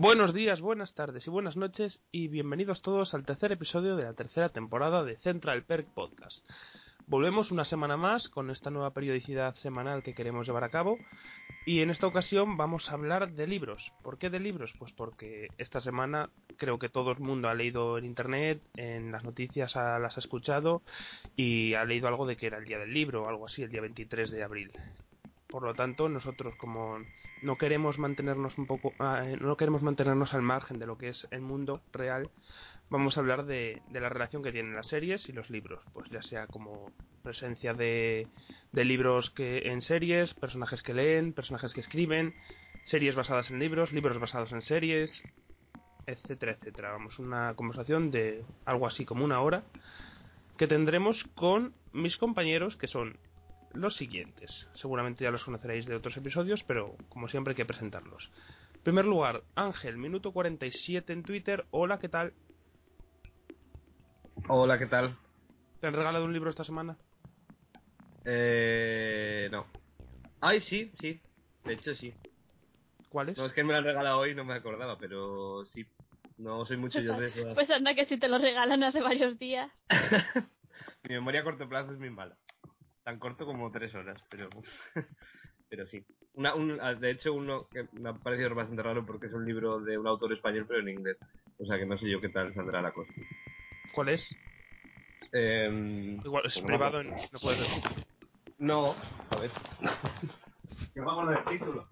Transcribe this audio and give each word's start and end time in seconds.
Buenos 0.00 0.32
días, 0.32 0.60
buenas 0.60 0.94
tardes 0.94 1.26
y 1.26 1.30
buenas 1.30 1.56
noches 1.56 1.98
y 2.12 2.28
bienvenidos 2.28 2.82
todos 2.82 3.14
al 3.14 3.24
tercer 3.24 3.50
episodio 3.50 3.96
de 3.96 4.04
la 4.04 4.12
tercera 4.12 4.48
temporada 4.48 5.02
de 5.02 5.16
Central 5.16 5.64
Perk 5.64 5.88
Podcast. 5.88 6.48
Volvemos 7.08 7.50
una 7.50 7.64
semana 7.64 7.96
más 7.96 8.28
con 8.28 8.48
esta 8.50 8.70
nueva 8.70 8.92
periodicidad 8.92 9.56
semanal 9.56 10.04
que 10.04 10.14
queremos 10.14 10.46
llevar 10.46 10.62
a 10.62 10.68
cabo 10.68 10.98
y 11.66 11.80
en 11.80 11.90
esta 11.90 12.06
ocasión 12.06 12.56
vamos 12.56 12.88
a 12.88 12.92
hablar 12.92 13.32
de 13.32 13.48
libros. 13.48 13.92
¿Por 14.04 14.18
qué 14.18 14.30
de 14.30 14.38
libros? 14.38 14.72
Pues 14.78 14.92
porque 14.92 15.48
esta 15.58 15.80
semana 15.80 16.30
creo 16.58 16.78
que 16.78 16.88
todo 16.88 17.10
el 17.10 17.18
mundo 17.18 17.48
ha 17.48 17.54
leído 17.54 17.98
en 17.98 18.04
internet, 18.04 18.62
en 18.76 19.10
las 19.10 19.24
noticias 19.24 19.74
ha- 19.76 19.98
las 19.98 20.16
ha 20.16 20.20
escuchado 20.20 20.80
y 21.34 21.74
ha 21.74 21.84
leído 21.84 22.06
algo 22.06 22.24
de 22.24 22.36
que 22.36 22.46
era 22.46 22.58
el 22.58 22.66
día 22.66 22.78
del 22.78 22.94
libro 22.94 23.24
o 23.24 23.28
algo 23.28 23.46
así, 23.46 23.64
el 23.64 23.70
día 23.70 23.80
23 23.80 24.30
de 24.30 24.44
abril. 24.44 24.70
Por 25.48 25.62
lo 25.62 25.74
tanto, 25.74 26.08
nosotros 26.10 26.54
como 26.56 26.98
no 27.42 27.56
queremos 27.56 27.98
mantenernos 27.98 28.58
un 28.58 28.66
poco, 28.66 28.92
ah, 28.98 29.22
eh, 29.24 29.38
no 29.40 29.56
queremos 29.56 29.82
mantenernos 29.82 30.34
al 30.34 30.42
margen 30.42 30.78
de 30.78 30.86
lo 30.86 30.98
que 30.98 31.08
es 31.08 31.26
el 31.30 31.40
mundo 31.40 31.80
real, 31.90 32.28
vamos 32.90 33.16
a 33.16 33.20
hablar 33.20 33.46
de, 33.46 33.80
de 33.88 34.00
la 34.00 34.10
relación 34.10 34.42
que 34.42 34.52
tienen 34.52 34.74
las 34.74 34.88
series 34.88 35.26
y 35.28 35.32
los 35.32 35.48
libros, 35.48 35.82
pues 35.94 36.10
ya 36.10 36.20
sea 36.20 36.46
como 36.46 36.92
presencia 37.22 37.72
de, 37.72 38.26
de 38.72 38.84
libros 38.84 39.30
que 39.30 39.70
en 39.70 39.80
series, 39.80 40.34
personajes 40.34 40.82
que 40.82 40.92
leen, 40.92 41.32
personajes 41.32 41.72
que 41.72 41.80
escriben, 41.80 42.34
series 42.84 43.14
basadas 43.14 43.50
en 43.50 43.58
libros, 43.58 43.92
libros 43.92 44.18
basados 44.18 44.52
en 44.52 44.60
series, 44.60 45.22
etcétera, 46.06 46.52
etcétera. 46.52 46.92
Vamos, 46.92 47.18
una 47.18 47.54
conversación 47.54 48.10
de 48.10 48.44
algo 48.64 48.86
así 48.86 49.04
como 49.04 49.24
una 49.24 49.40
hora 49.40 49.62
que 50.56 50.66
tendremos 50.66 51.24
con 51.34 51.72
mis 51.92 52.16
compañeros 52.16 52.76
que 52.76 52.88
son 52.88 53.16
los 53.72 53.96
siguientes. 53.96 54.68
Seguramente 54.74 55.24
ya 55.24 55.30
los 55.30 55.44
conoceréis 55.44 55.86
de 55.86 55.94
otros 55.94 56.16
episodios, 56.16 56.64
pero 56.64 56.96
como 57.08 57.28
siempre 57.28 57.52
hay 57.52 57.56
que 57.56 57.64
presentarlos. 57.64 58.30
En 58.74 58.82
primer 58.82 59.04
lugar, 59.04 59.42
Ángel, 59.54 59.96
minuto 59.96 60.32
47 60.32 61.12
en 61.12 61.22
Twitter. 61.22 61.66
Hola, 61.70 61.98
¿qué 61.98 62.08
tal? 62.08 62.32
Hola, 64.48 64.78
¿qué 64.78 64.86
tal? 64.86 65.16
¿Te 65.80 65.86
han 65.86 65.94
regalado 65.94 66.24
un 66.24 66.32
libro 66.32 66.50
esta 66.50 66.64
semana? 66.64 66.96
Eh, 68.24 69.48
no. 69.50 69.66
Ay, 70.40 70.60
sí, 70.60 70.92
sí. 71.00 71.20
De 71.64 71.74
hecho, 71.74 71.94
sí. 71.94 72.14
¿Cuál 73.08 73.30
es? 73.30 73.38
No, 73.38 73.46
es 73.46 73.52
que 73.52 73.64
me 73.64 73.72
lo 73.72 73.78
han 73.78 73.84
regalado 73.84 74.18
hoy, 74.18 74.34
no 74.34 74.44
me 74.44 74.54
acordaba, 74.54 74.98
pero 74.98 75.64
sí. 75.64 75.86
No 76.36 76.64
soy 76.66 76.76
mucho 76.76 77.00
yo 77.00 77.18
de 77.18 77.26
esas. 77.28 77.54
Pues 77.54 77.70
anda 77.70 77.94
que 77.94 78.06
si 78.06 78.16
te 78.16 78.28
lo 78.28 78.38
regalan 78.38 78.82
hace 78.82 79.00
varios 79.00 79.38
días. 79.38 79.70
Mi 81.08 81.14
memoria 81.14 81.40
a 81.40 81.44
corto 81.44 81.68
plazo 81.68 81.92
es 81.92 81.98
muy 81.98 82.10
mala. 82.10 82.36
Tan 83.08 83.18
corto 83.18 83.46
como 83.46 83.70
tres 83.70 83.94
horas, 83.94 84.22
pero. 84.28 84.50
pero 85.70 85.86
sí. 85.86 86.04
Una, 86.34 86.54
un, 86.54 86.78
ah, 86.78 86.92
de 86.92 87.10
hecho, 87.10 87.32
uno 87.32 87.66
que 87.70 87.86
me 87.92 88.10
ha 88.10 88.12
parecido 88.12 88.54
bastante 88.54 88.82
raro 88.82 89.06
porque 89.06 89.28
es 89.28 89.32
un 89.32 89.46
libro 89.46 89.80
de 89.80 89.96
un 89.96 90.06
autor 90.06 90.34
español, 90.34 90.66
pero 90.68 90.80
en 90.80 90.90
inglés. 90.90 91.16
O 91.58 91.64
sea 91.64 91.78
que 91.78 91.86
no 91.86 91.96
sé 91.96 92.10
yo 92.10 92.20
qué 92.20 92.28
tal 92.28 92.52
saldrá 92.52 92.82
la 92.82 92.92
cosa. 92.92 93.10
¿Cuál 93.94 94.10
es? 94.10 94.36
Eh, 95.32 96.18
Igual 96.22 96.44
es 96.44 96.52
pues 96.52 96.60
no 96.60 96.66
privado, 96.66 97.02
no 97.02 97.16
no 97.16 97.38
puedes 97.40 97.60
decir. 97.60 97.82
No, 98.58 98.94
a 99.30 99.36
ver. 99.40 99.52
que 100.92 101.00
vamos 101.00 101.30
del 101.30 101.44
título. 101.46 101.88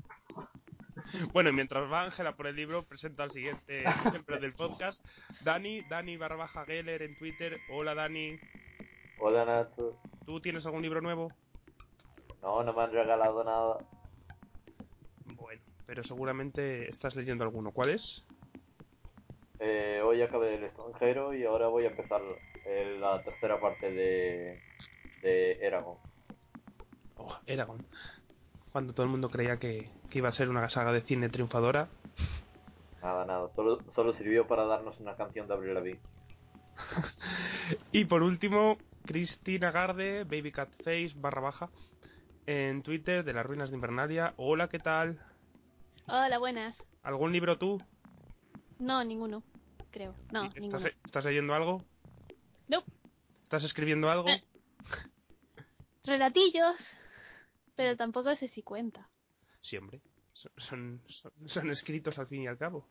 Bueno, 1.33 1.49
y 1.49 1.55
mientras 1.55 1.91
va 1.91 2.03
Ángela 2.03 2.37
por 2.37 2.47
el 2.47 2.57
libro, 2.57 2.83
presenta 2.83 3.23
al 3.23 3.31
siguiente 3.31 3.85
miembro 4.13 4.39
del 4.39 4.53
podcast, 4.53 5.03
Dani, 5.43 5.81
Dani 5.89 6.19
barra 6.19 6.37
baja 6.37 6.67
Geller 6.67 7.01
en 7.01 7.17
Twitter. 7.17 7.57
Hola, 7.71 7.95
Dani. 7.95 8.39
Hola 9.19 9.47
Nato. 9.47 9.99
¿Tú 10.27 10.41
tienes 10.41 10.67
algún 10.67 10.83
libro 10.83 11.01
nuevo? 11.01 11.31
No, 12.43 12.63
no 12.65 12.73
me 12.73 12.83
han 12.83 12.91
regalado 12.91 13.45
nada. 13.45 13.79
Bueno, 15.37 15.63
pero 15.87 16.03
seguramente 16.03 16.91
estás 16.91 17.15
leyendo 17.15 17.45
alguno. 17.45 17.71
¿Cuál 17.71 17.91
es? 17.91 18.25
Eh, 19.61 20.03
hoy 20.05 20.21
acabé 20.23 20.57
el 20.57 20.65
extranjero 20.65 21.33
y 21.33 21.45
ahora 21.45 21.69
voy 21.69 21.85
a 21.85 21.91
empezar 21.91 22.21
eh, 22.65 22.99
la 23.01 23.23
tercera 23.23 23.61
parte 23.61 23.91
de, 23.93 24.61
de 25.23 25.53
Eragon. 25.65 25.97
Oh, 27.17 27.39
Eragon. 27.47 27.87
Cuando 28.73 28.93
todo 28.95 29.05
el 29.05 29.11
mundo 29.13 29.31
creía 29.31 29.59
que, 29.59 29.89
que 30.11 30.19
iba 30.19 30.29
a 30.29 30.33
ser 30.33 30.49
una 30.51 30.69
saga 30.69 30.93
de 30.93 31.03
cine 31.03 31.29
triunfadora. 31.29 31.89
Nada, 33.01 33.25
nada. 33.25 33.49
Solo, 33.55 33.79
solo 33.95 34.13
sirvió 34.15 34.49
para 34.49 34.65
darnos 34.65 34.99
una 34.99 35.15
canción 35.15 35.47
de 35.47 35.55
Avril 35.55 35.75
Lavigne. 35.75 36.01
Y 37.93 38.05
por 38.05 38.23
último, 38.23 38.77
Cristina 39.07 39.71
Garde, 39.71 40.25
Baby 40.25 40.53
Cat 40.53 40.71
Face 40.83 41.13
barra 41.17 41.41
baja, 41.41 41.71
en 42.47 42.83
Twitter 42.83 43.25
de 43.25 43.33
las 43.33 43.47
ruinas 43.47 43.71
de 43.71 43.77
Invernalia. 43.77 44.35
Hola, 44.37 44.69
¿qué 44.69 44.79
tal? 44.79 45.21
Hola, 46.07 46.39
buenas. 46.39 46.77
¿Algún 47.03 47.33
libro 47.33 47.59
tú? 47.59 47.81
No, 48.79 49.03
ninguno. 49.05 49.43
Creo. 49.91 50.15
No, 50.33 50.45
¿Estás, 50.45 50.61
ninguno. 50.61 50.87
¿Estás 51.05 51.25
leyendo 51.25 51.55
algo? 51.55 51.85
No. 52.69 52.83
¿Estás 53.45 53.65
escribiendo 53.65 54.11
algo? 54.11 54.29
Eh. 54.29 54.43
Relatillos. 56.05 56.77
Pero 57.75 57.97
tampoco 57.97 58.35
sé 58.37 58.49
si 58.49 58.63
cuenta. 58.63 59.09
Siempre. 59.61 60.01
Son, 60.33 60.53
son, 60.59 61.03
son- 61.09 61.33
son 61.49 61.71
escritos 61.71 62.19
al 62.19 62.27
fin 62.27 62.43
y 62.43 62.47
al 62.47 62.59
cabo. 62.59 62.87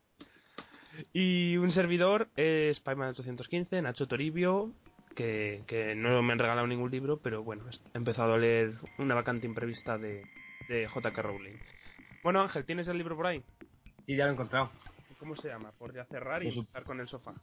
Y 1.14 1.58
un 1.58 1.72
servidor 1.72 2.30
es 2.36 2.80
Paiman 2.80 3.10
815, 3.10 3.82
Nacho 3.82 4.08
Toribio, 4.08 4.72
que, 5.16 5.64
que 5.68 5.96
no 5.96 6.22
me 6.22 6.34
han 6.34 6.40
regalado 6.40 6.68
ningún 6.68 6.92
libro, 6.92 7.18
pero 7.18 7.44
bueno, 7.44 7.64
he 7.94 7.98
empezado 7.98 8.34
a 8.34 8.38
leer 8.38 8.74
una 8.98 9.16
vacante 9.16 9.48
imprevista 9.48 9.98
de, 9.98 10.24
de 10.68 10.88
J.K. 10.88 11.22
Rowling. 11.22 11.58
Bueno, 12.24 12.42
Ángel, 12.42 12.66
¿tienes 12.66 12.88
el 12.88 12.98
libro 12.98 13.16
por 13.16 13.28
ahí? 13.28 13.44
Sí, 14.06 14.16
ya 14.16 14.26
lo 14.26 14.32
he 14.32 14.34
encontrado. 14.34 14.70
¿Cómo 15.20 15.36
se 15.36 15.48
llama? 15.48 15.72
Por 15.80 15.94
ya 15.94 16.06
cerrar 16.06 16.44
y 16.44 16.48
Pues- 16.48 16.58
empezar 16.58 16.84
con 16.84 17.00
el 17.00 17.08
sofá. 17.08 17.34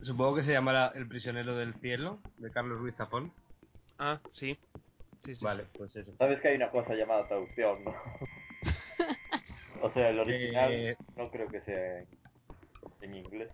Supongo 0.00 0.36
que 0.36 0.42
se 0.42 0.52
llamará 0.52 0.88
El 0.94 1.06
prisionero 1.08 1.56
del 1.56 1.74
cielo, 1.74 2.18
de 2.38 2.50
Carlos 2.50 2.78
Ruiz 2.78 2.94
Zafón. 2.96 3.32
Ah, 3.98 4.20
sí. 4.32 4.58
Sí, 5.24 5.34
sí, 5.34 5.44
Vale, 5.44 5.64
sí. 5.64 5.68
pues 5.78 5.96
eso. 5.96 6.12
Sabes 6.18 6.40
que 6.40 6.48
hay 6.48 6.56
una 6.56 6.70
cosa 6.70 6.94
llamada 6.94 7.26
traducción, 7.26 7.84
¿no? 7.84 7.94
o 9.82 9.90
sea, 9.92 10.10
el 10.10 10.18
original 10.18 10.72
Eh, 10.72 10.96
no 11.16 11.30
creo 11.30 11.48
que 11.48 11.60
sea 11.62 12.00
en, 12.00 12.06
en 13.02 13.14
inglés. 13.14 13.50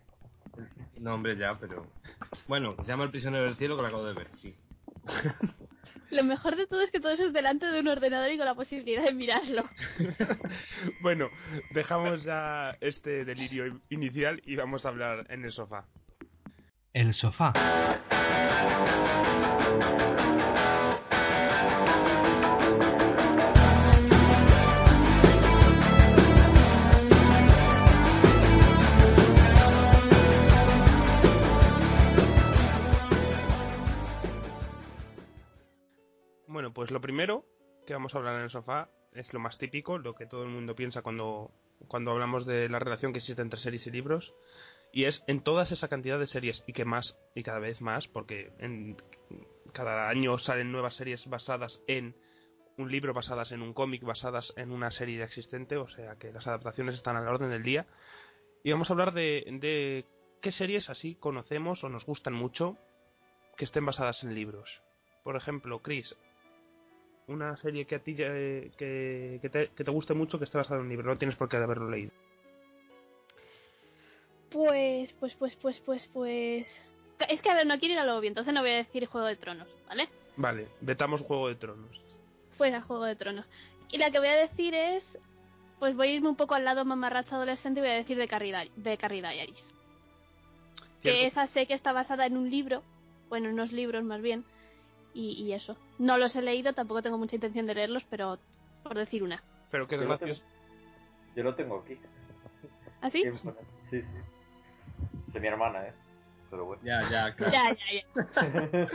No, 0.99 1.15
hombre, 1.15 1.37
ya, 1.37 1.57
pero... 1.61 1.87
Bueno, 2.51 2.75
se 2.83 2.83
llama 2.89 3.05
El 3.05 3.13
prisionero 3.13 3.45
del 3.45 3.55
cielo, 3.55 3.77
que 3.77 3.83
lo 3.83 3.87
acabo 3.89 4.05
de 4.05 4.13
ver, 4.13 4.27
sí. 4.35 4.53
Lo 6.11 6.25
mejor 6.25 6.57
de 6.57 6.67
todo 6.67 6.81
es 6.83 6.91
que 6.91 6.99
todo 6.99 7.13
eso 7.13 7.27
es 7.27 7.33
delante 7.33 7.65
de 7.67 7.79
un 7.79 7.87
ordenador 7.87 8.29
y 8.33 8.37
con 8.37 8.45
la 8.45 8.57
posibilidad 8.57 9.05
de 9.05 9.15
mirarlo. 9.15 9.63
Bueno, 11.01 11.31
dejamos 11.71 12.25
ya 12.25 12.77
este 12.81 13.25
delirio 13.25 13.69
in- 13.69 13.81
inicial 13.91 14.43
y 14.45 14.57
vamos 14.57 14.85
a 14.85 14.89
hablar 14.89 15.27
en 15.31 15.45
el 15.45 15.53
sofá. 15.53 15.87
El 16.93 17.15
sofá. 17.15 17.53
Pues 36.75 36.91
lo 36.91 37.01
primero 37.01 37.45
que 37.87 37.95
vamos 37.95 38.15
a 38.15 38.19
hablar 38.19 38.37
en 38.37 38.43
el 38.43 38.51
sofá 38.51 38.89
es 39.13 39.33
lo 39.33 39.41
más 39.41 39.59
típico, 39.59 39.99
lo 39.99 40.15
que 40.15 40.27
todo 40.27 40.43
el 40.45 40.51
mundo 40.51 40.75
piensa 40.75 41.03
cuando, 41.03 41.51
cuando 41.89 42.13
hablamos 42.13 42.47
de 42.47 42.69
la 42.69 42.79
relación 42.79 43.13
que 43.13 43.19
existe 43.19 43.43
entre 43.43 43.59
series 43.59 43.87
y 43.87 43.91
libros, 43.91 44.35
y 44.93 45.05
es 45.05 45.25
en 45.27 45.43
toda 45.43 45.65
esa 45.65 45.89
cantidad 45.89 46.19
de 46.19 46.27
series, 46.27 46.65
y 46.67 46.73
que 46.73 46.85
más, 46.85 47.19
y 47.35 47.43
cada 47.43 47.59
vez 47.59 47.81
más, 47.81 48.09
porque 48.09 48.53
cada 49.73 50.09
año 50.09 50.39
salen 50.39 50.73
nuevas 50.73 50.97
series 50.97 51.27
basadas 51.27 51.81
en 51.87 52.15
un 52.77 52.91
libro, 52.91 53.13
basadas 53.13 53.53
en 53.53 53.63
un 53.63 53.75
cómic, 53.75 54.03
basadas 54.03 54.53
en 54.57 54.71
una 54.73 54.91
serie 54.91 55.19
ya 55.19 55.25
existente, 55.25 55.77
o 55.77 55.89
sea 55.89 56.17
que 56.17 56.33
las 56.33 56.47
adaptaciones 56.47 56.95
están 56.95 57.17
a 57.17 57.21
la 57.21 57.31
orden 57.31 57.51
del 57.51 57.63
día. 57.63 57.87
Y 58.65 58.73
vamos 58.73 58.91
a 58.91 58.93
hablar 58.93 59.13
de, 59.13 59.45
de 59.61 60.05
qué 60.41 60.53
series 60.53 60.91
así 60.91 61.15
conocemos 61.15 61.85
o 61.85 61.89
nos 61.89 62.07
gustan 62.07 62.35
mucho 62.35 62.77
que 63.57 63.65
estén 63.65 63.85
basadas 63.85 64.23
en 64.25 64.35
libros. 64.35 64.83
Por 65.23 65.37
ejemplo, 65.37 65.81
Chris, 65.81 66.17
una 67.31 67.57
serie 67.57 67.87
que 67.87 67.95
a 67.95 67.99
ti 68.01 68.15
eh, 68.19 68.71
que, 68.77 69.39
que 69.41 69.49
te, 69.49 69.69
que 69.69 69.85
te 69.85 69.91
guste 69.91 70.15
mucho 70.15 70.39
que 70.39 70.45
esté 70.45 70.59
basada 70.59 70.77
en 70.77 70.87
un 70.87 70.91
libro, 70.91 71.11
no 71.11 71.19
tienes 71.19 71.37
por 71.37 71.49
qué 71.49 71.57
haberlo 71.57 71.89
leído. 71.89 72.11
Pues, 74.51 75.13
pues, 75.21 75.35
pues, 75.37 75.57
pues, 75.57 75.81
pues, 75.81 76.09
pues... 76.13 76.67
Es 77.29 77.41
que, 77.41 77.51
a 77.51 77.55
ver, 77.55 77.67
no 77.67 77.79
quiero 77.79 77.95
ir 77.95 78.01
a 78.01 78.05
lo 78.05 78.17
obvio, 78.17 78.29
entonces 78.29 78.53
no 78.53 78.61
voy 78.61 78.71
a 78.71 78.77
decir 78.77 79.07
Juego 79.07 79.27
de 79.27 79.37
Tronos, 79.37 79.69
¿vale? 79.87 80.09
Vale, 80.37 80.69
vetamos 80.81 81.21
Juego 81.21 81.49
de 81.49 81.55
Tronos. 81.55 82.01
Pues 82.59 82.75
a 82.75 82.81
Juego 82.83 83.05
de 83.05 83.17
Tronos. 83.17 83.47
Y 83.91 83.99
la 83.99 84.11
que 84.11 84.19
voy 84.19 84.29
a 84.29 84.37
decir 84.37 84.75
es... 84.75 85.05
Pues 85.79 85.97
voy 85.97 86.09
a 86.09 86.13
irme 86.13 86.29
un 86.29 86.37
poco 86.37 86.55
al 86.55 86.65
lado 86.67 86.85
mamarracho 86.85 87.37
adolescente 87.37 87.81
y 87.81 87.83
voy 87.83 87.93
a 87.93 87.95
decir 87.95 88.19
de 88.19 88.29
Carrie, 88.29 88.71
de 88.77 88.99
Carrie 88.99 89.23
Diaries. 89.23 89.65
Que 91.03 91.27
esa 91.27 91.47
sé 91.47 91.65
que 91.65 91.73
está 91.73 91.93
basada 91.93 92.27
en 92.27 92.37
un 92.37 92.51
libro, 92.51 92.83
bueno, 93.31 93.49
en 93.49 93.55
unos 93.55 93.73
libros 93.73 94.05
más 94.05 94.21
bien, 94.21 94.45
y, 95.15 95.45
y 95.45 95.53
eso. 95.53 95.77
No 95.99 96.19
los 96.19 96.35
he 96.37 96.43
leído, 96.43 96.73
tampoco 96.73 97.03
tengo 97.03 97.19
mucha 97.19 97.37
intención 97.37 97.67
de 97.67 97.75
leerlos, 97.75 98.05
pero 98.11 98.39
por 98.83 98.97
decir 98.97 99.23
una. 99.23 99.43
Pero 99.71 99.87
qué 99.87 99.97
gracioso. 99.97 100.43
yo 101.37 101.43
lo 101.43 101.55
tengo 101.55 101.79
aquí. 101.81 101.99
¿Así? 103.01 103.25
Sí, 103.91 104.01
sí. 104.03 104.07
De 105.33 105.41
mi 105.41 105.49
hermana, 105.49 105.89
¿eh? 105.89 105.93
Pero 106.49 106.65
bueno. 106.65 106.81
Ya, 106.85 107.03
ya, 107.11 107.35
claro. 107.37 107.53
Ya, 107.53 107.75
ya, 107.75 108.01
ya. 108.01 108.89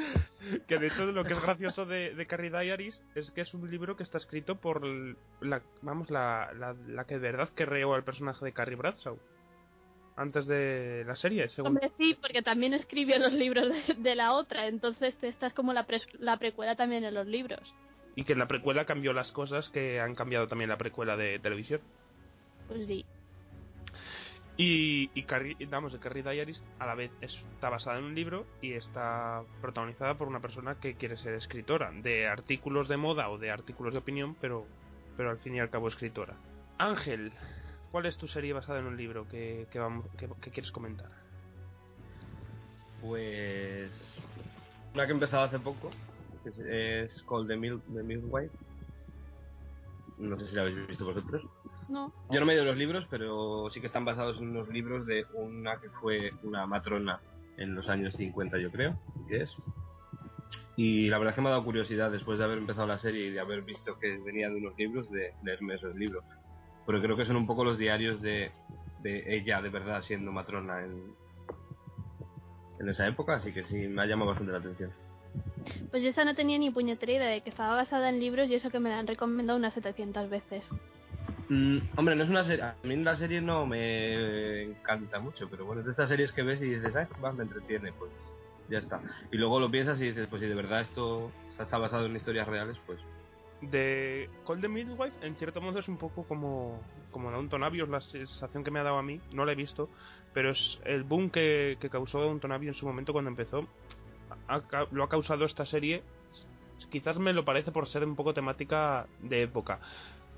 Que 0.67 0.77
de 0.77 0.87
hecho 0.87 1.05
lo 1.07 1.25
que 1.25 1.33
es 1.33 1.41
gracioso 1.41 1.85
de, 1.85 2.15
de 2.15 2.25
Carrie 2.27 2.49
Diaries 2.49 3.03
es 3.15 3.31
que 3.31 3.41
es 3.41 3.53
un 3.53 3.69
libro 3.69 3.97
que 3.97 4.03
está 4.03 4.17
escrito 4.17 4.55
por 4.55 4.85
la, 5.41 5.61
vamos, 5.81 6.09
la, 6.09 6.53
la, 6.55 6.73
la 6.87 7.03
que 7.03 7.15
de 7.15 7.31
verdad 7.31 7.49
que 7.49 7.65
creó 7.65 7.93
al 7.93 8.05
personaje 8.05 8.45
de 8.45 8.53
Carrie 8.53 8.77
Bradshaw. 8.77 9.17
Antes 10.17 10.47
de 10.47 11.03
la 11.05 11.15
serie, 11.15 11.49
según... 11.49 11.69
Hombre, 11.69 11.91
sí, 11.97 12.17
porque 12.19 12.41
también 12.41 12.73
escribió 12.73 13.19
los 13.19 13.33
libros 13.33 13.67
de, 13.67 13.95
de 13.95 14.15
la 14.15 14.33
otra, 14.33 14.67
entonces 14.67 15.13
esta 15.21 15.47
es 15.47 15.53
como 15.53 15.73
la 15.73 15.85
precuela 16.37 16.75
también 16.75 17.03
en 17.03 17.13
los 17.13 17.27
libros. 17.27 17.73
Y 18.15 18.23
que 18.23 18.33
en 18.33 18.39
la 18.39 18.47
precuela 18.47 18.85
cambió 18.85 19.11
las 19.11 19.33
cosas 19.33 19.69
que 19.69 19.99
han 19.99 20.15
cambiado 20.15 20.47
también 20.47 20.69
la 20.69 20.77
precuela 20.77 21.17
de 21.17 21.39
televisión. 21.39 21.81
Pues 22.69 22.87
sí. 22.87 23.05
Y, 24.57 25.09
y 25.13 25.23
Carrie, 25.23 25.57
vamos, 25.69 25.91
de 25.91 25.99
Carrie 25.99 26.23
Diaries 26.23 26.63
a 26.79 26.85
la 26.85 26.95
vez 26.95 27.11
está 27.19 27.69
basada 27.69 27.99
en 27.99 28.05
un 28.05 28.15
libro 28.15 28.45
y 28.61 28.71
está 28.71 29.43
protagonizada 29.59 30.17
por 30.17 30.29
una 30.29 30.39
persona 30.39 30.75
que 30.79 30.95
quiere 30.95 31.17
ser 31.17 31.33
escritora 31.33 31.91
de 31.91 32.27
artículos 32.27 32.87
de 32.87 32.95
moda 32.95 33.29
o 33.29 33.37
de 33.37 33.51
artículos 33.51 33.93
de 33.93 33.99
opinión, 33.99 34.37
pero, 34.39 34.65
pero 35.17 35.29
al 35.29 35.39
fin 35.39 35.55
y 35.55 35.59
al 35.59 35.69
cabo 35.69 35.89
escritora. 35.89 36.37
Ángel, 36.77 37.33
¿cuál 37.95 38.07
es 38.07 38.17
tu 38.17 38.27
serie 38.27 38.51
basada 38.51 38.79
en 38.79 38.87
un 38.87 38.97
libro 38.97 39.25
que, 39.25 39.67
que, 39.71 39.79
vamos, 39.79 40.05
que, 40.17 40.27
que 40.41 40.51
quieres 40.51 40.69
comentar? 40.69 41.09
Pues. 42.99 43.89
Una 44.93 45.05
que 45.05 45.11
he 45.11 45.13
empezado 45.13 45.43
hace 45.43 45.59
poco. 45.59 45.89
que 46.43 46.49
es, 46.49 46.59
es 46.59 47.23
Called 47.23 47.47
the, 47.47 47.55
Mil 47.55 47.79
the 47.93 48.03
Midwife. 48.03 48.53
No 50.17 50.37
sé 50.37 50.49
si 50.49 50.55
la 50.55 50.63
habéis 50.63 50.85
visto 50.87 51.05
vosotros. 51.05 51.41
No. 51.87 52.11
Yo 52.31 52.41
no 52.41 52.45
me 52.45 52.51
he 52.51 52.57
leído 52.57 52.65
los 52.65 52.77
libros, 52.77 53.07
pero 53.09 53.69
sí 53.73 53.79
que 53.79 53.87
están 53.87 54.03
basados 54.03 54.39
en 54.39 54.49
unos 54.49 54.67
libros 54.67 55.05
de 55.05 55.25
una 55.33 55.79
que 55.79 55.89
fue 55.89 56.33
una 56.43 56.67
matrona 56.67 57.21
en 57.55 57.75
los 57.75 57.87
años 57.87 58.13
50, 58.17 58.57
yo 58.57 58.71
creo, 58.71 58.99
que 59.29 59.43
es. 59.43 59.55
Y 60.75 61.07
la 61.07 61.17
verdad 61.17 61.31
es 61.31 61.35
que 61.35 61.41
me 61.41 61.47
ha 61.47 61.51
dado 61.51 61.63
curiosidad 61.63 62.11
después 62.11 62.39
de 62.39 62.43
haber 62.43 62.57
empezado 62.57 62.87
la 62.87 62.99
serie 62.99 63.27
y 63.27 63.31
de 63.31 63.39
haber 63.39 63.61
visto 63.61 63.97
que 63.99 64.17
venía 64.17 64.49
de 64.49 64.57
unos 64.57 64.77
libros, 64.77 65.09
de 65.11 65.33
leerme 65.45 65.75
esos 65.75 65.95
libros. 65.95 66.25
Pero 66.85 67.01
creo 67.01 67.17
que 67.17 67.25
son 67.25 67.35
un 67.35 67.47
poco 67.47 67.63
los 67.63 67.77
diarios 67.77 68.21
de, 68.21 68.51
de 69.01 69.35
ella, 69.35 69.61
de 69.61 69.69
verdad, 69.69 70.03
siendo 70.03 70.31
matrona 70.31 70.83
en, 70.83 71.13
en 72.79 72.89
esa 72.89 73.07
época, 73.07 73.35
así 73.35 73.51
que 73.51 73.63
sí, 73.63 73.75
me 73.87 74.01
ha 74.01 74.05
llamado 74.05 74.29
bastante 74.29 74.51
la 74.51 74.59
atención. 74.59 74.91
Pues 75.89 76.03
yo 76.03 76.09
esa 76.09 76.25
no 76.25 76.35
tenía 76.35 76.57
ni 76.57 76.69
puñetera 76.69 77.11
idea 77.11 77.27
de 77.27 77.41
que 77.41 77.49
estaba 77.49 77.75
basada 77.75 78.09
en 78.09 78.19
libros 78.19 78.49
y 78.49 78.55
eso 78.55 78.69
que 78.69 78.79
me 78.79 78.89
la 78.89 78.99
han 78.99 79.07
recomendado 79.07 79.57
unas 79.57 79.73
700 79.73 80.29
veces. 80.29 80.65
Mm, 81.49 81.77
hombre, 81.95 82.15
no 82.15 82.23
es 82.23 82.29
una 82.29 82.43
serie. 82.43 82.63
A 82.63 82.75
mí 82.83 82.95
la 82.97 83.17
serie 83.17 83.41
no 83.41 83.65
me 83.65 84.63
encanta 84.63 85.19
mucho, 85.19 85.47
pero 85.49 85.65
bueno, 85.65 85.81
es 85.81 85.85
de 85.85 85.91
estas 85.91 86.09
series 86.09 86.31
que 86.31 86.43
ves 86.43 86.61
y 86.61 86.69
dices, 86.69 86.95
ah, 86.95 87.07
va, 87.23 87.31
me 87.31 87.43
entretiene, 87.43 87.91
pues 87.93 88.11
ya 88.69 88.79
está. 88.79 88.99
Y 89.31 89.37
luego 89.37 89.59
lo 89.59 89.69
piensas 89.69 89.99
y 90.01 90.05
dices, 90.05 90.27
pues 90.27 90.41
si 90.41 90.47
de 90.47 90.55
verdad 90.55 90.81
esto 90.81 91.31
está 91.59 91.77
basado 91.77 92.05
en 92.05 92.15
historias 92.15 92.47
reales, 92.47 92.77
pues. 92.85 92.99
De 93.71 94.29
Call 94.45 94.61
the 94.61 94.67
Midwife, 94.67 95.25
en 95.25 95.35
cierto 95.35 95.61
modo 95.61 95.79
es 95.79 95.87
un 95.87 95.97
poco 95.97 96.23
como, 96.23 96.79
como 97.11 97.31
Downton 97.31 97.61
la 97.61 98.01
sensación 98.01 98.63
que 98.63 98.71
me 98.71 98.79
ha 98.79 98.83
dado 98.83 98.97
a 98.97 99.03
mí, 99.03 99.19
no 99.31 99.45
la 99.45 99.53
he 99.53 99.55
visto, 99.55 99.89
pero 100.33 100.51
es 100.51 100.79
el 100.85 101.03
boom 101.03 101.29
que, 101.29 101.77
que 101.79 101.89
causó 101.89 102.19
Downton 102.19 102.51
en 102.51 102.73
su 102.73 102.85
momento 102.85 103.13
cuando 103.13 103.29
empezó, 103.29 103.67
lo 104.91 105.03
ha 105.03 105.09
causado 105.09 105.45
esta 105.45 105.65
serie, 105.65 106.03
quizás 106.89 107.17
me 107.17 107.33
lo 107.33 107.45
parece 107.45 107.71
por 107.71 107.87
ser 107.87 108.03
un 108.03 108.15
poco 108.15 108.33
temática 108.33 109.07
de 109.21 109.43
época, 109.43 109.79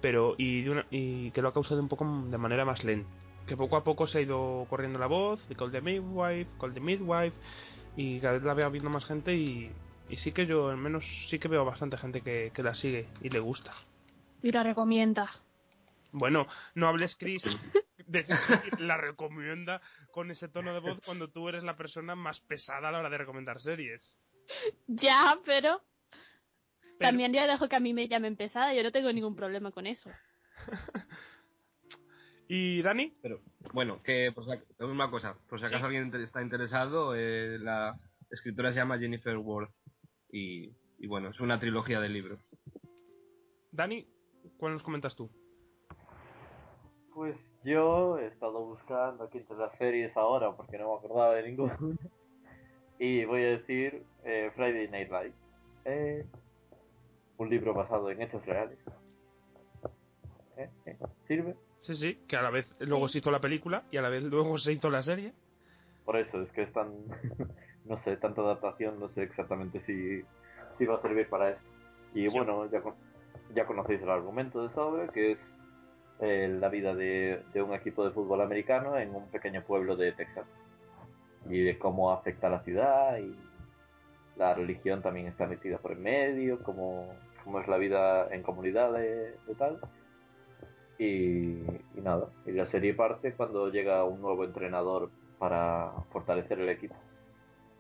pero 0.02 0.36
y, 0.38 0.62
de 0.62 0.70
una- 0.72 0.86
y 0.92 1.32
que 1.32 1.42
lo 1.42 1.50
ha 1.50 1.54
causado 1.54 1.82
un 1.82 1.90
poco 1.90 2.06
de 2.30 2.38
manera 2.38 2.66
más 2.66 2.84
lenta. 2.84 3.10
Que 3.48 3.56
poco 3.56 3.78
a 3.78 3.84
poco 3.84 4.08
se 4.08 4.18
ha 4.18 4.22
ido 4.22 4.66
corriendo 4.70 5.00
la 5.00 5.08
voz 5.08 5.48
de 5.48 5.56
Call 5.56 5.72
the 5.72 5.80
Midwife, 5.82 6.50
Call 6.60 6.74
the 6.74 6.82
Midwife, 6.82 7.36
y 7.96 8.20
cada 8.20 8.34
vez 8.34 8.44
la 8.44 8.54
veo 8.54 8.70
viendo 8.70 8.90
más 8.90 9.06
gente 9.06 9.36
y, 9.36 9.72
y 10.10 10.18
sí 10.18 10.32
que 10.32 10.46
yo 10.46 10.70
al 10.70 10.78
menos 10.78 11.06
sí 11.30 11.40
que 11.40 11.48
veo 11.48 11.66
bastante 11.66 11.98
gente 11.98 12.22
que, 12.22 12.52
que 12.54 12.64
la 12.64 12.76
sigue 12.76 13.08
y 13.22 13.30
le 13.30 13.40
gusta. 13.40 13.72
Y 14.42 14.52
la 14.52 14.64
recomienda. 14.64 15.30
Bueno, 16.12 16.48
no 16.76 16.88
hables, 16.88 17.16
Chris, 17.16 17.44
de 18.06 18.26
la 18.80 18.98
recomienda 18.98 19.82
con 20.12 20.32
ese 20.32 20.48
tono 20.48 20.74
de 20.74 20.80
voz 20.80 21.00
cuando 21.06 21.30
tú 21.30 21.50
eres 21.50 21.64
la 21.64 21.76
persona 21.76 22.16
más 22.16 22.40
pesada 22.42 22.90
a 22.90 22.92
la 22.92 23.00
hora 23.00 23.10
de 23.10 23.18
recomendar 23.18 23.60
series. 23.60 24.18
Ya, 24.88 25.38
pero, 25.46 25.82
Pero- 26.10 26.98
también 27.00 27.34
ya 27.34 27.46
dejo 27.48 27.68
que 27.68 27.76
a 27.76 27.80
mí 27.82 27.94
me 27.94 28.08
llamen 28.08 28.38
pesada, 28.38 28.74
yo 28.74 28.84
no 28.84 28.92
tengo 28.92 29.12
ningún 29.12 29.36
problema 29.36 29.72
con 29.72 29.86
eso. 29.88 30.10
¿Y 32.48 32.82
Dani? 32.82 33.14
Pero 33.22 33.42
bueno, 33.74 34.02
que 34.04 34.32
por 34.34 34.46
si 34.46 34.52
una 34.80 35.10
cosa, 35.10 35.36
por 35.50 35.60
si 35.60 35.66
acaso 35.66 35.90
Sí. 35.90 35.96
alguien 35.98 36.16
está 36.24 36.42
interesado, 36.42 37.14
eh, 37.16 37.58
la 37.60 38.00
escritora 38.30 38.70
se 38.72 38.78
llama 38.78 38.98
Jennifer 38.98 39.36
Worth 39.38 39.72
y, 40.32 40.72
y 40.98 41.08
bueno, 41.08 41.30
es 41.30 41.40
una 41.40 41.60
trilogía 41.60 42.00
de 42.00 42.10
libros. 42.10 42.40
Dani, 43.72 44.08
¿cuál 44.58 44.74
nos 44.74 44.84
comentas 44.84 45.16
tú? 45.16 45.30
Pues 47.14 47.36
yo 47.64 48.18
he 48.20 48.28
estado 48.28 48.66
buscando 48.66 49.24
aquí 49.24 49.40
entre 49.40 49.58
las 49.58 49.78
series 49.78 50.16
ahora 50.16 50.56
porque 50.56 50.78
no 50.78 50.90
me 50.90 50.98
acordaba 50.98 51.36
de 51.36 51.50
ninguna. 51.50 51.78
Y 53.00 53.26
voy 53.26 53.44
a 53.44 53.50
decir 53.50 54.04
eh, 54.24 54.52
Friday 54.56 54.88
Night 54.88 55.12
Lights. 55.12 55.38
Eh, 55.86 56.26
un 57.38 57.50
libro 57.50 57.74
basado 57.74 58.10
en 58.10 58.22
hechos 58.22 58.44
reales. 58.46 58.80
¿Eh? 60.58 60.70
¿Eh? 60.86 60.98
¿Sirve? 61.28 61.56
Sí, 61.80 61.94
sí, 61.94 62.16
que 62.28 62.36
a 62.36 62.42
la 62.42 62.50
vez 62.50 62.66
luego 62.80 63.08
se 63.08 63.20
hizo 63.20 63.30
la 63.30 63.40
película 63.40 63.84
y 63.92 63.98
a 63.98 64.02
la 64.02 64.10
vez 64.10 64.24
luego 64.24 64.58
se 64.58 64.74
hizo 64.74 64.90
la 64.90 65.04
serie. 65.04 65.34
Por 66.06 66.18
eso, 66.18 66.42
es 66.42 66.52
que 66.54 66.64
es 66.64 66.74
tan... 66.74 66.92
no 67.88 68.02
sé, 68.04 68.18
tanta 68.18 68.42
adaptación, 68.42 69.00
no 69.00 69.10
sé 69.10 69.24
exactamente 69.24 69.82
si, 69.86 70.22
si 70.78 70.86
va 70.86 70.96
a 70.98 71.02
servir 71.02 71.30
para 71.30 71.52
eso. 71.52 71.62
Y 72.14 72.30
Sí. 72.30 72.30
bueno, 72.30 72.70
ya, 72.72 72.82
ya 73.50 73.66
conocéis 73.66 74.02
el 74.02 74.10
argumento 74.10 74.62
de 74.62 74.68
esta 74.68 74.82
obra, 74.84 75.10
que 75.10 75.34
es 75.34 75.40
eh, 76.20 76.50
la 76.60 76.70
vida 76.70 76.96
de, 76.96 77.44
de 77.54 77.62
un 77.62 77.74
equipo 77.74 78.04
de 78.06 78.12
fútbol 78.12 78.42
americano 78.42 78.98
en 78.98 79.16
un 79.16 79.30
pequeño 79.32 79.64
pueblo 79.66 79.96
de 79.96 80.14
Texas. 80.14 80.48
Y 81.50 81.64
de 81.64 81.78
cómo 81.80 82.12
afecta 82.12 82.48
a 82.48 82.52
la 82.52 82.64
ciudad 82.64 83.18
y 83.20 83.36
la 84.36 84.54
religión 84.54 85.02
también 85.02 85.28
está 85.28 85.48
metida 85.48 85.80
por 85.80 85.94
en 85.94 86.04
medio, 86.04 86.62
cómo, 86.64 87.22
cómo 87.44 87.60
es 87.62 87.68
la 87.68 87.78
vida 87.78 88.28
en 88.34 88.44
comunidad 88.44 88.94
de, 88.94 89.38
de 89.48 89.56
tal. 89.58 89.80
Y, 91.00 91.64
y 91.96 92.02
nada, 92.02 92.30
y 92.46 92.52
la 92.52 92.66
serie 92.72 92.94
parte 92.94 93.34
cuando 93.36 93.70
llega 93.70 94.04
un 94.04 94.22
nuevo 94.22 94.44
entrenador 94.46 95.12
para 95.40 95.92
fortalecer 96.12 96.60
el 96.60 96.70
equipo. 96.70 96.96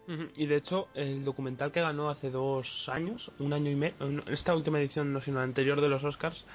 Y 0.07 0.45
de 0.45 0.55
hecho, 0.55 0.87
el 0.93 1.25
documental 1.25 1.71
que 1.71 1.81
ganó 1.81 2.09
hace 2.09 2.31
dos 2.31 2.87
años, 2.87 3.29
un 3.39 3.51
año 3.51 3.69
y 3.69 3.75
medio, 3.75 4.23
esta 4.27 4.55
última 4.55 4.79
edición, 4.79 5.11
no 5.11 5.19
sino 5.19 5.39
la 5.39 5.43
anterior 5.43 5.81
de 5.81 5.89
los 5.89 6.03
Oscars, 6.03 6.45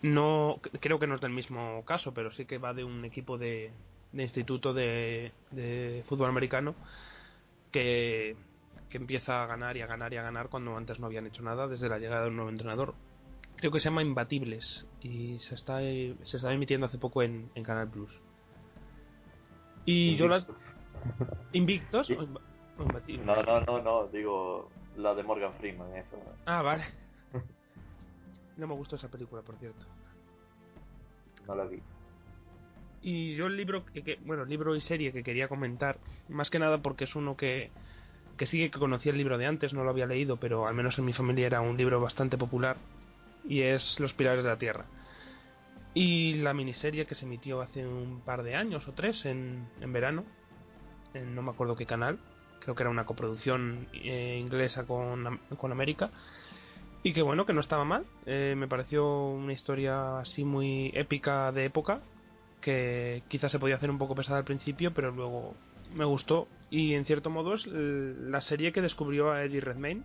no 0.00 0.60
creo 0.80 0.98
que 0.98 1.06
no 1.06 1.16
es 1.16 1.20
del 1.20 1.32
mismo 1.32 1.84
caso, 1.84 2.14
pero 2.14 2.32
sí 2.32 2.46
que 2.46 2.56
va 2.56 2.72
de 2.72 2.84
un 2.84 3.04
equipo 3.04 3.36
de, 3.36 3.70
de 4.12 4.22
instituto 4.22 4.72
de, 4.72 5.32
de 5.50 6.04
fútbol 6.08 6.30
americano 6.30 6.74
que, 7.70 8.34
que 8.88 8.96
empieza 8.96 9.42
a 9.42 9.46
ganar 9.46 9.76
y 9.76 9.82
a 9.82 9.86
ganar 9.86 10.14
y 10.14 10.16
a 10.16 10.22
ganar 10.22 10.48
cuando 10.48 10.74
antes 10.74 10.98
no 11.00 11.06
habían 11.06 11.26
hecho 11.26 11.42
nada 11.42 11.68
desde 11.68 11.88
la 11.90 11.98
llegada 11.98 12.22
de 12.22 12.28
un 12.28 12.36
nuevo 12.36 12.50
entrenador. 12.50 12.94
Creo 13.56 13.72
que 13.72 13.80
se 13.80 13.90
llama 13.90 14.00
Imbatibles 14.00 14.86
y 15.02 15.38
se 15.40 15.54
está 15.54 15.80
se 15.80 16.36
está 16.36 16.50
emitiendo 16.50 16.86
hace 16.86 16.96
poco 16.96 17.22
en, 17.22 17.50
en 17.54 17.62
Canal 17.62 17.90
Plus. 17.90 18.10
Y 19.84 20.16
yo 20.16 20.28
las 20.28 20.48
Invictos 21.52 22.12
No, 23.24 23.42
no, 23.42 23.60
no, 23.66 23.82
no, 23.82 24.06
digo 24.08 24.70
la 24.96 25.14
de 25.14 25.22
Morgan 25.22 25.54
Freeman, 25.54 25.94
eso. 25.96 26.16
Ah, 26.46 26.62
vale. 26.62 26.84
No 28.56 28.66
me 28.66 28.74
gustó 28.74 28.96
esa 28.96 29.08
película, 29.08 29.40
por 29.42 29.56
cierto. 29.56 29.86
No 31.46 31.54
la 31.54 31.64
vi. 31.64 31.80
Y 33.02 33.34
yo 33.34 33.46
el 33.46 33.56
libro, 33.56 33.86
que, 33.86 34.02
que- 34.02 34.18
bueno, 34.26 34.44
libro 34.44 34.76
y 34.76 34.82
serie 34.82 35.12
que 35.12 35.22
quería 35.22 35.48
comentar, 35.48 35.96
más 36.28 36.50
que 36.50 36.58
nada 36.58 36.78
porque 36.78 37.04
es 37.04 37.14
uno 37.16 37.36
que, 37.38 37.70
que 38.36 38.46
sí 38.46 38.68
que 38.70 38.78
conocía 38.78 39.12
el 39.12 39.18
libro 39.18 39.38
de 39.38 39.46
antes, 39.46 39.72
no 39.72 39.82
lo 39.84 39.90
había 39.90 40.04
leído, 40.06 40.36
pero 40.36 40.66
al 40.66 40.74
menos 40.74 40.98
en 40.98 41.06
mi 41.06 41.14
familia 41.14 41.46
era 41.46 41.62
un 41.62 41.78
libro 41.78 42.00
bastante 42.02 42.36
popular, 42.36 42.76
y 43.48 43.62
es 43.62 43.98
Los 43.98 44.12
Pilares 44.12 44.44
de 44.44 44.50
la 44.50 44.58
Tierra. 44.58 44.84
Y 45.94 46.34
la 46.34 46.52
miniserie 46.52 47.06
que 47.06 47.14
se 47.14 47.24
emitió 47.24 47.62
hace 47.62 47.86
un 47.86 48.20
par 48.20 48.42
de 48.42 48.56
años 48.56 48.86
o 48.88 48.92
tres 48.92 49.24
en, 49.24 49.66
en 49.80 49.92
verano, 49.92 50.24
en 51.14 51.34
no 51.34 51.40
me 51.42 51.50
acuerdo 51.52 51.76
qué 51.76 51.86
canal, 51.86 52.18
que 52.74 52.82
era 52.82 52.90
una 52.90 53.06
coproducción 53.06 53.88
eh, 53.92 54.38
inglesa 54.40 54.86
con, 54.86 55.40
con 55.56 55.72
América, 55.72 56.10
y 57.02 57.12
que 57.12 57.22
bueno, 57.22 57.46
que 57.46 57.54
no 57.54 57.60
estaba 57.60 57.84
mal, 57.84 58.04
eh, 58.26 58.54
me 58.56 58.68
pareció 58.68 59.28
una 59.28 59.52
historia 59.52 60.18
así 60.18 60.44
muy 60.44 60.90
épica 60.94 61.50
de 61.52 61.64
época, 61.64 62.00
que 62.60 63.22
quizás 63.28 63.50
se 63.50 63.58
podía 63.58 63.76
hacer 63.76 63.90
un 63.90 63.98
poco 63.98 64.14
pesada 64.14 64.38
al 64.38 64.44
principio, 64.44 64.92
pero 64.92 65.10
luego 65.10 65.54
me 65.94 66.04
gustó. 66.04 66.46
Y 66.68 66.94
en 66.94 67.06
cierto 67.06 67.30
modo 67.30 67.54
es 67.54 67.66
la 67.66 68.42
serie 68.42 68.72
que 68.72 68.82
descubrió 68.82 69.30
a 69.30 69.42
Eddie 69.42 69.60
Redmayne, 69.60 70.04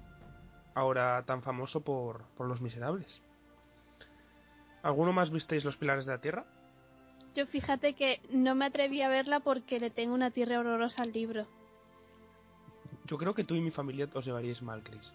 ahora 0.74 1.22
tan 1.24 1.44
famoso 1.44 1.82
por, 1.82 2.24
por 2.38 2.48
Los 2.48 2.62
Miserables. 2.62 3.22
¿Alguno 4.82 5.12
más 5.12 5.32
visteis 5.32 5.66
Los 5.66 5.78
Pilares 5.78 6.06
de 6.06 6.14
la 6.14 6.22
Tierra? 6.22 6.46
Yo 7.36 7.46
fíjate 7.48 7.94
que 7.94 8.22
no 8.32 8.56
me 8.56 8.66
atreví 8.66 9.02
a 9.02 9.10
verla 9.10 9.42
porque 9.42 9.80
le 9.80 9.90
tengo 9.90 10.14
una 10.14 10.32
tierra 10.32 10.60
horrorosa 10.60 11.02
al 11.02 11.12
libro. 11.12 11.46
Yo 13.06 13.18
creo 13.18 13.34
que 13.34 13.44
tú 13.44 13.56
y 13.56 13.62
mi 13.62 13.72
familia 13.72 14.08
os 14.14 14.26
llevaríais 14.26 14.62
mal, 14.62 14.82
Chris. 14.84 15.12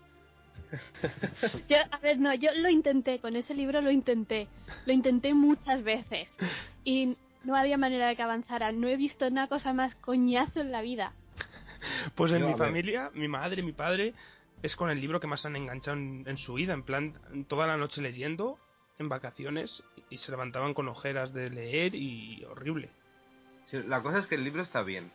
Yo, 1.69 1.77
a 1.91 1.99
ver, 1.99 2.19
no, 2.19 2.33
yo 2.35 2.51
lo 2.55 2.69
intenté, 2.69 3.19
con 3.19 3.35
ese 3.35 3.55
libro 3.55 3.81
lo 3.81 3.91
intenté. 3.91 4.47
Lo 4.87 4.93
intenté 4.93 5.35
muchas 5.35 5.83
veces. 5.83 6.29
Y 6.85 7.17
no 7.45 7.57
había 7.57 7.79
manera 7.79 8.09
de 8.09 8.17
que 8.17 8.23
avanzara. 8.23 8.71
No 8.71 8.87
he 8.89 8.97
visto 8.97 9.27
una 9.27 9.49
cosa 9.49 9.73
más 9.73 9.95
coñazo 9.97 10.61
en 10.61 10.71
la 10.71 10.83
vida. 10.83 11.13
Pues 12.15 12.33
en 12.33 12.41
Yo, 12.41 12.49
mi 12.49 12.55
familia, 12.55 13.11
mi 13.15 13.27
madre 13.27 13.63
y 13.63 13.65
mi 13.65 13.73
padre 13.73 14.15
es 14.63 14.77
con 14.77 14.91
el 14.91 15.01
libro 15.01 15.19
que 15.19 15.27
más 15.27 15.47
han 15.47 15.57
enganchado 15.57 15.97
en, 15.97 16.25
en 16.27 16.37
su 16.37 16.55
vida, 16.55 16.75
en 16.75 16.83
plan, 16.83 17.15
toda 17.49 17.67
la 17.67 17.77
noche 17.77 18.03
leyendo, 18.03 18.59
en 18.99 19.09
vacaciones, 19.09 19.83
y 20.11 20.19
se 20.19 20.31
levantaban 20.31 20.75
con 20.75 20.89
ojeras 20.89 21.33
de 21.33 21.49
leer 21.49 21.95
y 21.95 22.45
horrible. 22.45 22.91
Sí, 23.71 23.79
la 23.87 24.03
cosa 24.03 24.19
es 24.19 24.27
que 24.27 24.35
el 24.35 24.45
libro 24.45 24.63
está 24.63 24.83
bien. 24.83 25.11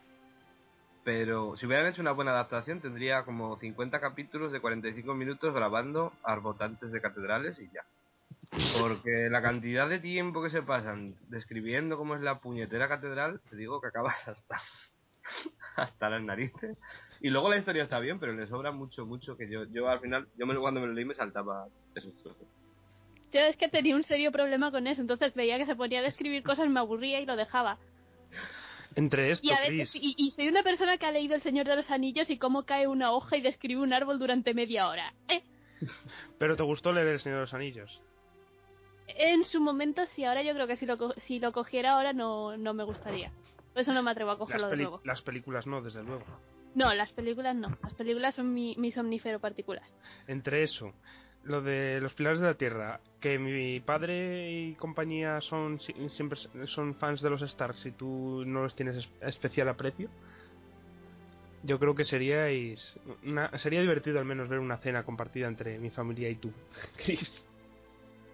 Pero 1.06 1.56
si 1.56 1.68
hubieran 1.68 1.86
hecho 1.86 2.02
una 2.02 2.14
buena 2.14 2.32
adaptación, 2.32 2.82
tendría 2.82 3.24
como 3.26 3.60
50 3.60 4.00
capítulos 4.02 4.52
de 4.52 4.60
45 4.60 5.14
minutos 5.14 5.54
grabando 5.54 6.12
arbotantes 6.24 6.92
de 6.92 7.00
catedrales 7.00 7.60
y 7.60 7.70
ya. 7.72 7.86
Porque 8.82 9.30
la 9.30 9.44
cantidad 9.44 9.88
de 9.88 10.00
tiempo 10.00 10.42
que 10.42 10.50
se 10.50 10.64
pasan 10.64 11.14
describiendo 11.30 11.96
cómo 11.96 12.16
es 12.16 12.22
la 12.22 12.40
puñetera 12.40 12.88
catedral, 12.88 13.40
te 13.52 13.56
digo 13.56 13.80
que 13.80 13.88
acabas 13.88 14.16
hasta, 14.28 14.60
hasta 15.76 16.10
las 16.10 16.24
narices. 16.24 16.76
Y 17.22 17.30
luego 17.30 17.52
la 17.52 17.58
historia 17.58 17.84
está 17.84 18.00
bien, 18.00 18.20
pero 18.20 18.34
le 18.34 18.48
sobra 18.48 18.72
mucho, 18.72 19.06
mucho 19.06 19.38
que 19.38 19.48
yo, 19.48 19.66
yo 19.66 19.88
al 19.88 20.00
final, 20.00 20.28
yo 20.40 20.48
me, 20.48 20.58
cuando 20.58 20.82
me 20.82 20.88
lo 20.88 20.94
leí 20.94 21.06
me 21.06 21.14
saltaba 21.14 21.68
esos 21.94 22.16
trozos. 22.24 22.48
Yo 23.32 23.42
es 23.42 23.56
que 23.58 23.70
tenía 23.70 23.96
un 23.96 24.04
serio 24.04 24.32
problema 24.32 24.72
con 24.72 24.88
eso. 24.88 25.02
Entonces 25.02 25.36
veía 25.36 25.60
que 25.60 25.68
se 25.68 25.76
ponía 25.76 26.00
a 26.00 26.04
describir 26.04 26.42
cosas, 26.42 26.68
me 26.68 26.80
aburría 26.80 27.20
y 27.20 27.28
lo 27.28 27.36
dejaba. 27.36 27.78
Entre 28.96 29.32
esto, 29.32 29.48
Y, 29.48 29.52
a 29.52 29.58
Chris, 29.66 29.78
veces, 29.78 29.96
y, 30.02 30.16
y 30.18 30.32
soy 30.32 30.48
una 30.48 30.64
persona 30.64 30.98
que 30.98 31.06
ha 31.06 31.12
leído 31.12 31.36
El 31.36 31.42
Señor 31.42 31.68
de 31.68 31.76
los 31.76 31.90
Anillos 31.92 32.30
y 32.30 32.38
cómo 32.38 32.64
cae 32.64 32.88
una 32.88 33.12
hoja 33.12 33.36
y 33.38 33.42
describe 33.42 33.82
un 33.82 33.92
árbol 33.94 34.20
durante 34.20 34.54
media 34.54 34.88
hora. 34.88 35.14
Eh, 35.28 35.44
pero 36.40 36.56
¿te 36.56 36.64
gustó 36.64 36.94
leer 36.94 37.08
El 37.08 37.20
Señor 37.20 37.40
de 37.40 37.42
los 37.42 37.54
Anillos? 37.54 38.02
En 39.08 39.44
su 39.44 39.60
momento 39.60 40.06
sí, 40.16 40.24
ahora 40.24 40.42
yo 40.42 40.54
creo 40.54 40.66
que 40.68 40.78
si 40.78 40.86
lo, 40.86 40.98
si 41.28 41.40
lo 41.40 41.52
cogiera 41.52 41.92
ahora 41.94 42.14
no, 42.14 42.58
no 42.58 42.74
me 42.74 42.84
gustaría. 42.84 43.32
Por 43.74 43.82
eso 43.82 43.94
no 43.94 44.02
me 44.02 44.12
atrevo 44.12 44.32
a 44.32 44.34
Las, 44.34 44.40
cogerlo 44.40 44.70
de 44.70 44.78
nuevo. 44.78 45.02
las 45.04 45.22
películas 45.22 45.68
no, 45.68 45.82
desde 45.82 46.02
luego. 46.02 46.24
No, 46.74 46.94
las 46.94 47.12
películas 47.12 47.56
no. 47.56 47.78
Las 47.84 47.94
películas 47.94 48.36
son 48.36 48.54
mi, 48.54 48.76
mi 48.78 48.92
somnífero 48.92 49.40
particular. 49.40 49.84
Entre 50.28 50.64
eso, 50.64 50.94
lo 51.46 51.62
de 51.62 52.00
los 52.02 52.14
pilares 52.14 52.40
de 52.40 52.48
la 52.48 52.54
tierra, 52.56 53.00
que 53.22 53.40
mi 53.40 53.80
padre 53.80 54.52
y 54.52 54.74
compañía 54.74 55.40
son 55.42 55.80
si- 55.80 55.94
siempre 56.10 56.38
son 56.66 56.96
fans 56.96 57.22
de 57.22 57.30
los 57.30 57.42
Starks 57.42 57.86
y 57.86 57.92
tú 57.92 58.44
no 58.46 58.64
los 58.64 58.76
tienes 58.76 58.98
es- 58.98 59.10
especial 59.22 59.70
aprecio, 59.70 60.10
yo 61.64 61.80
creo 61.80 61.96
que 61.96 62.06
seríais 62.06 62.98
sería 63.58 63.82
divertido 63.82 64.20
al 64.20 64.26
menos 64.26 64.50
ver 64.50 64.60
una 64.60 64.78
cena 64.78 65.04
compartida 65.04 65.48
entre 65.48 65.80
mi 65.80 65.90
familia 65.90 66.30
y 66.30 66.36
tú, 66.36 66.52
Chris. 67.04 67.46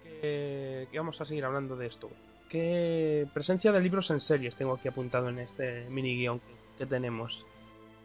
Que, 0.02 0.86
que 0.90 0.98
vamos 0.98 1.20
a 1.20 1.24
seguir 1.24 1.44
hablando 1.44 1.76
de 1.76 1.86
esto. 1.86 2.10
¿Qué 2.48 3.26
presencia 3.32 3.72
de 3.72 3.80
libros 3.80 4.10
en 4.10 4.20
series 4.20 4.54
tengo 4.56 4.74
aquí 4.74 4.88
apuntado 4.88 5.28
en 5.30 5.38
este 5.38 5.86
mini 5.90 6.16
guion 6.16 6.38
que, 6.40 6.46
que 6.78 6.86
tenemos? 6.86 7.46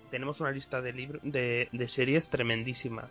Tenemos 0.10 0.40
una 0.40 0.52
lista 0.52 0.82
de, 0.82 0.94
libro, 0.94 1.20
de 1.24 1.88
series 1.88 2.30
tremendísima 2.30 3.10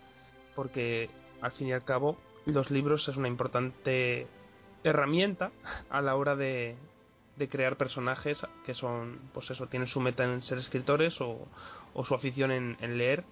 porque 0.55 1.11
al 1.41 1.53
fin 1.53 1.69
y 1.69 1.73
al 1.73 1.85
cabo 1.85 2.17
los 2.45 2.71
libros 2.71 3.09
es 3.09 3.17
una 3.17 3.29
importante 3.29 4.27
herramienta 4.85 5.51
a 5.91 6.01
la 6.01 6.17
hora 6.17 6.37
de, 6.37 6.77
de 7.37 7.49
crear 7.49 7.77
personajes 7.77 8.39
que 8.65 8.75
son, 8.75 9.21
pues 9.33 9.51
eso, 9.51 9.67
tienen 9.67 9.89
su 9.89 10.01
meta 10.01 10.25
en 10.25 10.43
ser 10.43 10.59
escritores 10.59 11.21
o, 11.21 11.47
su 12.05 12.15
afición 12.15 12.51
en, 12.51 12.99
leer 12.99 13.25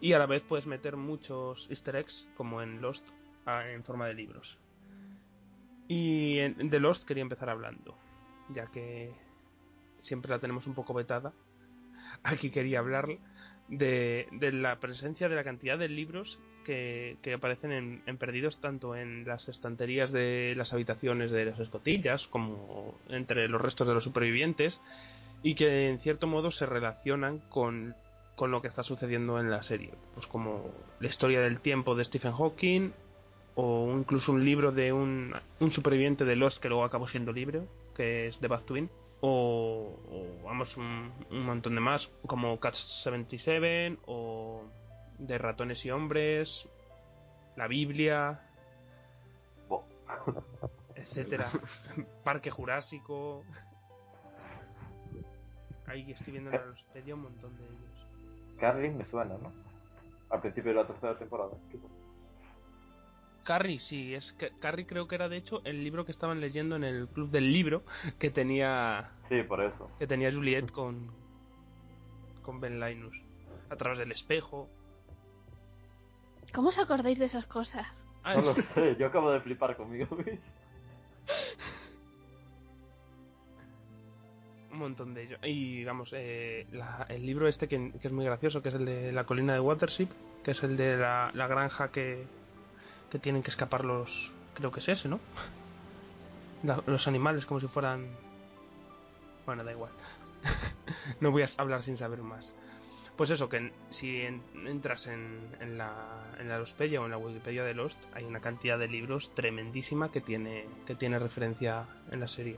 y 0.00 0.12
a 0.12 0.18
la 0.18 0.26
vez 0.26 0.42
puedes 0.42 0.66
meter 0.66 0.96
muchos 0.96 1.66
easter 1.70 1.96
eggs 1.96 2.28
como 2.36 2.62
en 2.62 2.80
Lost 2.80 3.06
en 3.46 3.82
forma 3.84 4.06
de 4.06 4.14
libros. 4.14 4.58
Y 5.88 6.38
en, 6.38 6.70
de 6.70 6.80
Lost 6.80 7.04
quería 7.04 7.22
empezar 7.22 7.50
hablando, 7.50 7.96
ya 8.50 8.66
que 8.66 9.12
siempre 9.98 10.30
la 10.30 10.38
tenemos 10.38 10.66
un 10.66 10.74
poco 10.74 10.94
vetada. 10.94 11.32
Aquí 12.22 12.50
quería 12.50 12.78
hablar 12.78 13.08
de, 13.70 14.26
de 14.32 14.52
la 14.52 14.80
presencia 14.80 15.28
de 15.28 15.36
la 15.36 15.44
cantidad 15.44 15.78
de 15.78 15.88
libros 15.88 16.38
que, 16.64 17.16
que 17.22 17.34
aparecen 17.34 17.72
en, 17.72 18.02
en 18.06 18.18
Perdidos 18.18 18.60
tanto 18.60 18.96
en 18.96 19.24
las 19.26 19.48
estanterías 19.48 20.12
de 20.12 20.54
las 20.56 20.72
habitaciones 20.72 21.30
de 21.30 21.46
las 21.46 21.60
escotillas 21.60 22.26
como 22.26 22.98
entre 23.08 23.48
los 23.48 23.60
restos 23.60 23.86
de 23.86 23.94
los 23.94 24.04
supervivientes 24.04 24.80
y 25.42 25.54
que 25.54 25.88
en 25.88 26.00
cierto 26.00 26.26
modo 26.26 26.50
se 26.50 26.66
relacionan 26.66 27.38
con, 27.48 27.94
con 28.36 28.50
lo 28.50 28.60
que 28.60 28.68
está 28.68 28.82
sucediendo 28.82 29.40
en 29.40 29.50
la 29.50 29.62
serie. 29.62 29.92
Pues 30.14 30.26
como 30.26 30.70
la 30.98 31.08
historia 31.08 31.40
del 31.40 31.60
tiempo 31.60 31.94
de 31.94 32.04
Stephen 32.04 32.32
Hawking 32.32 32.90
o 33.54 33.96
incluso 33.96 34.32
un 34.32 34.44
libro 34.44 34.72
de 34.72 34.92
un, 34.92 35.34
un 35.60 35.70
superviviente 35.70 36.24
de 36.24 36.36
Lost 36.36 36.60
que 36.60 36.68
luego 36.68 36.84
acabó 36.84 37.08
siendo 37.08 37.32
libro 37.32 37.66
que 37.94 38.26
es 38.26 38.38
The 38.40 38.48
Bad 38.48 38.64
Twin 38.64 38.90
o, 39.20 39.98
o, 40.10 40.44
vamos 40.44 40.76
un, 40.76 41.12
un 41.30 41.44
montón 41.44 41.74
de 41.74 41.80
más 41.80 42.10
como 42.26 42.58
Catch 42.58 42.76
77 42.76 43.98
o 44.06 44.64
de 45.18 45.38
ratones 45.38 45.84
y 45.84 45.90
hombres 45.90 46.68
la 47.56 47.66
Biblia 47.66 48.40
Bo. 49.68 49.84
etcétera 50.94 51.50
Parque 52.24 52.50
Jurásico 52.50 53.44
ahí 55.86 56.10
estoy 56.12 56.32
viendo 56.32 56.50
en 56.50 56.56
la 56.56 56.66
Wikipedia 56.70 57.14
un 57.14 57.22
montón 57.22 57.56
de 57.58 57.64
ellos 57.64 57.90
Carly 58.60 58.90
me 58.90 59.04
suena, 59.06 59.36
¿no? 59.38 59.52
Al 60.28 60.40
principio 60.40 60.72
de 60.72 60.76
la 60.76 60.86
tercera 60.86 61.18
temporada. 61.18 61.52
quizás. 61.70 61.90
Carrie, 63.44 63.78
sí, 63.80 64.14
es 64.14 64.32
que 64.34 64.50
Carrie 64.60 64.86
creo 64.86 65.08
que 65.08 65.14
era 65.14 65.28
de 65.28 65.36
hecho 65.36 65.60
el 65.64 65.82
libro 65.82 66.04
que 66.04 66.12
estaban 66.12 66.40
leyendo 66.40 66.76
en 66.76 66.84
el 66.84 67.08
club 67.08 67.30
del 67.30 67.52
libro 67.52 67.82
que 68.18 68.30
tenía 68.30 69.10
Sí, 69.28 69.42
por 69.42 69.62
eso. 69.62 69.90
que 69.98 70.06
tenía 70.06 70.32
Juliet 70.32 70.70
con 70.70 71.10
con 72.42 72.60
Ben 72.60 72.80
Linus 72.80 73.16
a 73.70 73.76
través 73.76 73.98
del 73.98 74.12
espejo. 74.12 74.68
¿Cómo 76.54 76.70
os 76.70 76.78
acordáis 76.78 77.18
de 77.18 77.26
esas 77.26 77.46
cosas? 77.46 77.86
Ah, 78.24 78.34
No 78.34 78.42
lo 78.42 78.54
sé, 78.54 78.96
yo 78.98 79.06
acabo 79.06 79.30
de 79.30 79.40
flipar 79.40 79.76
conmigo 79.76 80.14
mismo. 80.16 80.40
un 84.72 84.78
montón 84.78 85.14
de 85.14 85.24
ellos. 85.24 85.38
Y 85.42 85.84
vamos, 85.84 86.10
eh, 86.12 86.66
la- 86.72 87.06
el 87.08 87.26
libro 87.26 87.48
este 87.48 87.66
que, 87.68 87.92
que 88.00 88.06
es 88.08 88.12
muy 88.12 88.24
gracioso, 88.24 88.62
que 88.62 88.68
es 88.68 88.74
el 88.76 88.84
de 88.84 89.12
la 89.12 89.24
colina 89.24 89.52
de 89.52 89.60
Watership, 89.60 90.08
que 90.44 90.52
es 90.52 90.62
el 90.62 90.76
de 90.76 90.96
la, 90.96 91.30
la 91.34 91.46
granja 91.48 91.90
que, 91.90 92.26
que 93.10 93.18
tienen 93.18 93.42
que 93.42 93.50
escapar 93.50 93.84
los... 93.84 94.32
Creo 94.54 94.70
que 94.70 94.80
es 94.80 94.88
ese, 94.88 95.08
¿no? 95.08 95.20
Los 96.86 97.06
animales 97.08 97.46
como 97.46 97.60
si 97.60 97.68
fueran... 97.68 98.08
Bueno, 99.46 99.64
da 99.64 99.72
igual. 99.72 99.92
no 101.20 101.30
voy 101.30 101.42
a 101.42 101.48
hablar 101.56 101.82
sin 101.82 101.96
saber 101.96 102.20
más. 102.20 102.54
Pues 103.16 103.30
eso, 103.30 103.48
que 103.48 103.72
si 103.90 104.22
en- 104.22 104.42
entras 104.66 105.06
en, 105.06 105.38
en 105.60 105.76
la, 105.76 106.22
en 106.38 106.48
la 106.48 106.58
Lostpedia 106.58 107.00
o 107.00 107.04
en 107.04 107.10
la 107.10 107.18
Wikipedia 107.18 107.64
de 107.64 107.74
Lost, 107.74 107.98
hay 108.14 108.24
una 108.24 108.40
cantidad 108.40 108.78
de 108.78 108.88
libros 108.88 109.30
tremendísima 109.34 110.10
que 110.10 110.20
tiene, 110.20 110.66
que 110.86 110.94
tiene 110.94 111.18
referencia 111.18 111.86
en 112.10 112.20
la 112.20 112.28
serie. 112.28 112.56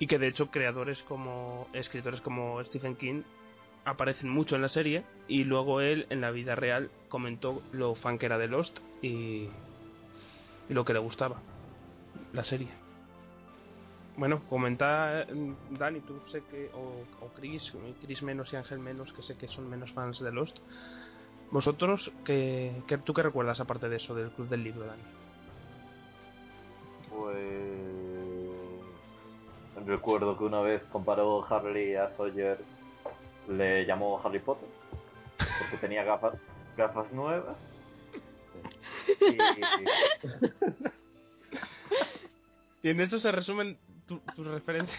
Y 0.00 0.06
que 0.06 0.18
de 0.18 0.28
hecho 0.28 0.50
creadores 0.50 1.02
como, 1.02 1.68
escritores 1.72 2.20
como 2.20 2.62
Stephen 2.64 2.96
King 2.96 3.22
aparecen 3.88 4.28
mucho 4.30 4.56
en 4.56 4.62
la 4.62 4.68
serie 4.68 5.04
y 5.28 5.44
luego 5.44 5.80
él 5.80 6.06
en 6.10 6.20
la 6.20 6.30
vida 6.30 6.54
real 6.54 6.90
comentó 7.08 7.62
lo 7.72 7.94
fan 7.94 8.18
que 8.18 8.26
era 8.26 8.38
de 8.38 8.48
Lost 8.48 8.78
y, 9.02 9.48
y 10.68 10.74
lo 10.74 10.84
que 10.84 10.92
le 10.92 10.98
gustaba 10.98 11.40
la 12.32 12.44
serie. 12.44 12.68
Bueno, 14.16 14.42
comenta 14.48 15.22
eh, 15.22 15.54
Dani, 15.70 16.00
tú 16.00 16.20
sé 16.30 16.42
que, 16.50 16.70
o, 16.74 17.04
o 17.24 17.28
Chris, 17.36 17.72
Chris 18.00 18.22
menos 18.22 18.52
y 18.52 18.56
Ángel 18.56 18.78
menos, 18.80 19.12
que 19.12 19.22
sé 19.22 19.36
que 19.36 19.46
son 19.48 19.68
menos 19.70 19.92
fans 19.92 20.18
de 20.18 20.32
Lost. 20.32 20.58
Vosotros, 21.50 22.10
¿qué, 22.24 22.82
qué- 22.88 22.98
¿tú 22.98 23.14
qué 23.14 23.22
recuerdas 23.22 23.60
aparte 23.60 23.88
de 23.88 23.96
eso, 23.96 24.14
del 24.14 24.30
Club 24.30 24.48
del 24.48 24.64
Libro, 24.64 24.86
Dani? 24.86 25.02
Pues 27.08 27.38
recuerdo 29.86 30.36
que 30.36 30.44
una 30.44 30.60
vez 30.60 30.82
comparó 30.90 31.46
Harley 31.48 31.94
a 31.94 32.10
Sawyer, 32.16 32.58
le 33.48 33.84
llamó 33.86 34.20
Harry 34.24 34.38
Potter, 34.38 34.68
porque 35.60 35.76
tenía 35.80 36.04
gafas, 36.04 36.34
gafas 36.76 37.10
nuevas. 37.12 37.56
Y, 39.20 39.38
Y 42.82 42.90
en 42.90 43.00
eso 43.00 43.18
se 43.18 43.32
resumen 43.32 43.76
tu- 44.06 44.20
tus 44.36 44.46
referencias. 44.46 44.96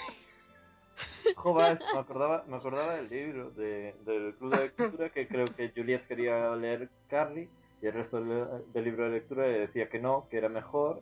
joder, 1.35 1.79
me 1.93 1.99
acordaba, 1.99 2.43
me 2.47 2.57
acordaba 2.57 2.95
del 2.95 3.09
libro, 3.09 3.51
de, 3.51 3.95
del 4.05 4.33
club 4.35 4.53
de 4.55 4.61
lectura, 4.63 5.09
que 5.09 5.27
creo 5.27 5.45
que 5.45 5.71
Juliet 5.73 6.05
quería 6.07 6.53
leer 6.55 6.89
Carly, 7.09 7.47
y 7.81 7.87
el 7.87 7.93
resto 7.93 8.17
del, 8.21 8.47
del 8.73 8.83
libro 8.83 9.05
de 9.05 9.11
lectura 9.11 9.47
le 9.47 9.59
decía 9.59 9.87
que 9.89 9.99
no, 9.99 10.27
que 10.29 10.37
era 10.37 10.49
mejor. 10.49 11.01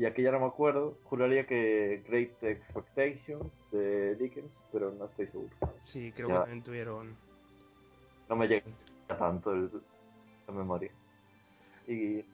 Y 0.00 0.06
aquí 0.06 0.22
ya 0.22 0.32
no 0.32 0.40
me 0.40 0.46
acuerdo, 0.46 0.96
juraría 1.04 1.46
que 1.46 2.02
Great 2.08 2.42
Expectations 2.42 3.44
de 3.70 4.14
Dickens, 4.16 4.50
pero 4.72 4.90
no 4.92 5.04
estoy 5.04 5.26
seguro. 5.26 5.50
Sí, 5.82 6.10
creo 6.12 6.28
Ya. 6.28 6.34
que 6.36 6.40
también 6.40 6.62
tuvieron. 6.62 7.16
No 8.30 8.34
me 8.36 8.48
llega 8.48 8.64
tanto 9.18 9.52
el, 9.52 9.70
la 10.48 10.54
memoria. 10.54 10.90
Y. 11.86 12.24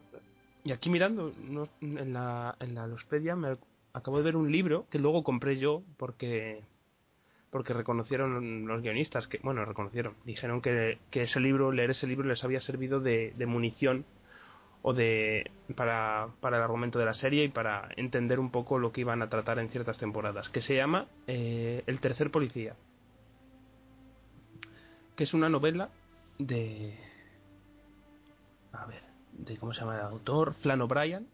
Y 0.63 0.73
aquí 0.73 0.91
mirando 0.91 1.33
no- 1.49 1.69
en 1.81 2.13
la, 2.13 2.55
en 2.61 2.77
la 2.77 2.87
Lospedia 2.87 3.35
me 3.35 3.57
acabo 3.93 4.19
de 4.19 4.23
ver 4.23 4.37
un 4.37 4.53
libro 4.53 4.87
que 4.89 5.01
luego 5.01 5.25
compré 5.25 5.57
yo 5.57 5.83
porque 5.97 6.63
porque 7.51 7.73
reconocieron 7.73 8.67
los 8.69 8.83
guionistas 8.83 9.27
que 9.29 9.39
bueno 9.43 9.65
reconocieron 9.65 10.15
dijeron 10.25 10.61
que, 10.61 10.99
que 11.11 11.23
ese 11.23 11.41
libro 11.41 11.73
leer 11.73 11.91
ese 11.91 12.07
libro 12.07 12.29
les 12.29 12.45
había 12.45 12.61
servido 12.61 13.01
de, 13.01 13.33
de 13.37 13.47
munición 13.47 14.05
o 14.89 14.95
de 14.95 15.51
para, 15.75 16.29
para 16.41 16.59
el 16.59 16.63
argumento 16.63 17.01
de 17.01 17.07
la 17.07 17.13
serie 17.13 17.43
y 17.43 17.49
para 17.49 17.89
entender 17.97 18.39
un 18.39 18.53
poco 18.53 18.79
lo 18.79 18.93
que 18.93 19.01
iban 19.01 19.21
a 19.21 19.29
tratar 19.29 19.59
en 19.59 19.69
ciertas 19.69 19.99
temporadas 19.99 20.49
que 20.49 20.63
se 20.63 20.77
llama 20.77 21.09
eh, 21.27 21.83
el 21.89 22.01
tercer 22.01 22.31
policía 22.31 22.77
que 25.17 25.25
es 25.25 25.35
una 25.35 25.49
novela 25.49 25.91
de 26.39 26.97
a 28.73 28.87
ver 28.87 29.03
de 29.33 29.57
cómo 29.57 29.75
se 29.75 29.81
llama 29.81 29.97
el 29.97 30.03
autor 30.03 30.55
Flann 30.55 30.83
O'Brien 30.83 31.27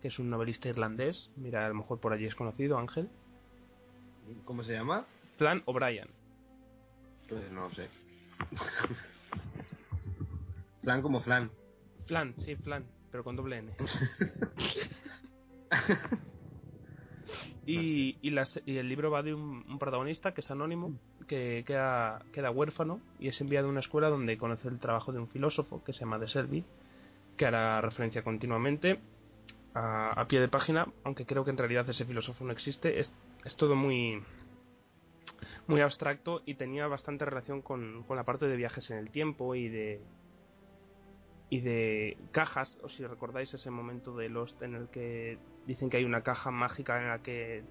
que 0.00 0.06
es 0.06 0.20
un 0.20 0.30
novelista 0.30 0.68
irlandés 0.68 1.32
mira 1.34 1.66
a 1.66 1.68
lo 1.68 1.74
mejor 1.74 1.98
por 1.98 2.12
allí 2.12 2.26
es 2.26 2.36
conocido 2.36 2.78
Ángel 2.78 3.10
¿Cómo 4.44 4.62
se 4.62 4.74
llama? 4.74 5.04
Flann 5.36 5.64
O'Brien 5.66 6.06
Pues 7.28 7.50
no 7.50 7.74
sé. 7.74 7.88
flan 10.82 11.02
como 11.02 11.22
flan. 11.22 11.50
Flan, 12.06 12.34
sí, 12.38 12.56
Flan, 12.56 12.84
pero 13.10 13.24
con 13.24 13.36
doble 13.36 13.58
N. 13.58 13.72
y, 17.66 18.16
y, 18.20 18.30
las- 18.30 18.60
y 18.66 18.76
el 18.78 18.88
libro 18.88 19.10
va 19.10 19.22
de 19.22 19.34
un, 19.34 19.64
un 19.68 19.78
protagonista 19.78 20.34
que 20.34 20.40
es 20.40 20.50
anónimo, 20.50 20.92
que 21.28 21.64
queda, 21.66 22.24
queda 22.32 22.50
huérfano 22.50 23.00
y 23.18 23.28
es 23.28 23.40
enviado 23.40 23.68
a 23.68 23.70
una 23.70 23.80
escuela 23.80 24.08
donde 24.08 24.36
conoce 24.36 24.68
el 24.68 24.78
trabajo 24.78 25.12
de 25.12 25.18
un 25.20 25.28
filósofo 25.28 25.82
que 25.84 25.92
se 25.92 26.00
llama 26.00 26.18
De 26.18 26.28
Servi, 26.28 26.64
que 27.36 27.46
hará 27.46 27.80
referencia 27.80 28.22
continuamente 28.22 29.00
a, 29.74 30.20
a 30.20 30.28
pie 30.28 30.40
de 30.40 30.48
página, 30.48 30.86
aunque 31.04 31.26
creo 31.26 31.44
que 31.44 31.50
en 31.50 31.58
realidad 31.58 31.88
ese 31.88 32.04
filósofo 32.04 32.44
no 32.44 32.52
existe. 32.52 33.00
Es, 33.00 33.12
es 33.44 33.56
todo 33.56 33.74
muy 33.74 34.22
muy 35.66 35.80
abstracto 35.80 36.42
y 36.46 36.54
tenía 36.54 36.86
bastante 36.86 37.24
relación 37.24 37.62
con, 37.62 38.04
con 38.04 38.16
la 38.16 38.24
parte 38.24 38.46
de 38.46 38.56
viajes 38.56 38.90
en 38.90 38.98
el 38.98 39.10
tiempo 39.10 39.54
y 39.54 39.68
de 39.68 40.00
y 41.52 41.60
de 41.60 42.16
cajas, 42.30 42.78
o 42.82 42.88
si 42.88 43.06
recordáis 43.06 43.52
ese 43.52 43.70
momento 43.70 44.16
de 44.16 44.30
Lost 44.30 44.62
en 44.62 44.74
el 44.74 44.88
que 44.88 45.36
dicen 45.66 45.90
que 45.90 45.98
hay 45.98 46.04
una 46.06 46.22
caja 46.22 46.50
mágica 46.50 46.98
en 46.98 47.08
la 47.08 47.18
que, 47.18 47.62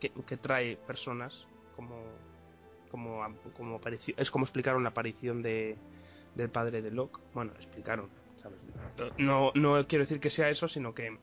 que, 0.00 0.36
trae 0.38 0.76
personas 0.76 1.46
como 1.76 2.02
como 2.90 3.24
como 3.56 3.80
es 4.16 4.28
como 4.32 4.44
explicaron 4.44 4.82
la 4.82 4.88
aparición 4.88 5.40
de 5.40 5.78
del 6.34 6.50
padre 6.50 6.82
de 6.82 6.90
Locke 6.90 7.20
bueno 7.32 7.52
explicaron 7.52 8.10
¿sabes? 8.38 8.58
no 9.18 9.52
no 9.54 9.86
quiero 9.86 10.02
decir 10.02 10.18
que 10.18 10.28
sea 10.28 10.48
eso 10.48 10.66
sino 10.66 10.92
que 10.92 11.16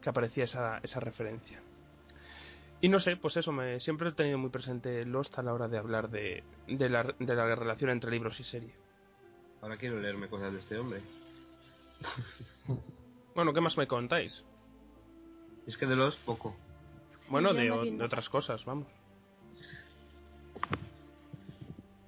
que 0.00 0.08
aparecía 0.08 0.44
esa, 0.44 0.78
esa 0.84 1.00
referencia 1.00 1.60
y 2.80 2.88
no 2.88 3.00
sé, 3.00 3.16
pues 3.16 3.36
eso, 3.38 3.52
me, 3.52 3.80
siempre 3.80 4.10
he 4.10 4.12
tenido 4.12 4.36
muy 4.36 4.50
presente 4.50 5.04
Lost 5.06 5.38
a 5.38 5.42
la 5.42 5.54
hora 5.54 5.66
de 5.66 5.78
hablar 5.78 6.10
de, 6.10 6.44
de, 6.68 6.88
la, 6.90 7.02
de 7.18 7.34
la 7.34 7.54
relación 7.56 7.90
entre 7.90 8.10
libros 8.10 8.38
y 8.38 8.44
serie. 8.44 8.74
Ahora 9.66 9.78
quiero 9.78 9.98
leerme 9.98 10.28
cosas 10.28 10.52
de 10.52 10.60
este 10.60 10.78
hombre. 10.78 11.02
Bueno, 13.34 13.52
¿qué 13.52 13.60
más 13.60 13.76
me 13.76 13.86
contáis? 13.86 14.44
Es 15.66 15.76
que 15.76 15.84
de 15.84 15.94
los 15.96 16.16
poco. 16.18 16.56
Bueno, 17.28 17.52
de, 17.52 17.70
o- 17.70 18.04
otras 18.04 18.30
cosas, 18.30 18.64
vamos. 18.64 18.86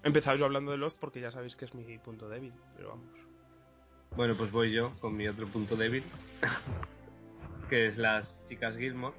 He 0.03 0.07
empezado 0.07 0.37
yo 0.39 0.47
hablando 0.47 0.71
de 0.71 0.79
Lost 0.79 0.99
porque 0.99 1.21
ya 1.21 1.31
sabéis 1.31 1.55
que 1.57 1.67
es 1.67 1.75
mi 1.75 1.99
punto 1.99 2.31
débil, 2.31 2.55
pero 2.77 2.91
vamos. 2.91 3.11
Bueno, 4.17 4.37
pues 4.39 4.51
voy 4.53 4.73
yo 4.73 4.93
con 5.01 5.17
mi 5.19 5.29
otro 5.29 5.47
punto 5.49 5.77
débil. 5.77 6.03
que 7.69 7.89
es 7.89 7.99
las 7.99 8.35
chicas 8.49 8.75
Gilmore. 8.79 9.17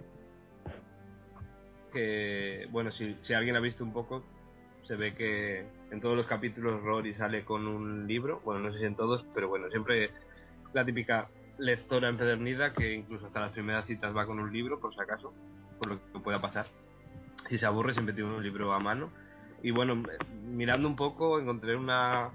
Que, 1.94 2.68
bueno, 2.72 2.92
si, 2.94 3.16
si 3.22 3.34
alguien 3.34 3.56
ha 3.56 3.60
visto 3.60 3.84
un 3.84 3.94
poco, 3.94 4.24
se 4.88 4.96
ve 4.96 5.14
que 5.14 5.68
en 5.92 6.00
todos 6.00 6.16
los 6.16 6.28
capítulos 6.28 6.82
Rory 6.84 7.14
sale 7.14 7.44
con 7.44 7.68
un 7.68 8.08
libro. 8.08 8.42
Bueno, 8.44 8.62
no 8.62 8.74
sé 8.74 8.80
si 8.80 8.86
en 8.86 8.96
todos, 8.96 9.26
pero 9.34 9.48
bueno, 9.48 9.70
siempre 9.70 10.12
la 10.74 10.86
típica 10.86 11.30
lectora 11.58 12.10
empedernida 12.10 12.74
que 12.74 12.94
incluso 12.94 13.28
hasta 13.28 13.42
las 13.42 13.52
primeras 13.52 13.86
citas 13.86 14.16
va 14.16 14.26
con 14.26 14.40
un 14.40 14.52
libro, 14.52 14.80
por 14.80 14.94
si 14.94 15.02
acaso, 15.02 15.34
por 15.78 15.90
lo 15.90 16.00
que 16.14 16.20
pueda 16.20 16.42
pasar. 16.42 16.68
Si 17.50 17.58
se 17.58 17.66
aburre, 17.66 17.94
siempre 17.94 18.14
tiene 18.14 18.34
un 18.34 18.44
libro 18.44 18.74
a 18.74 18.80
mano. 18.80 19.10
Y 19.62 19.72
bueno, 19.72 20.04
mirando 20.46 20.88
un 20.88 20.96
poco, 20.96 21.40
encontré 21.40 21.76
una, 21.76 22.30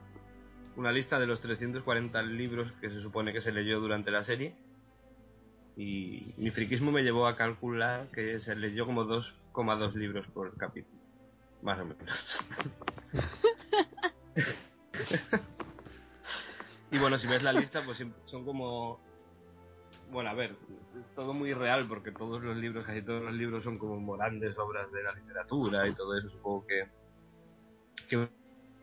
una 0.76 0.92
lista 0.92 1.18
de 1.18 1.26
los 1.26 1.40
340 1.40 2.22
libros 2.22 2.70
que 2.80 2.90
se 2.90 3.00
supone 3.00 3.32
que 3.32 3.40
se 3.40 3.52
leyó 3.52 3.80
durante 3.80 4.10
la 4.10 4.24
serie. 4.24 4.54
Y 5.76 6.34
mi 6.36 6.50
friquismo 6.50 6.92
me 6.92 7.02
llevó 7.02 7.26
a 7.26 7.36
calcular 7.36 8.08
que 8.12 8.40
se 8.40 8.54
leyó 8.54 8.86
como 8.86 9.04
2,2 9.04 9.94
libros 9.94 10.26
por 10.28 10.56
capítulo. 10.56 10.93
Más 11.64 11.80
o 11.80 11.84
menos. 11.84 11.98
y 16.92 16.98
bueno, 16.98 17.18
si 17.18 17.26
ves 17.26 17.42
la 17.42 17.52
lista, 17.52 17.82
pues 17.84 17.96
siempre 17.96 18.20
son 18.26 18.44
como... 18.44 19.00
Bueno, 20.12 20.30
a 20.30 20.34
ver, 20.34 20.50
es 20.52 21.14
todo 21.16 21.32
muy 21.32 21.52
real 21.54 21.86
porque 21.88 22.12
todos 22.12 22.42
los 22.42 22.56
libros, 22.56 22.84
casi 22.84 23.02
todos 23.02 23.22
los 23.22 23.32
libros 23.32 23.64
son 23.64 23.78
como 23.78 24.16
grandes 24.16 24.56
obras 24.58 24.90
de 24.92 25.02
la 25.02 25.12
literatura 25.12 25.88
y 25.88 25.94
todo 25.94 26.16
eso. 26.16 26.28
Supongo 26.30 26.66
que, 26.66 26.86
que 28.08 28.28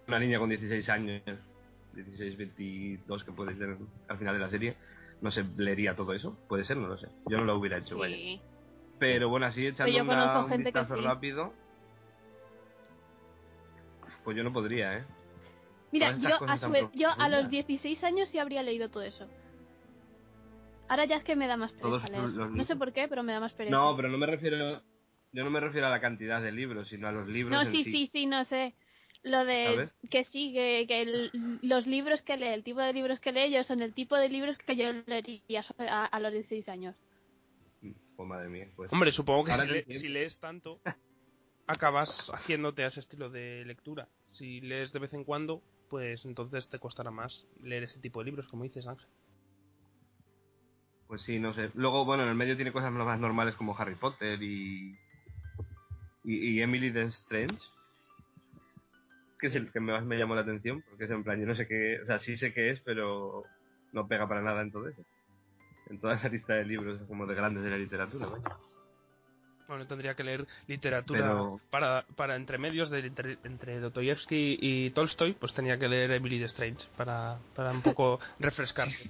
una 0.07 0.19
niña 0.19 0.39
con 0.39 0.49
16 0.49 0.89
años 0.89 1.21
16, 1.93 2.37
22 2.37 3.23
que 3.23 3.31
puede 3.31 3.55
ser 3.55 3.77
al 4.07 4.17
final 4.17 4.33
de 4.35 4.39
la 4.39 4.49
serie, 4.49 4.75
no 5.21 5.31
se 5.31 5.43
leería 5.57 5.95
todo 5.95 6.13
eso. 6.13 6.35
Puede 6.49 6.65
ser, 6.65 6.77
no 6.77 6.87
lo 6.87 6.97
sé. 6.97 7.07
Yo 7.27 7.37
no 7.37 7.45
lo 7.45 7.57
hubiera 7.57 7.77
hecho, 7.77 7.97
vaya. 7.97 8.15
Sí. 8.15 8.41
Pero 8.99 9.29
bueno, 9.29 9.45
así 9.45 9.67
echando 9.67 9.91
una- 10.03 10.45
un 10.45 10.63
vistazo 10.63 10.95
sí. 10.95 11.01
rápido. 11.01 11.53
Pues 14.23 14.37
yo 14.37 14.43
no 14.43 14.53
podría, 14.53 14.97
¿eh? 14.99 15.05
Mira, 15.91 16.15
yo 16.17 16.35
a, 16.47 16.57
su 16.57 16.89
yo 16.93 17.09
a 17.17 17.27
los 17.27 17.49
16 17.49 18.03
años 18.03 18.29
sí 18.29 18.37
habría 18.39 18.63
leído 18.63 18.89
todo 18.89 19.03
eso. 19.03 19.27
Ahora 20.87 21.05
ya 21.05 21.17
es 21.17 21.23
que 21.23 21.35
me 21.35 21.47
da 21.47 21.57
más 21.57 21.71
pereza 21.73 22.07
leer. 22.07 22.23
los- 22.23 22.33
los 22.33 22.51
No 22.51 22.63
sé 22.65 22.75
por 22.75 22.93
qué, 22.93 23.07
pero 23.07 23.23
me 23.23 23.33
da 23.33 23.39
más 23.39 23.53
pereza. 23.53 23.75
No, 23.75 23.95
pero 23.95 24.09
no 24.09 24.17
me 24.17 24.25
refiero. 24.25 24.81
Yo 25.33 25.43
no 25.45 25.49
me 25.49 25.59
refiero 25.61 25.87
a 25.87 25.89
la 25.89 26.01
cantidad 26.01 26.41
de 26.41 26.51
libros, 26.51 26.89
sino 26.89 27.07
a 27.07 27.11
los 27.13 27.27
libros. 27.27 27.51
No, 27.51 27.61
en 27.65 27.71
sí, 27.71 27.83
sí, 27.85 28.09
sí, 28.11 28.25
no 28.25 28.43
sé. 28.45 28.75
Lo 29.23 29.45
de 29.45 29.65
¿Sabes? 29.65 29.91
que 30.09 30.25
sí, 30.25 30.51
que, 30.51 30.85
que 30.87 31.01
el- 31.01 31.59
los 31.61 31.87
libros 31.87 32.21
que 32.23 32.35
lee, 32.37 32.47
el 32.47 32.63
tipo 32.63 32.81
de 32.81 32.91
libros 32.91 33.19
que 33.19 33.31
lee 33.31 33.51
yo 33.51 33.63
son 33.63 33.81
el 33.81 33.93
tipo 33.93 34.15
de 34.17 34.29
libros 34.29 34.57
que 34.57 34.75
yo 34.75 34.91
leería 35.05 35.63
a, 35.77 36.05
a 36.05 36.19
los 36.19 36.31
16 36.33 36.67
años. 36.69 36.95
Pues 38.15 38.27
madre 38.27 38.49
mía, 38.49 38.67
pues. 38.75 38.91
Hombre, 38.91 39.11
supongo 39.11 39.45
que 39.45 39.51
Ahora 39.51 39.63
si, 39.65 39.69
le- 39.71 39.99
si 39.99 40.09
lees 40.09 40.39
tanto, 40.39 40.81
acabas 41.71 42.31
haciéndote 42.33 42.83
a 42.83 42.87
ese 42.87 42.99
estilo 42.99 43.29
de 43.29 43.63
lectura. 43.65 44.07
Si 44.33 44.61
lees 44.61 44.91
de 44.91 44.99
vez 44.99 45.13
en 45.13 45.23
cuando, 45.23 45.61
pues 45.89 46.25
entonces 46.25 46.69
te 46.69 46.79
costará 46.79 47.11
más 47.11 47.45
leer 47.61 47.83
ese 47.83 47.99
tipo 47.99 48.19
de 48.19 48.25
libros, 48.25 48.47
como 48.47 48.63
dices, 48.63 48.87
Ángel. 48.87 49.07
Pues 51.07 51.23
sí, 51.23 51.39
no 51.39 51.53
sé. 51.53 51.71
Luego, 51.73 52.05
bueno, 52.05 52.23
en 52.23 52.29
el 52.29 52.35
medio 52.35 52.55
tiene 52.55 52.71
cosas 52.71 52.91
más 52.91 53.19
normales 53.19 53.55
como 53.55 53.77
Harry 53.77 53.95
Potter 53.95 54.41
y. 54.41 54.97
y, 56.23 56.61
Emily 56.61 56.91
the 56.91 57.03
Strange. 57.03 57.59
Que 59.37 59.47
es 59.47 59.55
el 59.55 59.71
que 59.71 59.79
más 59.79 60.05
me 60.05 60.17
llamó 60.17 60.35
la 60.35 60.41
atención, 60.41 60.83
porque 60.87 61.05
es 61.05 61.11
en 61.11 61.23
plan, 61.23 61.39
yo 61.39 61.45
no 61.45 61.55
sé 61.55 61.67
qué. 61.67 61.99
O 62.01 62.05
sea, 62.05 62.19
sí 62.19 62.37
sé 62.37 62.53
qué 62.53 62.69
es, 62.69 62.79
pero 62.81 63.43
no 63.91 64.07
pega 64.07 64.27
para 64.27 64.41
nada 64.41 64.61
en 64.61 64.71
todo 64.71 64.87
eso. 64.87 65.03
En 65.89 65.99
toda 65.99 66.13
esa 66.13 66.29
lista 66.29 66.53
de 66.53 66.63
libros 66.63 67.01
como 67.07 67.27
de 67.27 67.35
grandes 67.35 67.63
de 67.63 67.71
la 67.71 67.77
literatura. 67.77 68.29
Bueno, 69.71 69.87
tendría 69.87 70.15
que 70.15 70.23
leer 70.25 70.45
literatura 70.67 71.21
Pero- 71.21 71.59
para, 71.69 72.05
para 72.17 72.35
entre 72.35 72.57
medios 72.57 72.89
de, 72.89 72.99
entre, 73.07 73.37
entre 73.45 73.79
Dostoyevsky 73.79 74.57
y 74.59 74.89
Tolstoy, 74.89 75.31
pues 75.31 75.53
tenía 75.53 75.79
que 75.79 75.87
leer 75.87 76.11
Emily 76.11 76.39
the 76.39 76.45
Strange 76.47 76.83
para, 76.97 77.39
para 77.55 77.71
un 77.71 77.81
poco 77.81 78.19
refrescarse. 78.39 79.09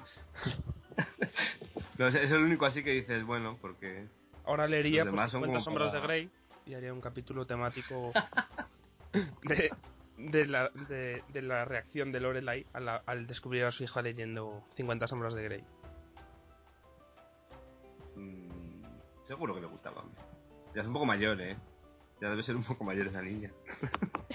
No, 1.98 2.08
es 2.10 2.14
el 2.16 2.44
único 2.44 2.68
así 2.68 2.84
que 2.84 2.92
dices, 2.92 3.24
bueno, 3.26 3.58
porque. 3.60 4.06
Ahora 4.46 4.68
leería 4.68 5.02
pues, 5.02 5.14
demás 5.14 5.32
son 5.32 5.42
50 5.42 5.52
como 5.54 5.64
sombras 5.64 5.90
para- 5.90 6.00
de 6.02 6.06
Grey 6.08 6.30
y 6.68 6.76
haría 6.76 6.94
un 6.94 7.02
capítulo 7.02 7.48
temático 7.48 8.12
de, 9.42 9.72
de, 10.18 10.46
la, 10.46 10.70
de, 10.70 11.24
de 11.30 11.42
la 11.42 11.66
reacción 11.66 12.12
de 12.12 12.20
Lorelai 12.20 12.68
a 12.74 12.80
la- 12.80 13.02
al 13.08 13.26
descubrir 13.26 13.64
a 13.66 13.72
su 13.72 13.84
hija 13.84 14.04
leyendo 14.04 14.64
50 14.76 15.08
sombras 15.08 15.34
de 15.34 15.44
Grey. 15.44 15.64
mm, 18.16 18.84
seguro 19.26 19.56
que 19.56 19.62
le 19.62 19.66
gustaba. 19.68 20.04
Ya 20.76 20.82
es 20.82 20.88
un 20.88 20.94
poco 20.94 21.06
mayor, 21.06 21.40
¿eh? 21.42 21.58
Ya 22.22 22.30
debe 22.30 22.44
ser 22.44 22.56
un 22.56 22.64
poco 22.64 22.84
mayor 22.84 23.08
esa 23.08 23.22
niña. 23.22 23.52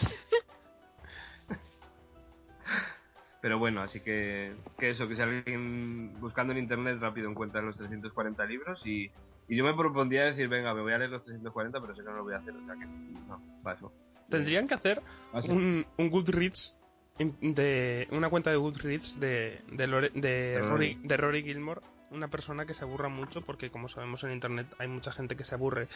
Pero 3.40 3.59
bueno, 3.59 3.81
así 3.83 4.01
que, 4.01 4.55
que 4.79 4.90
eso, 4.90 5.07
que 5.07 5.14
si 5.14 5.22
alguien 5.22 6.18
buscando 6.20 6.53
en 6.53 6.59
internet 6.59 6.99
rápido 7.01 7.31
encuentra 7.31 7.62
los 7.62 7.77
340 7.77 8.44
libros 8.46 8.81
y, 8.85 9.11
y 9.46 9.57
yo 9.57 9.62
me 9.64 9.75
propondría 9.75 10.25
decir, 10.25 10.49
venga, 10.49 10.75
me 10.75 10.83
voy 10.83 10.92
a 10.92 10.99
leer 10.99 11.11
los 11.11 11.22
340, 11.25 11.81
pero 11.81 11.94
sé 11.94 12.03
que 12.03 12.09
no 12.09 12.16
lo 12.16 12.25
voy 12.25 12.35
a 12.35 12.38
hacer, 12.38 12.55
o 12.57 12.64
sea 12.66 12.75
que 12.75 12.87
no, 12.87 13.40
paso. 13.62 13.92
Tendrían 14.29 14.66
que 14.66 14.75
hacer 14.75 15.01
un, 15.44 15.87
un 15.96 16.11
Goodreads 16.11 16.77
de 17.18 18.09
una 18.11 18.29
cuenta 18.31 18.51
de 18.51 18.57
Goodreads 18.57 19.20
de 19.20 19.61
de, 19.70 19.87
Lore- 19.87 20.11
de, 20.12 20.59
Rory. 20.59 20.68
Rory, 20.94 20.99
de 21.05 21.16
Rory 21.16 21.42
Gilmore 21.44 21.81
una 22.11 22.29
persona 22.29 22.66
que 22.66 22.75
se 22.75 22.85
aburra 22.85 23.09
mucho 23.09 23.42
porque 23.42 23.71
como 23.71 23.88
sabemos 23.88 24.23
en 24.25 24.33
internet 24.33 24.66
hay 24.79 24.88
mucha 24.88 25.12
gente 25.12 25.37
que 25.37 25.45
se 25.45 25.55
aburre 25.55 25.88